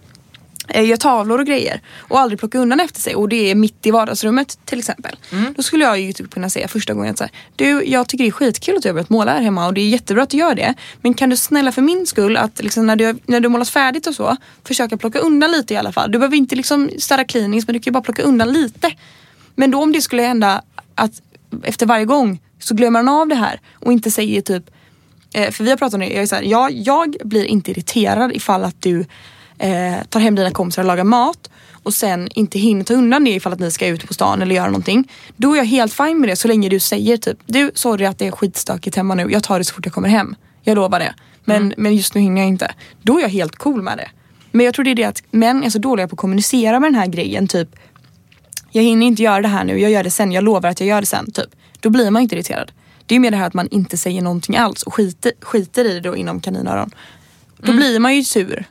Eh, 0.70 0.85
Gör 0.85 0.96
tavlor 0.96 1.38
och 1.38 1.46
grejer 1.46 1.80
och 1.98 2.20
aldrig 2.20 2.38
plocka 2.38 2.59
undan 2.59 2.80
efter 2.80 3.00
sig 3.00 3.14
och 3.14 3.28
det 3.28 3.50
är 3.50 3.54
mitt 3.54 3.87
i 3.87 3.90
vardagsrummet 3.90 4.59
till 4.64 4.78
exempel. 4.78 5.16
Mm. 5.33 5.54
Då 5.56 5.62
skulle 5.62 5.85
jag 5.85 6.00
ju 6.00 6.12
typ 6.12 6.30
kunna 6.30 6.50
säga 6.50 6.68
första 6.68 6.94
gången 6.94 7.11
att 7.11 7.18
så 7.18 7.24
här, 7.24 7.33
du 7.56 7.85
jag 7.87 8.09
tycker 8.09 8.24
det 8.24 8.28
är 8.28 8.33
skitkul 8.33 8.76
att 8.76 8.83
du 8.83 8.88
har 8.88 8.94
börjat 8.94 9.11
måla 9.11 9.33
här 9.33 9.42
hemma 9.42 9.66
och 9.66 9.74
det 9.74 9.80
är 9.80 9.88
jättebra 9.88 10.22
att 10.22 10.30
du 10.30 10.37
gör 10.37 10.54
det. 10.54 10.74
Men 11.00 11.14
kan 11.14 11.30
du 11.30 11.37
snälla 11.37 11.72
för 11.72 11.83
min 11.83 12.06
skull 12.06 12.37
att 12.37 12.62
liksom 12.62 12.87
när, 12.87 12.96
du, 12.96 13.18
när 13.26 13.40
du 13.40 13.48
målat 13.48 13.68
färdigt 13.68 14.06
och 14.06 14.14
så 14.14 14.37
försöka 14.64 14.96
plocka 14.96 15.18
undan 15.18 15.52
lite 15.52 15.74
i 15.74 15.76
alla 15.76 15.92
fall. 15.92 16.12
Du 16.12 16.18
behöver 16.18 16.37
inte 16.37 16.56
liksom 16.56 16.90
städa 16.98 17.24
cleanings 17.24 17.66
men 17.66 17.74
du 17.74 17.80
kan 17.80 17.90
ju 17.90 17.92
bara 17.92 18.02
plocka 18.02 18.22
undan 18.22 18.52
lite. 18.52 18.92
Men 19.54 19.70
då 19.70 19.83
om 19.83 19.92
det 19.92 20.00
skulle 20.00 20.22
hända 20.22 20.62
att 20.94 21.12
efter 21.62 21.87
varje 21.87 22.04
gång 22.04 22.40
så 22.59 22.74
glömmer 22.74 22.98
han 22.98 23.09
av 23.09 23.28
det 23.28 23.35
här 23.35 23.61
och 23.74 23.92
inte 23.92 24.11
säger 24.11 24.40
typ 24.40 24.70
Eh, 25.35 25.50
för 25.50 25.64
vi 25.64 25.70
har 25.70 25.76
pratat 25.76 25.94
om 25.94 26.00
det, 26.00 26.06
jag, 26.06 26.22
är 26.22 26.26
så 26.26 26.35
här, 26.35 26.42
jag, 26.42 26.72
jag 26.72 27.16
blir 27.24 27.44
inte 27.44 27.70
irriterad 27.70 28.37
ifall 28.37 28.64
att 28.64 28.83
du 28.83 29.04
eh, 29.61 29.94
tar 30.09 30.20
hem 30.20 30.35
dina 30.35 30.51
kompisar 30.51 30.83
och 30.83 30.87
lagar 30.87 31.05
mat 31.05 31.51
och 31.83 31.94
sen 31.94 32.29
inte 32.35 32.59
hinner 32.59 32.85
ta 32.85 32.94
undan 32.94 33.25
det 33.25 33.31
ifall 33.31 33.53
att 33.53 33.61
ni 33.61 33.70
ska 33.70 33.87
ut 33.87 34.07
på 34.07 34.14
stan 34.14 34.42
eller 34.42 34.55
göra 34.55 34.66
någonting. 34.66 35.12
Då 35.37 35.53
är 35.53 35.57
jag 35.57 35.64
helt 35.64 35.92
fine 35.92 36.20
med 36.20 36.29
det 36.29 36.37
så 36.37 36.49
länge 36.49 36.68
du 36.68 36.81
säger 36.81 37.16
typ 37.16 37.38
du 37.46 37.70
sorry 37.75 38.07
att 38.07 38.18
det 38.18 38.27
är 38.27 38.31
skitstökigt 38.31 38.96
hemma 38.96 39.14
nu, 39.14 39.31
jag 39.31 39.42
tar 39.42 39.59
det 39.59 39.64
så 39.64 39.75
fort 39.75 39.87
jag 39.87 39.94
kommer 39.94 40.09
hem. 40.09 40.35
Jag 40.62 40.75
lovar 40.75 40.99
det. 40.99 41.14
Men, 41.44 41.75
men 41.77 41.96
just 41.96 42.14
nu 42.14 42.20
hinner 42.20 42.40
jag 42.40 42.49
inte. 42.49 42.75
Då 43.03 43.18
är 43.18 43.23
jag 43.23 43.29
helt 43.29 43.57
cool 43.57 43.83
med 43.83 43.99
det. 43.99 44.09
Men 44.51 44.66
jag 44.66 44.75
tror 44.75 44.85
det 44.85 44.90
är 44.90 44.94
det 44.94 45.05
att 45.05 45.23
män 45.31 45.64
är 45.64 45.70
så 45.70 45.79
dåliga 45.79 46.09
på 46.09 46.14
att 46.14 46.18
kommunicera 46.18 46.81
med 46.81 46.92
den 46.92 47.01
här 47.01 47.07
grejen 47.07 47.49
typ 47.49 47.68
jag 48.70 48.83
hinner 48.83 49.07
inte 49.07 49.23
göra 49.23 49.40
det 49.40 49.49
här 49.49 49.64
nu, 49.64 49.81
jag 49.81 49.90
gör 49.90 50.05
det 50.05 50.11
sen, 50.11 50.33
jag 50.33 50.44
lovar 50.44 50.68
att 50.68 50.81
jag 50.81 50.88
gör 50.88 51.01
det 51.01 51.07
sen. 51.07 51.31
Typ. 51.33 51.51
Då 51.81 51.90
blir 51.90 52.11
man 52.11 52.23
inte 52.23 52.35
irriterad. 52.35 52.73
Det 53.07 53.14
är 53.14 53.18
mer 53.18 53.31
det 53.31 53.37
här 53.37 53.46
att 53.46 53.55
man 53.55 53.68
inte 53.68 53.96
säger 53.96 54.23
någonting 54.23 54.57
alls 54.57 54.83
och 54.83 54.94
skiter, 54.94 55.33
skiter 55.40 55.85
i 55.85 55.94
det 55.94 56.01
då 56.01 56.16
inom 56.16 56.40
kaninöron. 56.40 56.90
Då 57.57 57.73
blir 57.73 57.99
man 57.99 58.16
ju 58.16 58.25
sur. 58.25 58.66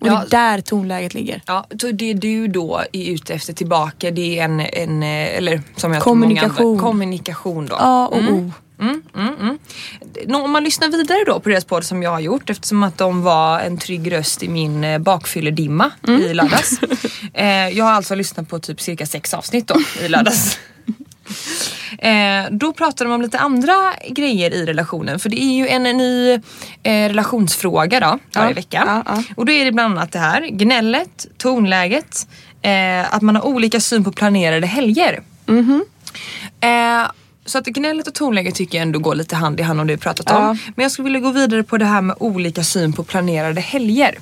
Och 0.00 0.06
Ja. 0.06 0.24
det 0.30 0.36
är 0.36 0.54
där 0.54 0.60
tonläget 0.60 1.14
ligger. 1.14 1.42
Ja, 1.46 1.66
det 1.92 2.12
du 2.12 2.48
då 2.48 2.82
är 2.92 3.10
ute 3.10 3.34
efter 3.34 3.52
tillbaka 3.52 4.10
det 4.10 4.38
är 4.38 4.44
en, 4.44 4.60
en 4.60 5.02
eh, 5.02 5.36
eller 5.36 5.62
som 5.76 5.92
jag 5.92 6.02
Kommunikation. 6.02 6.54
många 6.58 6.70
andra, 6.70 6.82
kommunikation 6.86 7.66
då. 7.66 7.76
A 7.78 8.08
och 8.08 8.18
O. 8.18 8.52
Mm, 8.80 9.02
mm, 9.16 9.34
mm. 9.40 9.58
Nå, 10.26 10.44
Om 10.44 10.50
man 10.50 10.64
lyssnar 10.64 10.88
vidare 10.88 11.24
då 11.26 11.40
på 11.40 11.48
deras 11.48 11.64
podd 11.64 11.84
som 11.84 12.02
jag 12.02 12.10
har 12.10 12.20
gjort 12.20 12.50
eftersom 12.50 12.82
att 12.82 12.98
de 12.98 13.22
var 13.22 13.60
en 13.60 13.78
trygg 13.78 14.12
röst 14.12 14.42
i 14.42 14.48
min 14.48 14.84
eh, 14.84 14.98
bakfylledimma 14.98 15.90
i 16.08 16.34
lördags. 16.34 16.80
eh, 17.34 17.68
jag 17.68 17.84
har 17.84 17.92
alltså 17.92 18.14
lyssnat 18.14 18.48
på 18.48 18.58
typ 18.58 18.80
cirka 18.80 19.06
sex 19.06 19.34
avsnitt 19.34 19.66
då 19.68 19.76
i 20.04 20.08
lördags. 20.08 20.58
Eh, 21.98 22.44
då 22.50 22.72
pratar 22.72 23.04
de 23.04 23.14
om 23.14 23.22
lite 23.22 23.38
andra 23.38 23.74
grejer 24.08 24.50
i 24.54 24.66
relationen 24.66 25.18
för 25.18 25.28
det 25.28 25.42
är 25.42 25.54
ju 25.54 25.68
en 25.68 25.82
ny 25.82 26.32
eh, 26.32 27.08
relationsfråga 27.08 28.00
då 28.00 28.18
varje 28.34 28.48
Ja, 28.50 28.54
vecka. 28.54 28.82
ja, 28.86 29.02
ja. 29.06 29.22
Och 29.36 29.46
då 29.46 29.52
är 29.52 29.64
det 29.64 29.72
bland 29.72 29.98
annat 29.98 30.12
det 30.12 30.18
här 30.18 30.46
gnället, 30.46 31.26
tonläget, 31.38 32.26
eh, 32.62 33.14
att 33.14 33.22
man 33.22 33.36
har 33.36 33.46
olika 33.46 33.80
syn 33.80 34.04
på 34.04 34.12
planerade 34.12 34.66
helger. 34.66 35.22
Eh, 36.60 37.10
så 37.44 37.58
att 37.58 37.66
gnället 37.66 38.06
och 38.08 38.14
tonläget 38.14 38.54
tycker 38.54 38.78
jag 38.78 38.82
ändå 38.82 38.98
går 38.98 39.14
lite 39.14 39.36
hand 39.36 39.60
i 39.60 39.62
hand 39.62 39.80
om 39.80 39.86
det 39.86 39.92
vi 39.92 39.98
pratat 40.00 40.30
om. 40.30 40.36
Ja. 40.42 40.56
Men 40.76 40.82
jag 40.82 40.92
skulle 40.92 41.04
vilja 41.04 41.20
gå 41.20 41.30
vidare 41.32 41.62
på 41.62 41.78
det 41.78 41.84
här 41.84 42.00
med 42.02 42.16
olika 42.20 42.64
syn 42.64 42.92
på 42.92 43.04
planerade 43.04 43.60
helger. 43.60 44.18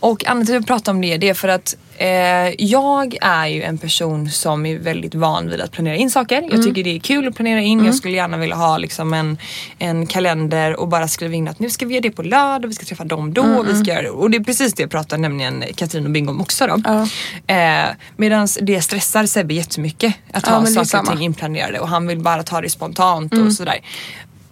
Och 0.00 0.24
anledningen 0.26 0.46
till 0.46 0.54
att 0.54 0.60
jag 0.60 0.66
pratar 0.66 0.92
om 0.92 1.00
det, 1.00 1.16
det 1.16 1.28
är 1.28 1.34
för 1.34 1.48
att 1.48 1.76
eh, 2.00 2.54
jag 2.58 3.16
är 3.20 3.46
ju 3.46 3.62
en 3.62 3.78
person 3.78 4.30
som 4.30 4.66
är 4.66 4.78
väldigt 4.78 5.14
van 5.14 5.48
vid 5.50 5.60
att 5.60 5.72
planera 5.72 5.96
in 5.96 6.10
saker. 6.10 6.48
Jag 6.50 6.62
tycker 6.62 6.84
det 6.84 6.96
är 6.96 7.00
kul 7.00 7.28
att 7.28 7.34
planera 7.34 7.60
in. 7.60 7.84
Jag 7.84 7.94
skulle 7.94 8.14
gärna 8.16 8.36
vilja 8.36 8.56
ha 8.56 8.78
liksom 8.78 9.14
en, 9.14 9.38
en 9.78 10.06
kalender 10.06 10.80
och 10.80 10.88
bara 10.88 11.08
skriva 11.08 11.34
in 11.34 11.48
att 11.48 11.58
nu 11.58 11.70
ska 11.70 11.86
vi 11.86 11.94
göra 11.94 12.02
det 12.02 12.10
på 12.10 12.22
lördag, 12.22 12.68
vi 12.68 12.74
ska 12.74 12.84
träffa 12.86 13.04
dem 13.04 13.34
då, 13.34 13.42
och 13.42 13.68
vi 13.68 13.74
ska 13.74 13.90
göra 13.90 14.02
det. 14.02 14.10
Och 14.10 14.30
det 14.30 14.36
är 14.36 14.44
precis 14.44 14.74
det 14.74 14.82
jag 14.82 14.90
pratar 14.90 15.18
nämligen 15.18 15.64
Katrin 15.74 16.04
och 16.04 16.10
Bingo 16.10 16.30
om 16.30 16.40
också 16.40 16.66
då. 16.66 17.06
Eh, 17.54 17.84
Medan 18.16 18.48
det 18.60 18.80
stressar 18.82 19.26
Sebbe 19.26 19.54
jättemycket 19.54 20.14
att 20.32 20.46
ha 20.46 20.66
saker 20.66 20.98
och 20.98 21.06
ting 21.06 21.24
inplanerade 21.24 21.80
och 21.80 21.88
han 21.88 22.06
vill 22.06 22.18
bara 22.18 22.42
ta 22.42 22.60
det 22.60 22.70
spontant 22.70 23.34
och 23.34 23.52
sådär. 23.52 23.78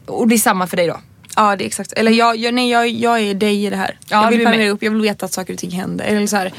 Och 0.06 0.28
det 0.28 0.34
är 0.34 0.38
samma 0.38 0.66
för 0.66 0.76
dig 0.76 0.86
då? 0.86 1.00
Ja 1.36 1.56
det 1.56 1.64
är 1.64 1.66
exakt. 1.66 1.92
Eller 1.92 2.12
jag, 2.12 2.36
jag, 2.36 2.54
nej, 2.54 2.70
jag, 2.70 2.88
jag 2.88 3.20
är 3.20 3.34
dig 3.34 3.66
i 3.66 3.70
det 3.70 3.76
här. 3.76 3.98
Ja, 4.08 4.22
jag 4.22 4.30
vill 4.30 4.38
med. 4.38 4.52
planera 4.52 4.70
upp, 4.70 4.82
jag 4.82 4.90
vill 4.90 5.00
veta 5.02 5.26
att 5.26 5.32
saker 5.32 5.52
och 5.52 5.58
ting 5.58 5.70
händer. 5.70 6.04
Eller, 6.04 6.26
så 6.26 6.36
här, 6.36 6.52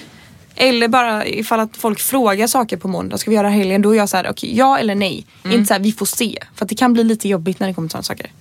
eller 0.60 0.88
bara 0.88 1.26
ifall 1.26 1.60
att 1.60 1.78
folk 1.78 2.00
frågar 2.00 2.48
saker 2.48 2.78
på 2.78 2.88
måndag, 2.88 3.17
ska 3.17 3.30
vi 3.32 3.36
göra 3.36 3.50
helgen? 3.50 3.82
Då 3.82 3.91
är 3.93 3.98
jag 3.98 4.10
så 4.10 4.17
här, 4.17 4.30
okej 4.30 4.58
ja 4.58 4.78
eller 4.80 4.95
nej. 4.95 5.26
Inte 5.45 5.65
så 5.65 5.74
här, 5.74 5.82
vi 5.82 5.91
får 5.91 6.06
se. 6.06 6.38
För 6.56 6.65
det 6.65 6.76
kan 6.76 6.93
bli 6.93 7.04
lite 7.04 7.30
jobbigt 7.30 7.60
när 7.60 7.67
det 7.67 7.74
kommer 7.74 7.88
till 7.88 7.91
sådana 7.91 8.04
saker. 8.04 8.32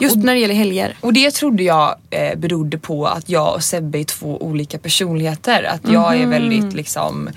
Just 0.00 0.16
när 0.16 0.34
det 0.34 0.40
gäller 0.40 0.54
helger. 0.54 0.96
Och 1.00 1.12
det 1.12 1.30
trodde 1.30 1.62
jag 1.62 1.96
eh, 2.10 2.38
berodde 2.38 2.78
på 2.78 3.06
att 3.06 3.28
jag 3.28 3.54
och 3.54 3.64
Sebbe 3.64 3.98
är 3.98 4.04
två 4.04 4.42
olika 4.42 4.78
personligheter. 4.78 5.62
Att 5.62 5.92
jag 5.92 6.16
är 6.20 6.26
väldigt 6.26 6.72
liksom 6.72 7.30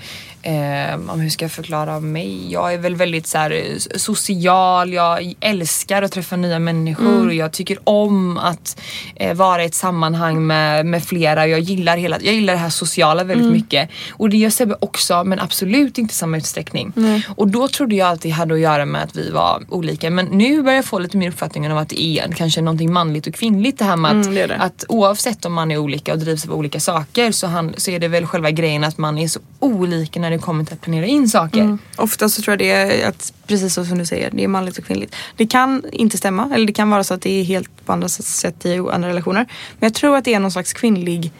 Eh, 0.46 0.94
om 1.10 1.20
hur 1.20 1.30
ska 1.30 1.44
jag 1.44 1.52
förklara 1.52 2.00
mig? 2.00 2.52
Jag 2.52 2.74
är 2.74 2.78
väl 2.78 2.96
väldigt 2.96 3.26
så 3.26 3.38
här, 3.38 3.50
eh, 3.50 3.78
social, 3.96 4.92
jag 4.92 5.34
älskar 5.40 6.02
att 6.02 6.12
träffa 6.12 6.36
nya 6.36 6.58
människor 6.58 7.26
och 7.26 7.34
jag 7.34 7.52
tycker 7.52 7.78
om 7.84 8.38
att 8.38 8.80
eh, 9.16 9.34
vara 9.34 9.62
i 9.62 9.66
ett 9.66 9.74
sammanhang 9.74 10.46
med, 10.46 10.86
med 10.86 11.04
flera. 11.04 11.46
Jag 11.46 11.60
gillar, 11.60 11.96
hela, 11.96 12.18
jag 12.20 12.34
gillar 12.34 12.52
det 12.52 12.58
här 12.58 12.70
sociala 12.70 13.24
väldigt 13.24 13.52
mycket. 13.52 13.90
Och 14.10 14.30
det 14.30 14.36
gör 14.36 14.50
Sebbe 14.50 14.76
också 14.80 15.24
men 15.24 15.40
absolut 15.40 15.98
inte 15.98 16.12
i 16.12 16.14
samma 16.14 16.36
utsträckning. 16.36 16.92
Och 17.36 17.48
då 17.48 17.68
trodde 17.68 17.94
jag 17.94 18.08
att 18.12 18.20
det 18.20 18.30
hade 18.30 18.54
att 18.54 18.60
göra 18.60 18.84
med 18.84 19.02
att 19.02 19.16
vi 19.16 19.30
var 19.30 19.62
olika. 19.68 20.10
Men 20.10 20.26
nu 20.26 20.62
börjar 20.62 20.76
jag 20.76 20.84
få 20.84 20.98
lite 20.98 21.16
mer 21.16 21.28
uppfattningen 21.28 21.72
om 21.72 21.78
att 21.78 21.88
det 21.88 22.02
är 22.02 22.32
kanske 22.32 22.60
någonting 22.60 22.92
manligt 22.92 23.26
och 23.26 23.34
kvinnligt 23.34 23.78
det 23.78 23.84
här 23.84 23.96
med 23.96 24.10
att, 24.10 24.26
Mm, 24.26 24.34
det 24.34 24.46
det. 24.46 24.56
att 24.56 24.84
oavsett 24.88 25.44
om 25.44 25.52
man 25.52 25.70
är 25.70 25.76
olika 25.78 26.12
och 26.12 26.18
drivs 26.18 26.44
av 26.48 26.54
olika 26.54 26.80
saker 26.80 27.32
så, 27.32 27.46
han, 27.46 27.74
så 27.76 27.90
är 27.90 27.98
det 27.98 28.08
väl 28.08 28.26
själva 28.26 28.50
grejen 28.50 28.84
att 28.84 28.98
man 28.98 29.18
är 29.18 29.28
så 29.28 29.40
olika 29.60 30.20
när 30.20 30.30
det 30.30 30.35
kommer 30.40 30.64
till 30.64 30.74
att 30.74 30.80
planera 30.80 31.06
in 31.06 31.28
saker. 31.28 31.60
Mm. 31.60 31.78
Ofta 31.96 32.28
så 32.28 32.42
tror 32.42 32.52
jag 32.52 32.58
det 32.58 32.70
är 32.70 33.08
att, 33.08 33.32
precis 33.46 33.74
så 33.74 33.84
som 33.84 33.98
du 33.98 34.06
säger, 34.06 34.30
det 34.30 34.44
är 34.44 34.48
manligt 34.48 34.78
och 34.78 34.84
kvinnligt. 34.84 35.14
Det 35.36 35.46
kan 35.46 35.82
inte 35.92 36.18
stämma, 36.18 36.50
eller 36.54 36.66
det 36.66 36.72
kan 36.72 36.90
vara 36.90 37.04
så 37.04 37.14
att 37.14 37.22
det 37.22 37.40
är 37.40 37.44
helt 37.44 37.86
på 37.86 37.92
andra 37.92 38.08
sätt 38.08 38.66
i 38.66 38.78
andra 38.78 39.08
relationer. 39.08 39.46
Men 39.78 39.86
jag 39.86 39.94
tror 39.94 40.16
att 40.16 40.24
det 40.24 40.34
är 40.34 40.40
någon 40.40 40.52
slags 40.52 40.72
kvinnlig 40.72 41.32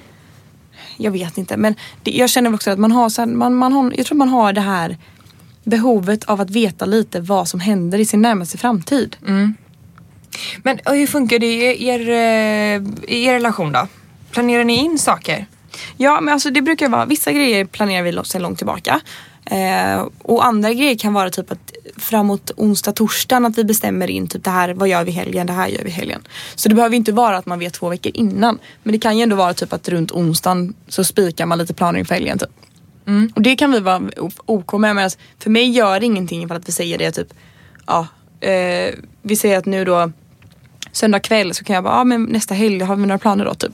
jag 0.97 1.11
vet 1.11 1.39
inte 1.39 1.57
men 1.57 1.75
det, 2.03 2.11
jag 2.11 2.31
känner 2.31 2.55
också 2.55 2.71
att 2.71 2.79
man 2.79 2.93
har, 2.93 3.09
så 3.09 3.23
här, 3.23 3.27
man, 3.27 3.55
man 3.55 3.73
har, 3.73 3.93
jag 3.97 4.07
tror 4.07 4.19
man 4.19 4.29
har 4.29 4.53
det 4.53 4.61
här 4.61 4.97
behovet 5.65 6.25
av 6.25 6.41
att 6.41 6.51
veta 6.51 6.85
lite 6.85 7.21
vad 7.21 7.49
som 7.49 7.61
händer 7.61 7.99
i 7.99 8.05
sin 8.05 8.23
närmaste 8.23 8.59
framtid. 8.59 9.17
Men 10.63 10.79
och 10.85 10.95
hur 10.95 11.07
funkar 11.07 11.39
det 11.39 11.47
i 11.47 11.87
er, 11.89 12.09
eh, 12.09 12.83
i 13.09 13.25
er 13.25 13.33
relation 13.33 13.73
då? 13.73 13.89
Planerar 14.31 14.65
ni 14.65 14.77
in 14.77 14.99
saker? 14.99 15.47
Ja 15.97 16.21
men 16.21 16.33
alltså 16.33 16.51
det 16.51 16.63
brukar 16.63 16.89
vara, 16.89 17.05
vissa 17.07 17.33
grejer 17.33 17.65
planerar 17.65 18.03
vi 18.03 18.25
sedan 18.25 18.43
långt 18.43 18.59
tillbaka. 18.59 19.01
Eh, 19.45 20.07
och 20.23 20.47
andra 20.47 20.73
grejer 20.73 20.99
kan 20.99 21.13
vara 21.13 21.31
typ 21.31 21.53
att 21.53 21.73
framåt 21.97 22.51
onsdag, 22.57 22.93
torsdagen 22.93 23.47
att 23.47 23.59
vi 23.59 23.65
bestämmer 23.65 24.11
in 24.11 24.29
typ 24.29 24.45
det 24.45 24.51
här, 24.51 24.75
vad 24.75 24.89
gör 24.89 25.05
vi 25.05 25.11
helgen, 25.11 25.47
det 25.47 25.53
här 25.53 25.69
gör 25.69 25.85
vi 25.85 25.91
helgen. 25.91 26.27
Så 26.55 26.69
det 26.69 26.75
behöver 26.75 26.97
inte 26.97 27.13
vara 27.13 27.37
att 27.37 27.47
man 27.47 27.59
vet 27.59 27.75
två 27.75 27.89
veckor 27.89 28.13
innan. 28.15 28.59
Men 28.83 28.93
det 28.93 28.99
kan 28.99 29.17
ju 29.17 29.23
ändå 29.23 29.37
vara 29.37 29.55
typ 29.55 29.73
att 29.73 29.89
runt 29.89 30.13
onsdagen 30.13 30.75
så 30.89 31.05
spikar 31.05 31.47
man 31.47 31.59
lite 31.59 31.75
planer 31.75 31.99
inför 31.99 32.15
helgen 32.15 32.39
typ. 32.39 32.51
Och 33.35 33.43
det 33.43 33.57
kan 33.57 33.73
vi 33.73 33.81
vara 33.81 34.03
OK 34.47 34.73
med. 34.73 34.95
Men 34.95 35.11
för 35.39 35.51
mig 35.51 35.71
gör 35.71 36.01
det 36.01 36.07
ingenting 36.07 36.43
ifall 36.43 36.57
att 36.57 36.69
vi 36.69 36.73
säger 36.73 36.99
det 36.99 37.13
typ, 37.13 37.29
ja, 37.87 38.07
eh, 38.41 38.95
vi 39.23 39.37
säger 39.37 39.59
att 39.59 39.67
nu 39.67 39.85
då 39.85 40.13
söndag 40.93 41.21
kväll 41.21 41.55
så 41.55 41.65
kan 41.65 41.75
jag 41.75 41.85
bara, 41.85 41.97
ja 41.97 42.05
men 42.05 42.23
nästa 42.23 42.55
helg 42.55 42.81
har 42.81 42.97
vi 42.97 43.03
några 43.03 43.19
planer 43.19 43.45
då 43.45 43.55
typ. 43.55 43.73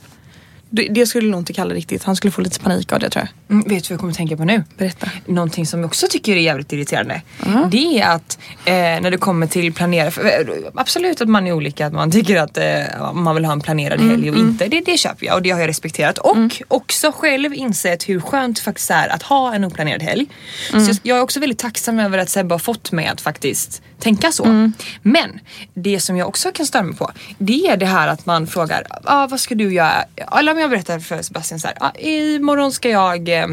Det, 0.75 0.89
det 0.91 1.07
skulle 1.07 1.31
nog 1.31 1.41
inte 1.41 1.53
kalla 1.53 1.75
riktigt, 1.75 2.05
han 2.05 2.17
skulle 2.17 2.31
få 2.31 2.41
lite 2.41 2.61
panik 2.61 2.93
av 2.93 3.01
det 3.01 3.11
tror 3.11 3.29
jag. 3.49 3.57
Mm, 3.57 3.69
vet 3.69 3.85
du 3.85 3.89
vad 3.89 3.93
jag 3.95 4.01
kommer 4.01 4.13
tänka 4.13 4.37
på 4.37 4.45
nu? 4.45 4.65
Berätta. 4.79 5.11
Någonting 5.27 5.67
som 5.67 5.81
jag 5.81 5.87
också 5.87 6.07
tycker 6.11 6.37
är 6.37 6.41
jävligt 6.41 6.73
irriterande. 6.73 7.23
Det 7.71 8.01
är 8.01 8.15
att 8.15 8.39
eh, 8.65 8.73
när 8.75 9.11
det 9.11 9.17
kommer 9.17 9.47
till 9.47 9.73
planera, 9.73 10.11
för, 10.11 10.25
eh, 10.25 10.71
absolut 10.75 11.21
att 11.21 11.29
man 11.29 11.47
är 11.47 11.53
olika, 11.53 11.87
att 11.87 11.93
man 11.93 12.11
tycker 12.11 12.37
att 12.37 12.59
eh, 12.59 13.13
man 13.15 13.35
vill 13.35 13.45
ha 13.45 13.53
en 13.53 13.61
planerad 13.61 14.01
helg 14.01 14.31
och 14.31 14.37
inte. 14.37 14.69
Det, 14.69 14.81
det 14.81 14.99
köper 14.99 15.27
jag 15.27 15.35
och 15.35 15.43
det 15.43 15.51
har 15.51 15.61
jag 15.61 15.69
respekterat. 15.69 16.19
Och 16.19 16.63
också 16.69 17.13
själv 17.13 17.55
insett 17.55 18.09
hur 18.09 18.21
skönt 18.21 18.57
det 18.57 18.63
faktiskt 18.63 18.91
är 18.91 19.09
att 19.09 19.23
ha 19.23 19.55
en 19.55 19.65
oplanerad 19.65 20.03
helg. 20.03 20.27
Så 20.71 20.77
jag, 20.79 20.97
jag 21.03 21.19
är 21.19 21.23
också 21.23 21.41
väldigt 21.41 21.59
tacksam 21.59 21.99
över 21.99 22.19
att 22.19 22.29
Sebbe 22.29 22.55
har 22.55 22.59
fått 22.59 22.93
mig 22.93 23.07
att 23.07 23.21
faktiskt 23.21 23.83
tänka 23.99 24.33
så. 24.33 24.71
Men 25.03 25.41
det 25.75 26.01
som 26.01 26.17
jag 26.17 26.29
också 26.29 26.53
kan 26.53 26.67
störa 26.67 26.83
mig 26.83 26.97
på 26.97 27.11
det 27.39 27.67
är 27.67 27.77
det 27.77 27.87
här 27.87 28.09
att 28.09 28.27
man 28.27 28.47
frågar 28.47 28.87
ah, 29.05 29.27
vad 29.27 29.41
ska 29.41 29.55
du 29.55 29.73
göra? 29.73 30.05
Eller 30.39 30.55
jag 30.63 30.71
berättade 30.71 31.01
för 31.01 31.23
Sebastian 31.23 31.61
så 31.61 31.67
här, 31.67 31.77
ah, 31.81 31.91
imorgon 31.99 32.73
ska 32.73 32.89
jag 32.89 33.29
eh, 33.29 33.47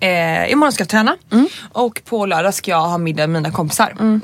Eh, 0.00 0.52
imorgon 0.52 0.72
ska 0.72 0.82
jag 0.82 0.88
träna 0.88 1.16
och 1.72 2.00
på 2.04 2.26
lördag 2.26 2.54
ska 2.54 2.70
jag 2.70 2.80
ha 2.82 2.98
middag 2.98 3.26
med 3.26 3.42
mina 3.42 3.54
kompisar. 3.54 3.96
Mm. 4.00 4.20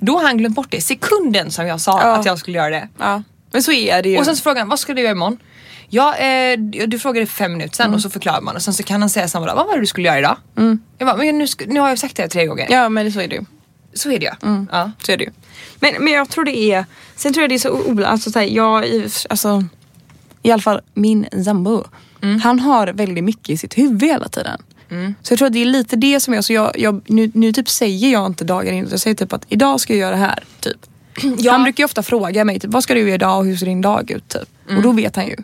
Då 0.00 0.16
har 0.18 0.24
han 0.24 0.38
glömt 0.38 0.54
bort 0.56 0.66
det 0.70 0.80
sekunden 0.80 1.50
som 1.50 1.66
jag 1.66 1.80
sa 1.80 2.00
Ja. 2.02 2.16
att 2.16 2.26
jag 2.26 2.38
skulle 2.38 2.58
göra 2.58 2.70
det. 2.70 2.88
Ja. 2.98 3.22
Men 3.52 3.62
så 3.62 3.72
är 3.72 4.02
det 4.02 4.08
ju. 4.08 4.18
Och 4.18 4.24
sen 4.24 4.36
så 4.36 4.42
frågar 4.42 4.58
han, 4.60 4.68
vad 4.68 4.78
ska 4.78 4.94
du 4.94 5.02
göra 5.02 5.12
imorgon? 5.12 5.38
Ja, 5.88 6.16
eh, 6.16 6.58
du 6.86 6.98
frågade 6.98 7.26
fem 7.26 7.52
minuter 7.52 7.80
Mm. 7.84 7.90
sedan 7.90 7.94
och 7.94 8.00
så 8.02 8.10
förklarar 8.10 8.40
man 8.40 8.56
och 8.56 8.62
sen 8.62 8.74
så 8.74 8.82
kan 8.82 9.00
han 9.00 9.10
säga 9.10 9.28
samma 9.28 9.46
dag, 9.46 9.54
vad 9.54 9.66
var 9.66 9.74
det 9.74 9.80
du 9.80 9.86
skulle 9.86 10.08
göra 10.08 10.18
idag? 10.18 10.36
Jag 10.98 11.06
bara, 11.08 11.16
men 11.16 11.38
nu, 11.38 11.46
nu 11.66 11.80
har 11.80 11.88
jag 11.88 11.98
sagt 11.98 12.16
det 12.16 12.28
tre 12.28 12.46
gånger. 12.46 12.66
ja 12.70 12.88
men 12.88 13.12
så 13.12 13.20
är 13.20 13.28
det 13.28 13.34
ju. 13.34 13.44
Så 13.94 14.10
är 14.10 14.18
det 14.18 14.24
ju. 14.26 14.66
Ja. 14.72 14.90
Så 15.02 15.12
är 15.12 15.16
det 15.16 15.24
ju. 15.24 15.30
Men, 15.80 16.04
men 16.04 16.12
jag 16.12 16.28
tror 16.28 16.44
det 16.44 16.58
är, 16.58 16.84
sen 17.16 17.32
tror 17.32 17.42
jag 17.42 17.50
det 17.50 17.54
är 17.54 17.58
så 17.58 18.04
alltså, 18.06 18.30
så 18.30 18.38
här, 18.38 18.46
jag, 18.46 18.84
alltså, 19.30 19.64
i 20.42 20.50
alla 20.50 20.62
fall 20.62 20.80
min 20.94 21.26
sambo, 21.44 21.84
han 22.42 22.60
har 22.60 22.86
väldigt 22.86 23.24
mycket 23.24 23.50
i 23.50 23.56
sitt 23.56 23.78
huvud 23.78 24.02
hela 24.02 24.28
tiden. 24.28 24.62
Så 25.22 25.32
jag 25.32 25.38
tror 25.38 25.46
att 25.46 25.52
det 25.52 25.62
är 25.62 25.66
lite 25.66 25.96
det 25.96 26.20
som 26.20 26.34
jag, 26.34 26.44
så 26.44 26.52
jag, 26.52 26.78
jag 26.78 27.00
nu, 27.06 27.30
nu 27.34 27.52
typ 27.52 27.68
säger 27.68 28.12
jag 28.12 28.26
inte 28.26 28.44
dagar 28.44 28.72
innan, 28.72 28.90
jag 28.90 29.00
säger 29.00 29.16
typ 29.16 29.32
att 29.32 29.46
idag 29.48 29.80
ska 29.80 29.92
jag 29.92 30.00
göra 30.00 30.10
det 30.10 30.16
här. 30.16 30.44
Typ. 30.60 30.76
Han 31.50 31.62
brukar 31.62 31.82
ju 31.82 31.84
ofta 31.84 32.02
fråga 32.02 32.44
mig, 32.44 32.60
typ, 32.60 32.70
vad 32.70 32.82
ska 32.82 32.94
du 32.94 33.00
göra 33.00 33.14
idag 33.14 33.38
och 33.38 33.44
hur 33.46 33.56
ser 33.56 33.66
din 33.66 33.80
dag 33.80 34.10
ut? 34.10 34.28
Typ. 34.28 34.48
Och 34.76 34.82
då 34.82 34.92
vet 34.92 35.16
han 35.16 35.26
ju. 35.26 35.36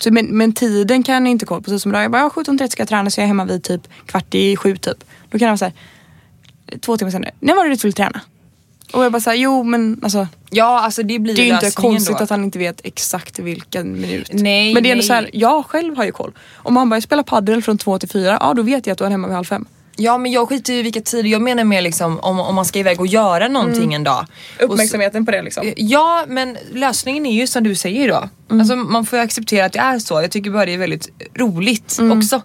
Så, 0.00 0.12
men, 0.12 0.26
men 0.26 0.52
tiden 0.52 1.02
kan 1.02 1.14
jag 1.26 1.30
inte 1.30 1.46
kolla 1.46 1.60
på. 1.60 1.70
Så 1.70 1.78
som 1.78 1.90
idag, 1.90 2.04
jag 2.04 2.10
bara, 2.10 2.22
ja, 2.22 2.30
17.30 2.34 2.68
ska 2.68 2.80
jag 2.80 2.88
träna 2.88 3.10
så 3.10 3.20
jag 3.20 3.24
är 3.24 3.28
hemma 3.28 3.44
vid 3.44 3.62
typ 3.62 3.88
kvart 4.06 4.34
i 4.34 4.56
sju 4.56 4.76
typ. 4.76 5.04
Då 5.30 5.38
kan 5.38 5.48
han 5.48 5.58
säga 5.58 5.72
två 6.80 6.96
timmar 6.96 7.10
senare, 7.10 7.30
när 7.40 7.54
var 7.54 7.64
det 7.64 7.70
du 7.70 7.76
skulle 7.76 7.92
träna? 7.92 8.20
Och 8.92 9.04
jag 9.04 9.12
bara 9.12 9.20
såhär, 9.20 9.36
jo 9.36 9.62
men 9.62 10.00
alltså 10.02 10.28
ja, 10.50 10.80
alltså 10.80 11.02
det 11.02 11.18
blir 11.18 11.36
det 11.36 11.42
är 11.42 11.46
ju 11.46 11.54
inte 11.54 11.70
konstigt 11.70 12.18
då. 12.18 12.24
att 12.24 12.30
han 12.30 12.44
inte 12.44 12.58
vet 12.58 12.80
exakt 12.84 13.38
vilken 13.38 14.00
minut. 14.00 14.30
Nej, 14.32 14.74
men 14.74 14.82
det 14.82 14.88
är 14.88 14.92
ändå 14.92 15.00
nej. 15.00 15.06
så 15.06 15.12
här, 15.12 15.30
jag 15.32 15.66
själv 15.66 15.96
har 15.96 16.04
ju 16.04 16.12
koll. 16.12 16.32
Om 16.54 16.76
han 16.76 16.88
börjar 16.88 17.00
spela 17.00 17.22
padel 17.22 17.62
från 17.62 17.78
två 17.78 17.98
till 17.98 18.08
fyra, 18.08 18.38
ja 18.40 18.54
då 18.54 18.62
vet 18.62 18.86
jag 18.86 18.92
att 18.92 18.98
då 18.98 19.04
är 19.04 19.10
hemma 19.10 19.28
vid 19.28 19.34
halv 19.34 19.44
fem. 19.44 19.66
Ja 19.96 20.18
men 20.18 20.32
jag 20.32 20.48
skiter 20.48 20.72
i 20.72 20.82
vilka 20.82 21.00
tider, 21.00 21.28
jag 21.28 21.42
menar 21.42 21.64
mer 21.64 21.82
liksom 21.82 22.20
om, 22.20 22.40
om 22.40 22.54
man 22.54 22.64
ska 22.64 22.78
iväg 22.78 23.00
och 23.00 23.06
göra 23.06 23.48
någonting 23.48 23.94
en 23.94 24.04
dag. 24.04 24.26
Och 24.68 24.78
så- 24.80 24.98
på 25.24 25.30
det 25.30 25.42
liksom. 25.42 25.72
Ja 25.76 26.24
men 26.28 26.56
lösningen 26.72 27.26
är 27.26 27.32
ju 27.32 27.46
som 27.46 27.64
du 27.64 27.74
säger 27.74 28.08
då. 28.08 28.28
Mm. 28.50 28.60
Alltså, 28.60 28.76
man 28.76 29.06
får 29.06 29.18
ju 29.18 29.24
acceptera 29.24 29.64
att 29.64 29.72
det 29.72 29.78
är 29.78 29.98
så. 29.98 30.14
Jag 30.14 30.30
tycker 30.30 30.50
bara 30.50 30.66
det 30.66 30.74
är 30.74 30.78
väldigt 30.78 31.08
roligt 31.34 31.98
också. 32.12 32.42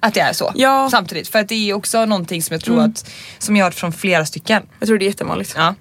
Att 0.00 0.14
det 0.14 0.20
är 0.20 0.32
så. 0.32 0.48
Mm. 0.48 0.60
Ja. 0.60 0.78
Mm. 0.78 0.90
Samtidigt. 0.90 1.28
För 1.28 1.38
att 1.38 1.48
det 1.48 1.70
är 1.70 1.74
också 1.74 2.04
någonting 2.06 2.42
som 2.42 2.54
jag 2.54 2.64
tror 2.64 2.80
att, 2.80 3.10
som 3.38 3.56
jag 3.56 3.64
har 3.64 3.70
hört 3.70 3.74
från 3.74 3.92
flera 3.92 4.26
stycken. 4.26 4.62
Jag 4.78 4.86
tror 4.86 4.98
det 4.98 5.04
är 5.04 5.06
jättevanligt. 5.06 5.54
Ja. 5.56 5.74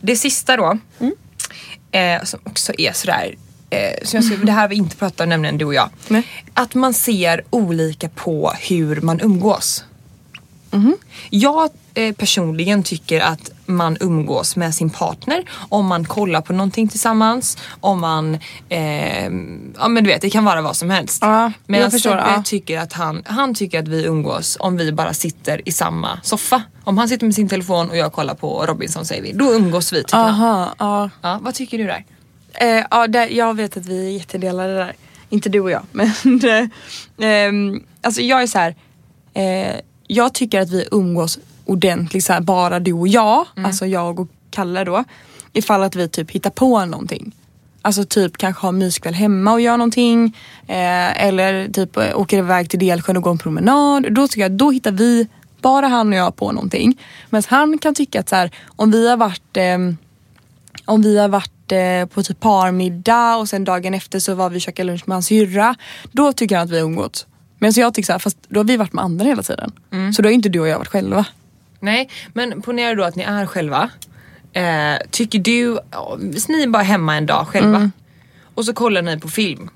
Det 0.00 0.16
sista 0.16 0.56
då, 0.56 0.78
Mm. 1.00 1.12
eh, 1.92 2.24
som 2.24 2.40
också 2.44 2.72
är 2.78 2.92
sådär, 2.92 3.34
eh, 3.70 4.04
som 4.04 4.16
jag 4.16 4.24
ska, 4.24 4.36
det 4.36 4.52
här 4.52 4.60
har 4.60 4.68
vi 4.68 4.76
inte 4.76 4.96
pratat 4.96 5.20
om 5.20 5.28
nämligen 5.28 5.58
du 5.58 5.64
och 5.64 5.74
jag. 5.74 5.90
Nej. 6.08 6.22
Att 6.54 6.74
man 6.74 6.94
ser 6.94 7.44
olika 7.50 8.08
på 8.08 8.52
hur 8.60 9.00
man 9.00 9.20
umgås. 9.20 9.84
Mhm. 10.70 10.96
Jag 11.30 11.70
eh, 11.94 12.14
personligen 12.14 12.82
tycker 12.82 13.20
att 13.20 13.50
man 13.66 13.96
umgås 14.00 14.56
med 14.56 14.74
sin 14.74 14.90
partner 14.90 15.44
om 15.68 15.86
man 15.86 16.04
kollar 16.04 16.40
på 16.40 16.52
någonting 16.52 16.88
tillsammans, 16.88 17.58
om 17.80 18.00
man, 18.00 18.38
eh, 18.68 19.24
ja 19.78 19.88
men 19.88 20.04
du 20.04 20.10
vet 20.10 20.22
det 20.22 20.30
kan 20.30 20.44
vara 20.44 20.62
vad 20.62 20.76
som 20.76 20.90
helst. 20.90 21.18
Ja, 21.22 21.52
men 21.66 21.80
jag 21.80 21.92
förstår, 21.92 22.16
ja. 22.16 22.42
tycker 22.44 22.78
att 22.78 22.92
han, 22.92 23.22
han 23.26 23.54
tycker 23.54 23.78
att 23.78 23.88
vi 23.88 24.04
umgås 24.04 24.56
om 24.60 24.76
vi 24.76 24.92
bara 24.92 25.14
sitter 25.14 25.68
i 25.68 25.72
samma 25.72 26.20
soffa. 26.22 26.62
Om 26.84 26.98
han 26.98 27.08
sitter 27.08 27.26
med 27.26 27.34
sin 27.34 27.48
telefon 27.48 27.90
och 27.90 27.96
jag 27.96 28.12
kollar 28.12 28.34
på 28.34 28.66
Robinson 28.66 29.04
säger 29.04 29.22
vi, 29.22 29.32
då 29.32 29.52
umgås 29.54 29.92
vi 29.92 30.02
tycker. 30.02 30.18
Aha, 30.18 30.74
ja. 30.78 31.10
Ja, 31.22 31.38
vad 31.42 31.54
tycker 31.54 31.78
du 31.78 31.84
där? 31.84 32.04
Eh, 32.54 32.84
ja, 32.90 33.06
där, 33.06 33.28
jag 33.28 33.56
vet 33.56 33.76
att 33.76 33.86
vi 33.86 34.06
är 34.06 34.10
jättedelade 34.10 34.74
där. 34.74 34.92
Inte 35.30 35.48
du 35.48 35.60
och 35.60 35.70
jag, 35.70 35.82
men 35.92 36.12
det, 36.40 36.68
ehm, 37.18 37.82
alltså 38.02 38.20
jag 38.22 38.42
är 38.42 38.46
så 38.46 38.58
här. 38.58 38.74
Eh, 40.08 40.16
jag 40.16 40.34
tycker 40.34 40.60
att 40.60 40.70
vi 40.70 40.88
umgås 40.90 41.38
ordentligt 41.64 42.24
så 42.24 42.32
här, 42.32 42.40
bara 42.40 42.80
du 42.80 42.92
och 42.92 43.08
jag, 43.08 43.46
alltså 43.56 43.86
jag 43.86 44.20
och 44.20 44.28
Kalle 44.50 44.84
då. 44.84 45.04
Ifall 45.52 45.82
att 45.82 45.96
vi 45.96 46.08
typ 46.08 46.30
hittar 46.30 46.50
på 46.50 46.84
någonting. 46.84 47.34
Alltså 47.82 48.04
typ 48.04 48.36
kanske 48.36 48.66
ha 48.66 48.72
myskväll 48.72 49.14
hemma 49.14 49.52
och 49.52 49.60
göra 49.60 49.76
någonting. 49.76 50.36
Eh, 50.66 51.24
eller 51.26 51.68
typ 51.68 51.96
eh, 51.96 52.18
åker 52.20 52.38
iväg 52.38 52.70
till 52.70 52.78
Delsjön 52.78 53.16
och 53.16 53.22
går 53.22 53.30
en 53.30 53.38
promenad. 53.38 54.14
Då 54.14 54.28
tycker 54.28 54.40
jag 54.40 54.52
då 54.52 54.70
hittar 54.70 54.92
vi, 54.92 55.26
bara 55.62 55.86
han 55.88 56.08
och 56.08 56.14
jag 56.14 56.36
på 56.36 56.52
någonting. 56.52 57.00
Men 57.30 57.42
han 57.48 57.78
kan 57.78 57.94
tycka 57.94 58.20
att 58.20 58.28
så 58.28 58.36
här, 58.36 58.50
om 58.66 58.90
vi 58.90 59.08
har 59.08 59.16
varit 59.16 59.56
ehm, 59.56 59.96
om 60.84 61.02
vi 61.02 61.18
har 61.18 61.28
varit 61.28 61.72
eh, 61.72 62.06
på 62.14 62.22
typ 62.22 62.40
parmiddag 62.40 63.36
och 63.36 63.48
sen 63.48 63.64
dagen 63.64 63.94
efter 63.94 64.18
så 64.18 64.34
var 64.34 64.50
vi 64.50 64.58
och 64.58 64.62
käkade 64.62 64.86
lunch 64.86 65.02
med 65.06 65.14
hans 65.14 65.26
syrra. 65.26 65.74
Då 66.12 66.32
tycker 66.32 66.56
han 66.56 66.64
att 66.64 66.70
vi 66.70 66.78
har 66.78 66.86
umgåtts. 66.86 67.26
Men 67.58 67.72
så 67.72 67.80
jag 67.80 67.94
tycker 67.94 68.06
så 68.06 68.12
här, 68.12 68.18
fast 68.18 68.38
då 68.48 68.60
har 68.60 68.64
vi 68.64 68.76
varit 68.76 68.92
med 68.92 69.04
andra 69.04 69.24
hela 69.24 69.42
tiden. 69.42 69.72
Så 70.16 70.22
då 70.22 70.28
har 70.28 70.32
inte 70.32 70.48
du 70.48 70.60
och 70.60 70.68
jag 70.68 70.78
varit 70.78 70.88
själva. 70.88 71.26
Nej, 71.80 72.10
men 72.32 72.62
ponera 72.62 72.94
då 72.94 73.04
att 73.04 73.16
ni 73.16 73.22
är 73.22 73.46
själva. 73.46 73.90
Eh, 74.52 74.96
tycker 75.10 75.38
du, 75.38 75.78
ja, 75.90 76.18
ni 76.48 76.62
är 76.62 76.68
bara 76.68 76.82
hemma 76.82 77.16
en 77.16 77.26
dag 77.26 77.46
själva 77.48 77.90
och 78.54 78.64
så 78.64 78.72
kollar 78.72 79.02
ni 79.02 79.18
på 79.20 79.28
film. 79.28 79.60
Mm. 79.60 79.70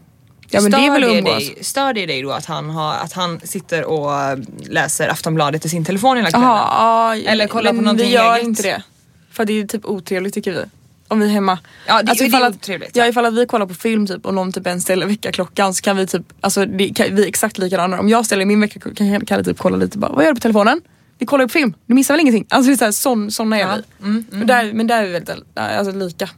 Ja, 0.50 0.60
men 0.60 0.70
det 0.70 0.86
är 0.86 0.90
väl 0.90 1.00
det 1.00 1.20
dig, 1.20 1.58
stör 1.60 1.92
det 1.92 2.06
dig 2.06 2.22
då 2.22 2.30
att 2.30 2.46
han, 2.46 2.70
har, 2.70 2.94
att 2.94 3.12
han 3.12 3.40
sitter 3.44 3.84
och 3.84 4.38
läser 4.62 5.08
Aftonbladet 5.08 5.64
i 5.64 5.68
sin 5.68 5.84
telefon 5.84 6.16
hela 6.16 6.30
kvällen? 6.30 6.48
Jaha, 6.48 7.16
ja, 7.16 7.30
Eller 7.30 7.46
kolla 7.46 7.70
på 7.70 7.76
någonting 7.76 8.06
vi 8.06 8.12
gör 8.12 8.34
eget. 8.34 8.46
inte 8.46 8.62
det. 8.62 8.82
För 9.30 9.44
det 9.44 9.52
är 9.52 9.66
typ 9.66 9.84
otrevligt 9.84 10.34
tycker 10.34 10.52
vi. 10.52 10.64
Om 11.12 11.20
vi 11.20 11.26
är 11.26 11.30
hemma. 11.30 11.58
Ja, 11.86 12.02
det- 12.02 12.12
det 12.12 12.20
är 12.24 12.26
ifall 12.28 12.42
att, 12.42 12.54
otrevligt, 12.54 12.96
Ja 12.96 13.04
ja. 13.04 13.08
ifall 13.10 13.26
att 13.26 13.34
vi 13.34 13.46
kollar 13.46 13.66
på 13.66 13.74
film 13.74 14.06
typ 14.06 14.26
och 14.26 14.34
någon 14.34 14.52
typ 14.52 14.66
ens 14.66 14.82
ställer 14.82 15.06
väckarklockan 15.06 15.74
så 15.74 15.82
kan 15.82 15.96
vi 15.96 16.06
typ, 16.06 16.22
alltså 16.40 16.66
det, 16.66 16.88
kan, 16.94 17.14
vi 17.16 17.22
är 17.24 17.28
exakt 17.28 17.58
likadana. 17.58 18.00
Om 18.00 18.08
jag 18.08 18.26
ställer 18.26 18.44
min 18.44 18.60
väckarklocka 18.60 18.96
kan 18.96 19.26
Kalle 19.26 19.44
typ 19.44 19.58
kolla 19.58 19.76
lite 19.76 19.98
bara, 19.98 20.12
vad 20.12 20.24
gör 20.24 20.30
du 20.30 20.34
på 20.34 20.40
telefonen? 20.40 20.80
Vi 21.18 21.26
kollar 21.26 21.44
ju 21.44 21.48
på 21.48 21.52
film, 21.52 21.74
du 21.86 21.94
missar 21.94 22.14
väl 22.14 22.20
ingenting? 22.20 22.46
Alltså 22.48 22.68
det 22.68 22.74
är 22.74 22.76
så 22.76 22.84
här, 22.84 22.92
sån, 22.92 23.30
såna 23.30 23.56
är 23.56 23.60
Ja. 23.60 23.76
vi. 23.98 24.40
Och 24.40 24.46
där, 24.46 24.72
men 24.72 24.86
där 24.86 25.02
är 25.02 25.06
vi 25.06 25.12
väldigt 25.12 25.36
alltså, 25.54 25.92
lika. 25.98 26.28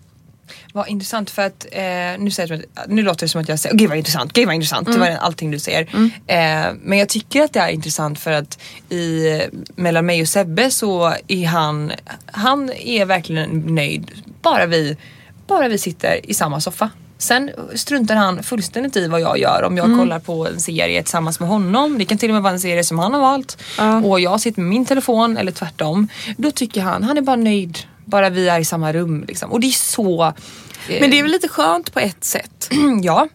Vad 0.72 0.88
intressant 0.88 1.30
för 1.30 1.42
att 1.42 1.66
eh, 1.72 1.82
nu, 2.18 2.30
säger 2.30 2.52
jag, 2.52 2.90
nu 2.90 3.02
låter 3.02 3.26
det 3.26 3.28
som 3.28 3.40
att 3.40 3.48
jag 3.48 3.58
säger, 3.58 3.76
gud 3.76 3.88
vad 3.88 3.98
intressant, 3.98 4.32
gud 4.32 4.46
vad 4.46 4.54
intressant, 4.54 4.92
det 4.92 4.98
var 4.98 5.06
allting 5.06 5.50
du 5.50 5.58
säger. 5.58 5.82
Eh, 6.26 6.72
men 6.82 6.98
jag 6.98 7.08
tycker 7.08 7.42
att 7.42 7.52
det 7.52 7.60
är 7.60 7.68
intressant 7.68 8.18
för 8.18 8.32
att 8.32 8.58
i, 8.88 9.40
mellan 9.76 10.06
mig 10.06 10.22
och 10.22 10.28
Sebbe 10.28 10.70
så 10.70 11.14
är 11.28 11.46
han, 11.46 11.92
han 12.26 12.70
är 12.72 13.04
verkligen 13.04 13.50
nöjd 13.50 14.10
bara 14.42 14.66
vi, 14.66 14.96
bara 15.46 15.68
vi 15.68 15.78
sitter 15.78 16.30
i 16.30 16.34
samma 16.34 16.60
soffa. 16.60 16.90
Sen 17.18 17.50
struntar 17.74 18.14
han 18.14 18.42
fullständigt 18.42 18.96
i 18.96 19.08
vad 19.08 19.20
jag 19.20 19.38
gör 19.38 19.62
om 19.62 19.76
jag 19.76 19.98
kollar 19.98 20.18
på 20.18 20.46
en 20.46 20.60
serie 20.60 21.02
tillsammans 21.02 21.40
med 21.40 21.48
honom. 21.48 21.98
Det 21.98 22.04
kan 22.04 22.18
till 22.18 22.30
och 22.30 22.34
med 22.34 22.42
vara 22.42 22.52
en 22.52 22.60
serie 22.60 22.84
som 22.84 22.98
han 22.98 23.14
har 23.14 23.20
valt. 23.20 23.58
Ja. 23.78 24.02
Och 24.02 24.20
jag 24.20 24.40
sitter 24.40 24.60
med 24.60 24.68
min 24.70 24.86
telefon 24.86 25.36
eller 25.36 25.52
tvärtom. 25.52 26.08
Då 26.36 26.50
tycker 26.50 26.80
han, 26.80 27.02
han 27.02 27.18
är 27.18 27.22
bara 27.22 27.36
nöjd. 27.36 27.78
Bara 28.04 28.30
vi 28.30 28.48
är 28.48 28.60
i 28.60 28.64
samma 28.64 28.92
rum 28.92 29.24
liksom. 29.28 29.52
Och 29.52 29.60
det 29.60 29.66
är 29.66 29.70
så... 29.70 30.24
eh, 30.24 31.00
Men 31.00 31.10
det 31.10 31.18
är 31.18 31.22
väl 31.22 31.32
lite 31.32 31.48
skönt 31.48 31.92
på 31.94 32.00
ett 32.00 32.24
sätt. 32.24 32.70
ja. 33.02 33.28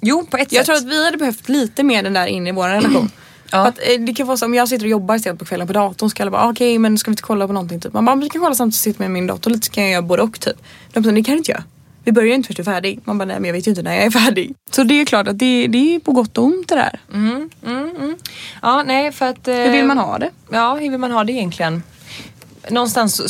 Jo, 0.00 0.26
på 0.30 0.36
ett 0.36 0.52
Jag 0.52 0.60
sätt. 0.60 0.66
tror 0.66 0.76
att 0.76 0.92
vi 0.92 1.04
hade 1.04 1.16
behövt 1.16 1.48
lite 1.48 1.82
mer 1.82 2.02
den 2.02 2.12
där 2.12 2.26
inne 2.26 2.48
i 2.50 2.52
vår 2.52 2.68
relation. 2.68 3.10
Ja. 3.50 3.66
Att, 3.66 3.78
eh, 3.78 4.00
det 4.00 4.14
kan 4.14 4.26
vara 4.26 4.36
så 4.36 4.44
om 4.46 4.54
jag 4.54 4.68
sitter 4.68 4.84
och 4.84 4.90
jobbar 4.90 5.14
istället 5.16 5.38
på 5.38 5.44
kvällen 5.44 5.66
på 5.66 5.72
datorn 5.72 6.10
kan 6.10 6.24
jag 6.24 6.32
bara 6.32 6.48
okej 6.50 6.78
men 6.78 6.98
ska 6.98 7.10
vi 7.10 7.12
inte 7.12 7.22
kolla 7.22 7.46
på 7.46 7.52
någonting 7.52 7.80
typ. 7.80 7.92
Man 7.92 8.04
bara 8.04 8.16
vi 8.16 8.28
kan 8.28 8.40
kolla 8.40 8.54
samtidigt 8.54 8.86
jag 8.86 8.92
sitter 8.94 9.00
med 9.00 9.10
min 9.10 9.26
dator 9.26 9.50
lite 9.50 9.66
så 9.66 9.72
kan 9.72 9.82
jag 9.84 9.92
göra 9.92 10.02
både 10.02 10.22
och 10.22 10.40
typ. 10.40 10.56
De 10.92 11.00
bara, 11.02 11.12
det 11.12 11.22
kan 11.22 11.32
du 11.34 11.38
inte 11.38 11.50
göra. 11.50 11.62
Vi 12.04 12.12
börjar 12.12 12.34
inte 12.34 12.46
förrän 12.46 12.64
du 12.64 12.70
är 12.70 12.74
färdig. 12.74 13.00
Man 13.04 13.18
bara 13.18 13.24
nej 13.24 13.36
men 13.40 13.44
jag 13.44 13.52
vet 13.52 13.66
ju 13.66 13.70
inte 13.70 13.82
när 13.82 13.94
jag 13.94 14.04
är 14.04 14.10
färdig. 14.10 14.54
Så 14.70 14.82
det 14.82 15.00
är 15.00 15.04
klart 15.04 15.28
att 15.28 15.38
det, 15.38 15.66
det 15.66 15.94
är 15.94 15.98
på 16.00 16.12
gott 16.12 16.38
och 16.38 16.44
ont 16.44 16.68
det 16.68 16.74
där. 16.74 17.00
Mm, 17.14 17.50
mm, 17.66 17.90
mm. 17.96 18.16
Ja, 18.62 18.82
nej 18.86 19.12
för 19.12 19.26
att... 19.26 19.48
eh, 19.48 19.54
Hur 19.54 19.72
vill 19.72 19.84
man 19.84 19.98
ha 19.98 20.18
det? 20.18 20.30
Ja, 20.50 20.74
hur 20.74 20.90
vill 20.90 20.98
man 21.00 21.10
ha 21.12 21.24
det 21.24 21.32
egentligen? 21.32 21.82
Någonstans 22.70 23.14
så- 23.16 23.28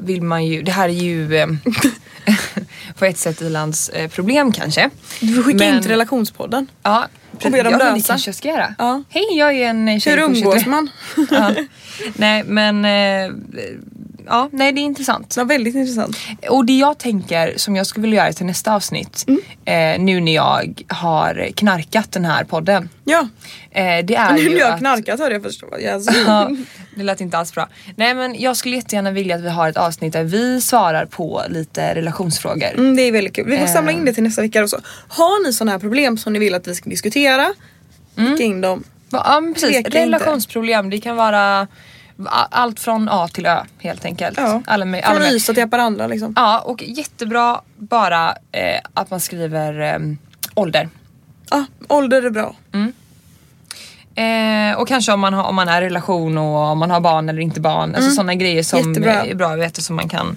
vill 0.00 0.22
man 0.22 0.46
ju, 0.46 0.62
det 0.62 0.72
här 0.72 0.88
är 0.88 0.92
ju 0.92 1.36
eh, 1.36 1.46
på 2.98 3.04
ett 3.04 3.18
sätt 3.18 3.40
Ilans 3.40 3.88
eh, 3.88 4.08
problem 4.10 4.52
kanske. 4.52 4.90
Du 5.20 5.34
får 5.34 5.42
skicka 5.42 5.64
Men- 5.64 5.74
in 5.76 5.82
till 5.82 5.90
relationspodden. 5.90 6.66
Ja, 6.82 7.06
Och 7.32 7.50
be 7.50 7.62
dem 7.62 7.72
ja, 7.72 7.78
det 7.94 8.06
kanske 8.06 8.28
jag 8.28 8.34
ska 8.36 8.48
göra. 8.48 8.74
Ja. 8.78 9.02
Hej, 9.08 9.24
jag 9.32 9.54
är 9.56 9.66
en 9.68 10.00
tjej 10.00 10.16
Hur 10.16 10.28
på 10.28 10.34
23. 10.34 10.48
umgås 10.50 10.66
man? 10.66 10.90
Ja. 11.30 11.54
Nej 12.16 12.44
men, 12.44 12.84
eh, 12.84 13.32
ja 14.26 14.48
nej 14.52 14.72
det 14.72 14.80
är 14.80 14.82
intressant. 14.82 15.36
Var 15.36 15.44
väldigt 15.44 15.74
intressant. 15.74 16.16
Och 16.48 16.66
det 16.66 16.72
jag 16.78 16.98
tänker 16.98 17.52
som 17.56 17.76
jag 17.76 17.86
skulle 17.86 18.02
vilja 18.02 18.24
göra 18.24 18.32
till 18.32 18.46
nästa 18.46 18.74
avsnitt, 18.74 19.24
Mm. 19.28 19.40
eh, 19.98 20.04
nu 20.04 20.20
när 20.20 20.34
jag 20.34 20.82
har 20.88 21.48
knarkat 21.56 22.12
den 22.12 22.24
här 22.24 22.44
podden. 22.44 22.88
Ja, 23.04 23.28
Eh, 23.74 24.04
det 24.04 24.14
är 24.14 24.32
nu 24.36 24.48
när 24.48 24.56
jag 24.58 24.66
har 24.66 24.72
att- 24.72 24.78
knarkat 24.78 25.20
hörde 25.20 25.34
jag 25.34 25.42
först. 25.42 25.62
Ja, 26.26 26.50
det 26.96 27.02
lät 27.02 27.20
inte 27.20 27.38
alls 27.38 27.54
bra. 27.54 27.68
Nej 27.96 28.14
men 28.14 28.40
jag 28.40 28.56
skulle 28.56 28.76
jättegärna 28.76 29.10
vilja 29.10 29.36
att 29.36 29.42
vi 29.42 29.48
har 29.50 29.68
ett 29.68 29.76
avsnitt 29.76 30.12
där 30.12 30.24
vi 30.24 30.60
svarar 30.60 31.06
på 31.06 31.42
lite 31.48 31.94
relationsfrågor. 31.94 32.68
Mm, 32.74 32.96
det 32.96 33.02
är 33.02 33.12
väldigt 33.12 33.34
kul. 33.34 33.46
Vi 33.50 33.58
får 33.58 33.66
samla 33.66 33.90
Eh. 33.92 33.98
in 33.98 34.04
det 34.04 34.12
till 34.12 34.22
nästa 34.22 34.42
vecka 34.42 34.62
också. 34.64 34.80
Har 35.08 35.46
ni 35.46 35.52
sådana 35.52 35.72
här 35.72 35.78
problem 35.78 36.18
som 36.18 36.32
ni 36.32 36.38
vill 36.38 36.54
att 36.54 36.66
vi 36.68 36.74
ska 36.74 36.90
diskutera? 36.90 37.54
Skicka 38.16 38.42
in 38.42 38.60
dem. 38.60 38.84
Ja 39.10 39.42
precis, 39.54 39.76
inte. 39.76 39.90
relationsproblem 39.98 40.90
det 40.90 40.98
kan 41.00 41.16
vara 41.16 41.66
allt 42.30 42.80
från 42.80 43.08
A 43.08 43.28
till 43.32 43.46
Ö 43.46 43.58
helt 43.78 44.04
enkelt. 44.04 44.38
Ja. 44.38 44.62
Alla 44.66 44.84
med, 44.84 45.04
alla 45.04 45.14
Från 45.14 45.22
med. 45.22 45.32
Ystad 45.32 45.54
till 45.54 45.62
Haparanda 45.62 46.06
liksom. 46.06 46.32
Ja 46.36 46.58
och 46.58 46.82
jättebra 46.82 47.60
bara 47.76 48.28
eh, 48.52 48.80
att 48.94 49.10
man 49.10 49.20
skriver 49.20 49.80
eh, 49.80 49.98
ålder. 50.54 50.88
ah, 51.50 51.64
ålder 51.88 52.22
är 52.22 52.30
bra. 52.30 52.54
Eh, 54.14 54.78
och 54.78 54.88
kanske 54.88 55.12
om 55.12 55.20
man, 55.20 55.34
har, 55.34 55.44
om 55.44 55.54
man 55.54 55.68
är 55.68 55.82
i 55.82 55.84
relation 55.84 56.38
och 56.38 56.56
om 56.56 56.78
man 56.78 56.90
har 56.90 57.00
barn 57.00 57.28
eller 57.28 57.40
inte 57.40 57.60
barn. 57.60 57.94
Alltså 57.94 58.10
sådana 58.10 58.34
grejer 58.34 58.62
som 58.62 58.78
Jättebra. 58.78 59.24
är 59.24 59.34
bra 59.34 59.48
att 59.52 59.58
veta 59.58 59.80
som 59.80 59.96
man 59.96 60.08
kan 60.08 60.36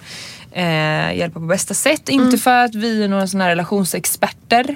eh, 0.51 1.17
hjälpa 1.17 1.39
på 1.39 1.45
bästa 1.45 1.73
sätt. 1.73 2.09
Inte 2.09 2.38
för 2.38 2.65
att 2.65 2.75
vi 2.75 3.03
är 3.03 3.07
några 3.07 3.27
sådana 3.27 3.43
här 3.43 3.49
relationsexperter. 3.49 4.75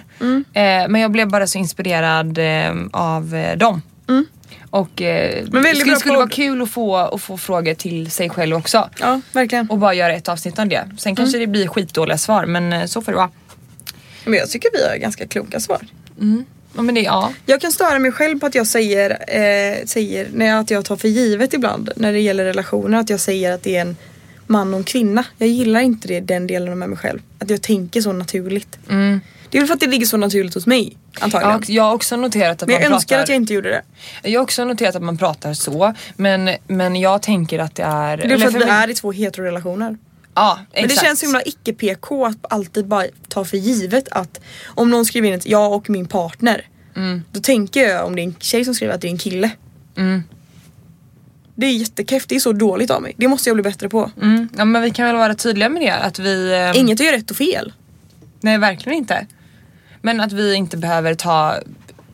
Eh, 0.53 0.87
men 0.89 1.01
jag 1.01 1.11
blev 1.11 1.29
bara 1.29 1.47
så 1.47 1.57
inspirerad 1.57 2.37
eh, 2.37 2.73
av 2.91 3.35
eh, 3.35 3.57
dem. 3.57 3.81
Och 4.69 5.01
eh, 5.01 5.45
Men 5.51 5.63
det 5.63 5.75
skulle, 5.75 5.95
skulle 5.95 6.17
vara 6.17 6.29
kul 6.29 6.61
att 6.61 6.69
få, 6.69 6.95
att 6.95 7.21
få 7.21 7.37
frågor 7.37 7.73
till 7.73 8.11
sig 8.11 8.29
själv 8.29 8.55
också. 8.55 8.89
Ja, 8.99 9.21
verkligen. 9.33 9.69
Och 9.69 9.77
bara 9.77 9.93
göra 9.93 10.13
ett 10.13 10.29
avsnitt 10.29 10.59
av 10.59 10.67
det. 10.67 10.89
Sen 10.97 11.15
kanske 11.15 11.37
det 11.37 11.47
blir 11.47 11.67
skitdåliga 11.67 12.17
svar 12.17 12.45
men 12.45 12.73
eh, 12.73 12.85
så 12.85 13.01
får 13.01 13.11
det 13.11 13.15
vara. 13.15 13.29
Men 14.25 14.33
jag 14.33 14.49
tycker 14.49 14.69
vi 14.73 14.89
har 14.89 14.97
ganska 14.97 15.27
kloka 15.27 15.59
svar. 15.59 15.79
Ja, 16.75 16.81
men 16.81 16.95
det, 16.95 17.01
ja. 17.01 17.33
Jag 17.45 17.61
kan 17.61 17.71
störa 17.71 17.99
mig 17.99 18.11
själv 18.11 18.39
på 18.39 18.45
att 18.45 18.55
jag 18.55 18.67
säger, 18.67 19.11
eh, 19.11 19.85
säger 19.85 20.27
när 20.33 20.59
att 20.59 20.71
jag 20.71 20.85
tar 20.85 20.95
för 20.95 21.07
givet 21.07 21.53
ibland 21.53 21.89
när 21.95 22.13
det 22.13 22.19
gäller 22.19 22.45
relationer 22.45 22.97
att 22.97 23.09
jag 23.09 23.19
säger 23.19 23.51
att 23.51 23.63
det 23.63 23.75
är 23.75 23.81
en 23.81 23.97
man 24.47 24.73
och 24.73 24.77
en 24.77 24.83
kvinna. 24.83 25.23
Jag 25.37 25.49
gillar 25.49 25.79
inte 25.79 26.07
det, 26.07 26.19
den 26.19 26.47
delen 26.47 26.79
med 26.79 26.89
mig 26.89 26.97
själv. 26.97 27.19
Att 27.39 27.49
jag 27.49 27.61
tänker 27.61 28.01
så 28.01 28.13
naturligt. 28.13 28.79
Det 29.51 29.57
är 29.57 29.61
väl 29.61 29.67
för 29.67 29.73
att 29.73 29.79
det 29.79 29.87
ligger 29.87 30.05
så 30.05 30.17
naturligt 30.17 30.53
hos 30.53 30.65
mig 30.67 30.97
antagligen. 31.19 31.53
har- 31.53 31.63
jag 31.67 31.83
har 31.83 31.93
också 31.93 32.15
noterat 32.15 32.63
att 32.63 32.67
Men 32.67 32.73
man 32.75 32.83
jag 32.83 32.91
önskar 32.91 33.15
pratar... 33.15 33.23
att 33.23 33.29
jag 33.29 33.35
inte 33.35 33.53
gjorde 33.53 33.69
det. 33.69 33.81
Jag 34.29 34.39
har 34.39 34.43
också 34.43 34.65
noterat 34.65 34.95
att 34.95 35.01
man 35.03 35.17
pratar 35.17 35.53
så 35.53 35.93
men, 36.15 36.49
men 36.67 36.95
jag 36.95 37.21
tänker 37.21 37.59
att 37.59 37.75
det 37.75 37.83
är... 37.83 38.17
Det 38.17 38.23
är 38.33 38.37
för 38.37 38.47
att 38.47 38.53
vi 38.55 38.63
är 38.63 38.89
i 38.89 38.93
två 38.95 39.11
heterorelationer. 39.11 39.97
Ja, 40.35 40.59
Men 40.73 40.83
exakt. 40.85 41.01
det 41.01 41.05
känns 41.07 41.19
så 41.19 41.25
himla 41.25 41.41
icke-PK 41.45 42.25
att 42.25 42.37
alltid 42.53 42.87
bara 42.87 43.05
ta 43.27 43.45
för 43.45 43.57
givet 43.57 44.07
att 44.11 44.39
om 44.67 44.89
någon 44.89 45.05
skriver 45.05 45.27
in 45.27 45.33
ett 45.33 45.45
jag 45.45 45.73
och 45.73 45.89
min 45.89 46.07
partner. 46.07 46.65
Då 47.31 47.39
tänker 47.39 47.87
jag 47.89 48.05
om 48.05 48.15
det 48.15 48.21
är 48.21 48.23
en 48.23 48.35
tjej 48.39 48.65
som 48.65 48.73
skriver 48.73 48.93
att 48.93 49.01
det 49.01 49.07
är 49.07 49.11
en 49.11 49.17
kille. 49.17 49.49
Det 51.55 51.65
är 51.65 51.71
jättekräft, 51.71 52.29
det 52.29 52.35
är 52.35 52.39
så 52.39 52.51
dåligt 52.53 52.91
av 52.91 53.01
mig. 53.01 53.13
Det 53.17 53.27
måste 53.27 53.49
jag 53.49 53.55
bli 53.55 53.63
bättre 53.63 53.89
på. 53.89 54.11
Mm. 54.21 54.49
Ja 54.57 54.65
men 54.65 54.81
vi 54.81 54.91
kan 54.91 55.05
väl 55.05 55.15
vara 55.15 55.35
tydliga 55.35 55.69
med 55.69 55.81
det 55.81 55.91
att 55.95 56.19
vi... 56.19 56.51
eh, 56.73 56.79
Inget 56.79 56.99
är 56.99 57.03
ju 57.03 57.11
rätt 57.11 57.31
och 57.31 57.37
fel. 57.37 57.73
Nej 58.41 58.57
verkligen 58.57 58.97
inte. 58.97 59.25
Men 60.01 60.21
att 60.21 60.31
vi 60.31 60.55
inte 60.55 60.77
behöver 60.77 61.13
ta... 61.13 61.55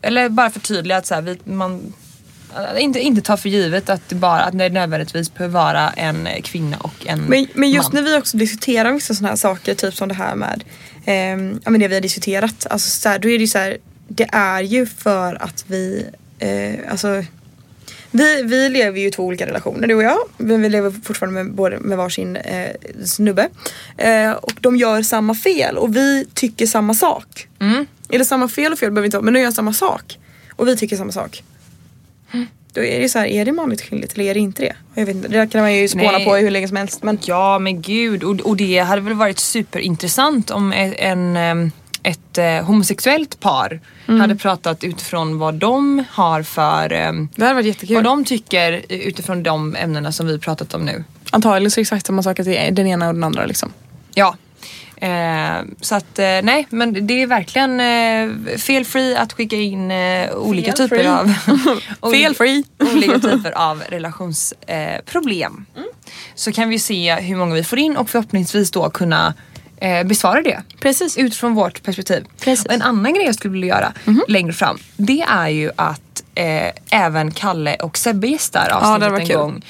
Eller 0.01 0.29
bara 0.29 0.49
förtydliga 0.49 0.97
att 0.97 1.05
så 1.05 1.15
här, 1.15 1.21
vi, 1.21 1.37
man... 1.43 1.93
äh, 2.75 2.83
Inte, 2.83 2.99
inte 2.99 3.21
ta 3.21 3.37
för 3.37 3.49
givet 3.49 3.89
att 3.89 4.09
det, 4.09 4.15
bara, 4.15 4.41
att 4.41 4.57
det 4.57 4.69
nödvändigtvis 4.69 5.33
behöver 5.33 5.53
vara 5.53 5.89
en 5.89 6.27
kvinna 6.43 6.77
och 6.77 7.07
en 7.07 7.21
Men, 7.21 7.47
men 7.53 7.71
just 7.71 7.93
man. 7.93 8.03
när 8.03 8.11
vi 8.11 8.17
också 8.17 8.37
diskuterar 8.37 8.93
vissa 8.93 9.13
sådana 9.13 9.29
här 9.29 9.35
saker, 9.35 9.75
typ 9.75 9.93
som 9.93 10.07
det 10.07 10.15
här 10.15 10.35
med 10.35 10.63
ehm, 11.05 11.59
ja, 11.63 11.71
men 11.71 11.81
det 11.81 11.87
vi 11.87 11.93
har 11.93 12.01
diskuterat. 12.01 12.67
Alltså, 12.69 12.89
så 12.89 13.09
här, 13.09 13.19
då 13.19 13.29
är 13.29 13.33
det 13.37 13.41
ju 13.41 13.47
så 13.47 13.57
här, 13.57 13.77
det 14.07 14.29
är 14.31 14.61
ju 14.61 14.85
för 14.85 15.43
att 15.43 15.65
vi, 15.67 16.05
eh, 16.39 16.91
alltså 16.91 17.23
vi, 18.11 18.41
vi 18.43 18.69
lever 18.69 18.99
ju 18.99 19.07
i 19.07 19.11
två 19.11 19.23
olika 19.23 19.45
relationer 19.45 19.87
du 19.87 19.95
och 19.95 20.03
jag. 20.03 20.17
Men 20.37 20.61
vi 20.61 20.69
lever 20.69 20.91
fortfarande 21.03 21.43
med, 21.43 21.53
både 21.53 21.79
med 21.79 21.97
varsin 21.97 22.35
eh, 22.35 22.71
snubbe. 23.05 23.49
Eh, 23.97 24.31
och 24.31 24.53
de 24.59 24.77
gör 24.77 25.01
samma 25.01 25.35
fel 25.35 25.77
och 25.77 25.95
vi 25.95 26.27
tycker 26.33 26.65
samma 26.65 26.93
sak. 26.93 27.47
Eller 28.09 28.25
samma 28.25 28.47
fel 28.47 28.71
och 28.71 28.79
fel 28.79 28.91
behöver 28.91 29.05
inte 29.05 29.17
vara 29.17 29.25
men 29.25 29.33
de 29.33 29.39
gör 29.39 29.51
samma 29.51 29.73
sak. 29.73 30.19
Och 30.55 30.67
vi 30.67 30.77
tycker 30.77 30.97
samma 30.97 31.11
sak. 31.11 31.43
Då 32.75 32.83
är 32.83 32.99
det 32.99 33.09
så 33.09 33.19
här, 33.19 33.25
är 33.25 33.45
det 33.45 33.51
manligt 33.51 33.81
kvinnligt 33.81 34.13
eller 34.13 34.25
är 34.25 34.33
det 34.33 34.39
inte 34.39 34.61
det? 34.61 34.75
Jag 34.93 35.05
vet 35.05 35.15
inte, 35.15 35.27
det 35.27 35.37
där 35.37 35.45
kan 35.45 35.61
man 35.61 35.73
ju 35.73 35.87
spåna 35.87 36.11
Nej. 36.11 36.25
på 36.25 36.35
hur 36.35 36.51
länge 36.51 36.67
som 36.67 36.77
helst. 36.77 37.03
Men 37.03 37.19
Ja 37.21 37.59
men 37.59 37.81
gud 37.81 38.23
och, 38.23 38.39
och 38.39 38.57
det 38.57 38.79
hade 38.79 39.01
väl 39.01 39.13
varit 39.13 39.39
superintressant 39.39 40.51
om 40.51 40.73
en, 40.73 40.93
en, 40.93 41.37
em, 41.37 41.71
ett 42.05 42.37
eh, 42.37 42.45
homosexuellt 42.65 43.39
par 43.39 43.79
Mm. 44.07 44.21
hade 44.21 44.35
pratat 44.35 44.83
utifrån 44.83 45.37
vad 45.39 45.53
de 45.53 46.03
har 46.11 46.43
för 46.43 46.93
em, 46.93 47.29
det 47.35 47.41
hade 47.43 47.53
varit 47.55 47.65
jättekul. 47.65 47.95
Vad 47.95 48.03
de 48.03 48.25
tycker 48.25 48.85
utifrån 48.89 49.43
de 49.43 49.75
ämnena 49.75 50.11
som 50.11 50.27
vi 50.27 50.39
pratat 50.39 50.73
om 50.73 50.85
nu. 50.85 51.03
Antagligen 51.31 51.71
så 51.71 51.81
exakt 51.81 52.05
samma 52.05 52.23
sak 52.23 52.39
att 52.39 52.45
det 52.45 52.67
är 52.67 52.71
den 52.71 52.87
ena 52.87 53.07
och 53.07 53.13
den 53.13 53.23
andra 53.23 53.45
liksom. 53.45 53.73
Ja. 54.13 54.35
Eh, 54.97 55.63
så 55.81 55.95
att 55.95 56.19
eh, 56.19 56.25
nej 56.43 56.67
men 56.69 57.07
det 57.07 57.21
är 57.21 57.27
verkligen 57.27 57.79
eh, 57.79 58.57
felfri 58.57 59.15
att 59.15 59.33
skicka 59.33 59.55
in 59.55 59.91
eh, 59.91 60.31
olika 60.35 60.73
Felfri. 60.73 60.97
typer 60.97 61.09
av 61.09 61.33
Felfri. 62.11 62.63
olika 62.79 63.19
typer 63.29 63.51
av 63.51 63.83
relationsproblem. 63.89 64.95
Eh, 64.95 65.01
problem. 65.05 65.65
Så 66.35 66.51
kan 66.51 66.69
vi 66.69 66.79
se 66.79 67.15
hur 67.15 67.35
många 67.35 67.53
vi 67.55 67.63
får 67.63 67.79
in 67.79 67.97
och 67.97 68.09
förhoppningsvis 68.09 68.71
då 68.71 68.89
kunna 68.89 69.33
eh, 69.77 70.03
besvara 70.03 70.41
det. 70.41 70.63
Precis. 70.79 71.17
Utifrån 71.17 71.53
vårt 71.53 71.83
perspektiv. 71.83 72.25
Precis. 72.39 72.65
Och 72.65 72.73
en 72.73 72.81
annan 72.81 73.13
grej 73.13 73.25
jag 73.25 73.35
skulle 73.35 73.51
vilja 73.51 73.67
göra 73.67 73.93
längre 74.27 74.53
fram 74.53 74.77
det 74.97 75.21
är 75.21 75.47
ju 75.49 75.71
att 75.75 76.23
eh, 76.35 76.71
även 76.89 77.31
Kalle 77.31 77.75
och 77.75 77.97
Sebbe 77.97 78.27
gästar 78.27 78.69
avsnittet 78.69 79.11
var 79.11 79.19
en 79.19 79.25
kul. 79.27 79.37
gång. 79.37 79.65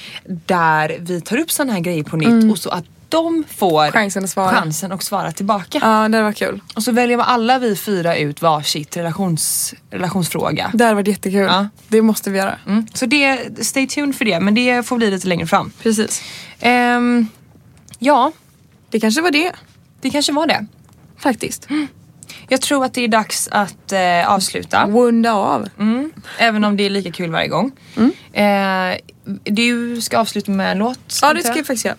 Där 0.46 0.96
vi 1.00 1.20
tar 1.20 1.36
upp 1.36 1.50
sådana 1.50 1.72
här 1.72 1.80
grejer 1.80 2.02
på 2.02 2.16
nytt 2.16 2.50
och 2.52 2.58
så 2.58 2.70
att 2.70 2.84
de 3.08 3.44
får 3.56 3.90
Chansen 3.90 4.24
att 4.24 4.30
svara. 4.30 4.50
chansen 4.56 4.92
att 4.92 5.02
svara 5.02 5.32
tillbaka. 5.32 5.78
Ja 5.82 6.08
det 6.08 6.22
var 6.22 6.32
kul. 6.32 6.60
Och 6.74 6.82
så 6.82 6.92
väljer 6.92 7.18
alla 7.18 7.58
vi 7.58 7.76
fyra 7.76 8.16
ut 8.16 8.42
varsitt 8.42 8.96
relations, 8.96 9.74
relationsfråga. 9.90 10.70
Det 10.74 10.84
hade 10.84 10.94
varit 10.94 11.08
jättekul. 11.08 11.40
Ja. 11.40 11.68
Det 11.88 12.02
måste 12.02 12.30
vi 12.30 12.38
göra. 12.38 12.58
Mm. 12.66 12.86
Så 12.94 13.06
det, 13.06 13.38
stay 13.66 13.86
tuned 13.86 14.14
för 14.16 14.24
det 14.24 14.40
men 14.40 14.54
det 14.54 14.86
får 14.86 14.96
bli 14.96 15.10
lite 15.10 15.28
längre 15.28 15.46
fram. 15.46 15.72
Precis. 15.82 16.22
Ehm, 16.60 17.26
ja, 17.98 18.32
Det 18.90 19.00
kanske 19.00 19.20
var 19.20 19.30
det. 19.30 19.52
Det 20.00 20.10
kanske 20.10 20.32
var 20.32 20.46
det. 20.46 20.66
Faktiskt. 21.18 21.68
Jag 22.48 22.60
tror 22.60 22.84
att 22.84 22.94
det 22.94 23.00
är 23.00 23.08
dags 23.08 23.48
att 23.52 23.92
eh, 23.92 24.32
avsluta. 24.32 24.86
Wunda 24.86 25.32
av. 25.32 25.68
Mm. 25.78 26.12
Även 26.38 26.64
om 26.64 26.76
det 26.76 26.86
är 26.86 26.90
lika 26.90 27.12
kul 27.12 27.30
varje 27.30 27.48
gång. 27.48 27.72
Eh, 28.32 28.96
du 29.44 30.00
ska 30.00 30.18
avsluta 30.18 30.50
med 30.50 30.72
en 30.72 30.78
låt. 30.78 31.18
Ja 31.22 31.34
det 31.34 31.40
ska 31.40 31.48
jag? 31.48 31.58
jag 31.58 31.66
faktiskt 31.66 31.84
göra. 31.84 31.96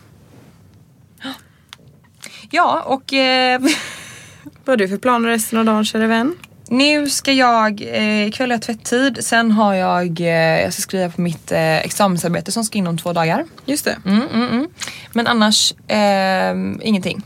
Ja 2.50 2.82
och 2.82 3.14
eh, 3.14 3.62
Vad 4.66 4.74
har 4.74 4.78
du 4.78 4.88
för 4.88 4.98
planer 4.98 5.30
resten 5.30 5.60
av 5.60 5.66
dagen 5.66 5.86
kära 5.86 6.08
vän? 6.08 6.36
nu 6.70 7.10
ska 7.10 7.34
jag, 7.34 7.82
eh, 7.82 8.28
ikväll 8.28 8.50
har 8.50 8.56
jag 8.56 8.62
tvätttid. 8.62 9.18
Sen 9.26 9.52
har 9.52 9.74
jag, 9.74 10.22
eh, 10.22 10.62
jag 10.62 10.74
ska 10.74 10.82
skriva 10.82 11.10
på 11.10 11.22
mitt 11.22 11.52
eh, 11.52 11.78
examensarbete 11.78 12.52
som 12.52 12.64
ska 12.64 12.78
in 12.78 12.88
om 12.88 12.98
två 12.98 13.14
dagar. 13.14 13.46
Just 13.66 13.86
det. 13.86 13.98
Mm, 14.06 14.22
mm, 14.34 14.50
mm. 14.50 14.68
Men 15.14 15.28
annars, 15.28 15.74
eh, 15.88 16.88
ingenting. 16.88 17.24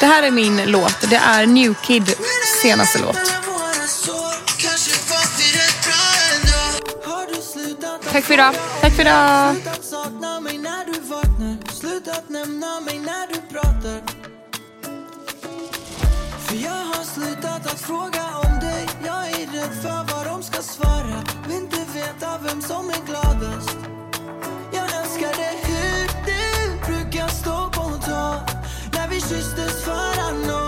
Det 0.00 0.06
här 0.06 0.22
är 0.22 0.30
min 0.30 0.62
låt. 0.66 1.10
Det 1.10 1.16
är 1.16 1.46
New 1.46 1.74
Kid 1.74 2.14
senaste 2.62 2.98
låt. 2.98 3.16
Tack 8.12 8.24
för 8.24 8.34
idag. 8.34 8.54
Tack 8.80 8.92
för 8.92 9.02
idag. 9.02 9.54
Slutat 9.54 9.84
sakna 9.84 10.40
mig 10.40 10.58
när 10.58 10.84
du 10.84 11.00
vaknar 11.00 11.72
Slutat 11.72 12.28
nämna 12.28 12.80
mig 12.80 12.98
när 12.98 13.26
du 13.28 13.34
pratar 13.34 14.02
För 16.38 16.56
jag 16.56 16.70
har 16.70 17.04
slutat 17.04 17.66
att 17.66 17.80
fråga 17.80 18.24
om 18.44 18.60
dig 18.60 18.88
Jag 19.06 19.30
är 19.30 19.46
rädd 19.46 19.82
för 19.82 20.14
vad 20.14 20.26
de 20.26 20.42
ska 20.42 20.62
svara 20.62 21.24
Vill 21.46 21.56
inte 21.56 21.76
veta 21.94 22.38
vem 22.42 22.62
som 22.62 22.90
är 22.90 23.06
gladast 23.06 23.97
När 29.18 29.24
vi 29.24 29.34
kysstes 29.34 29.86
varann 29.86 30.50
Och 30.50 30.67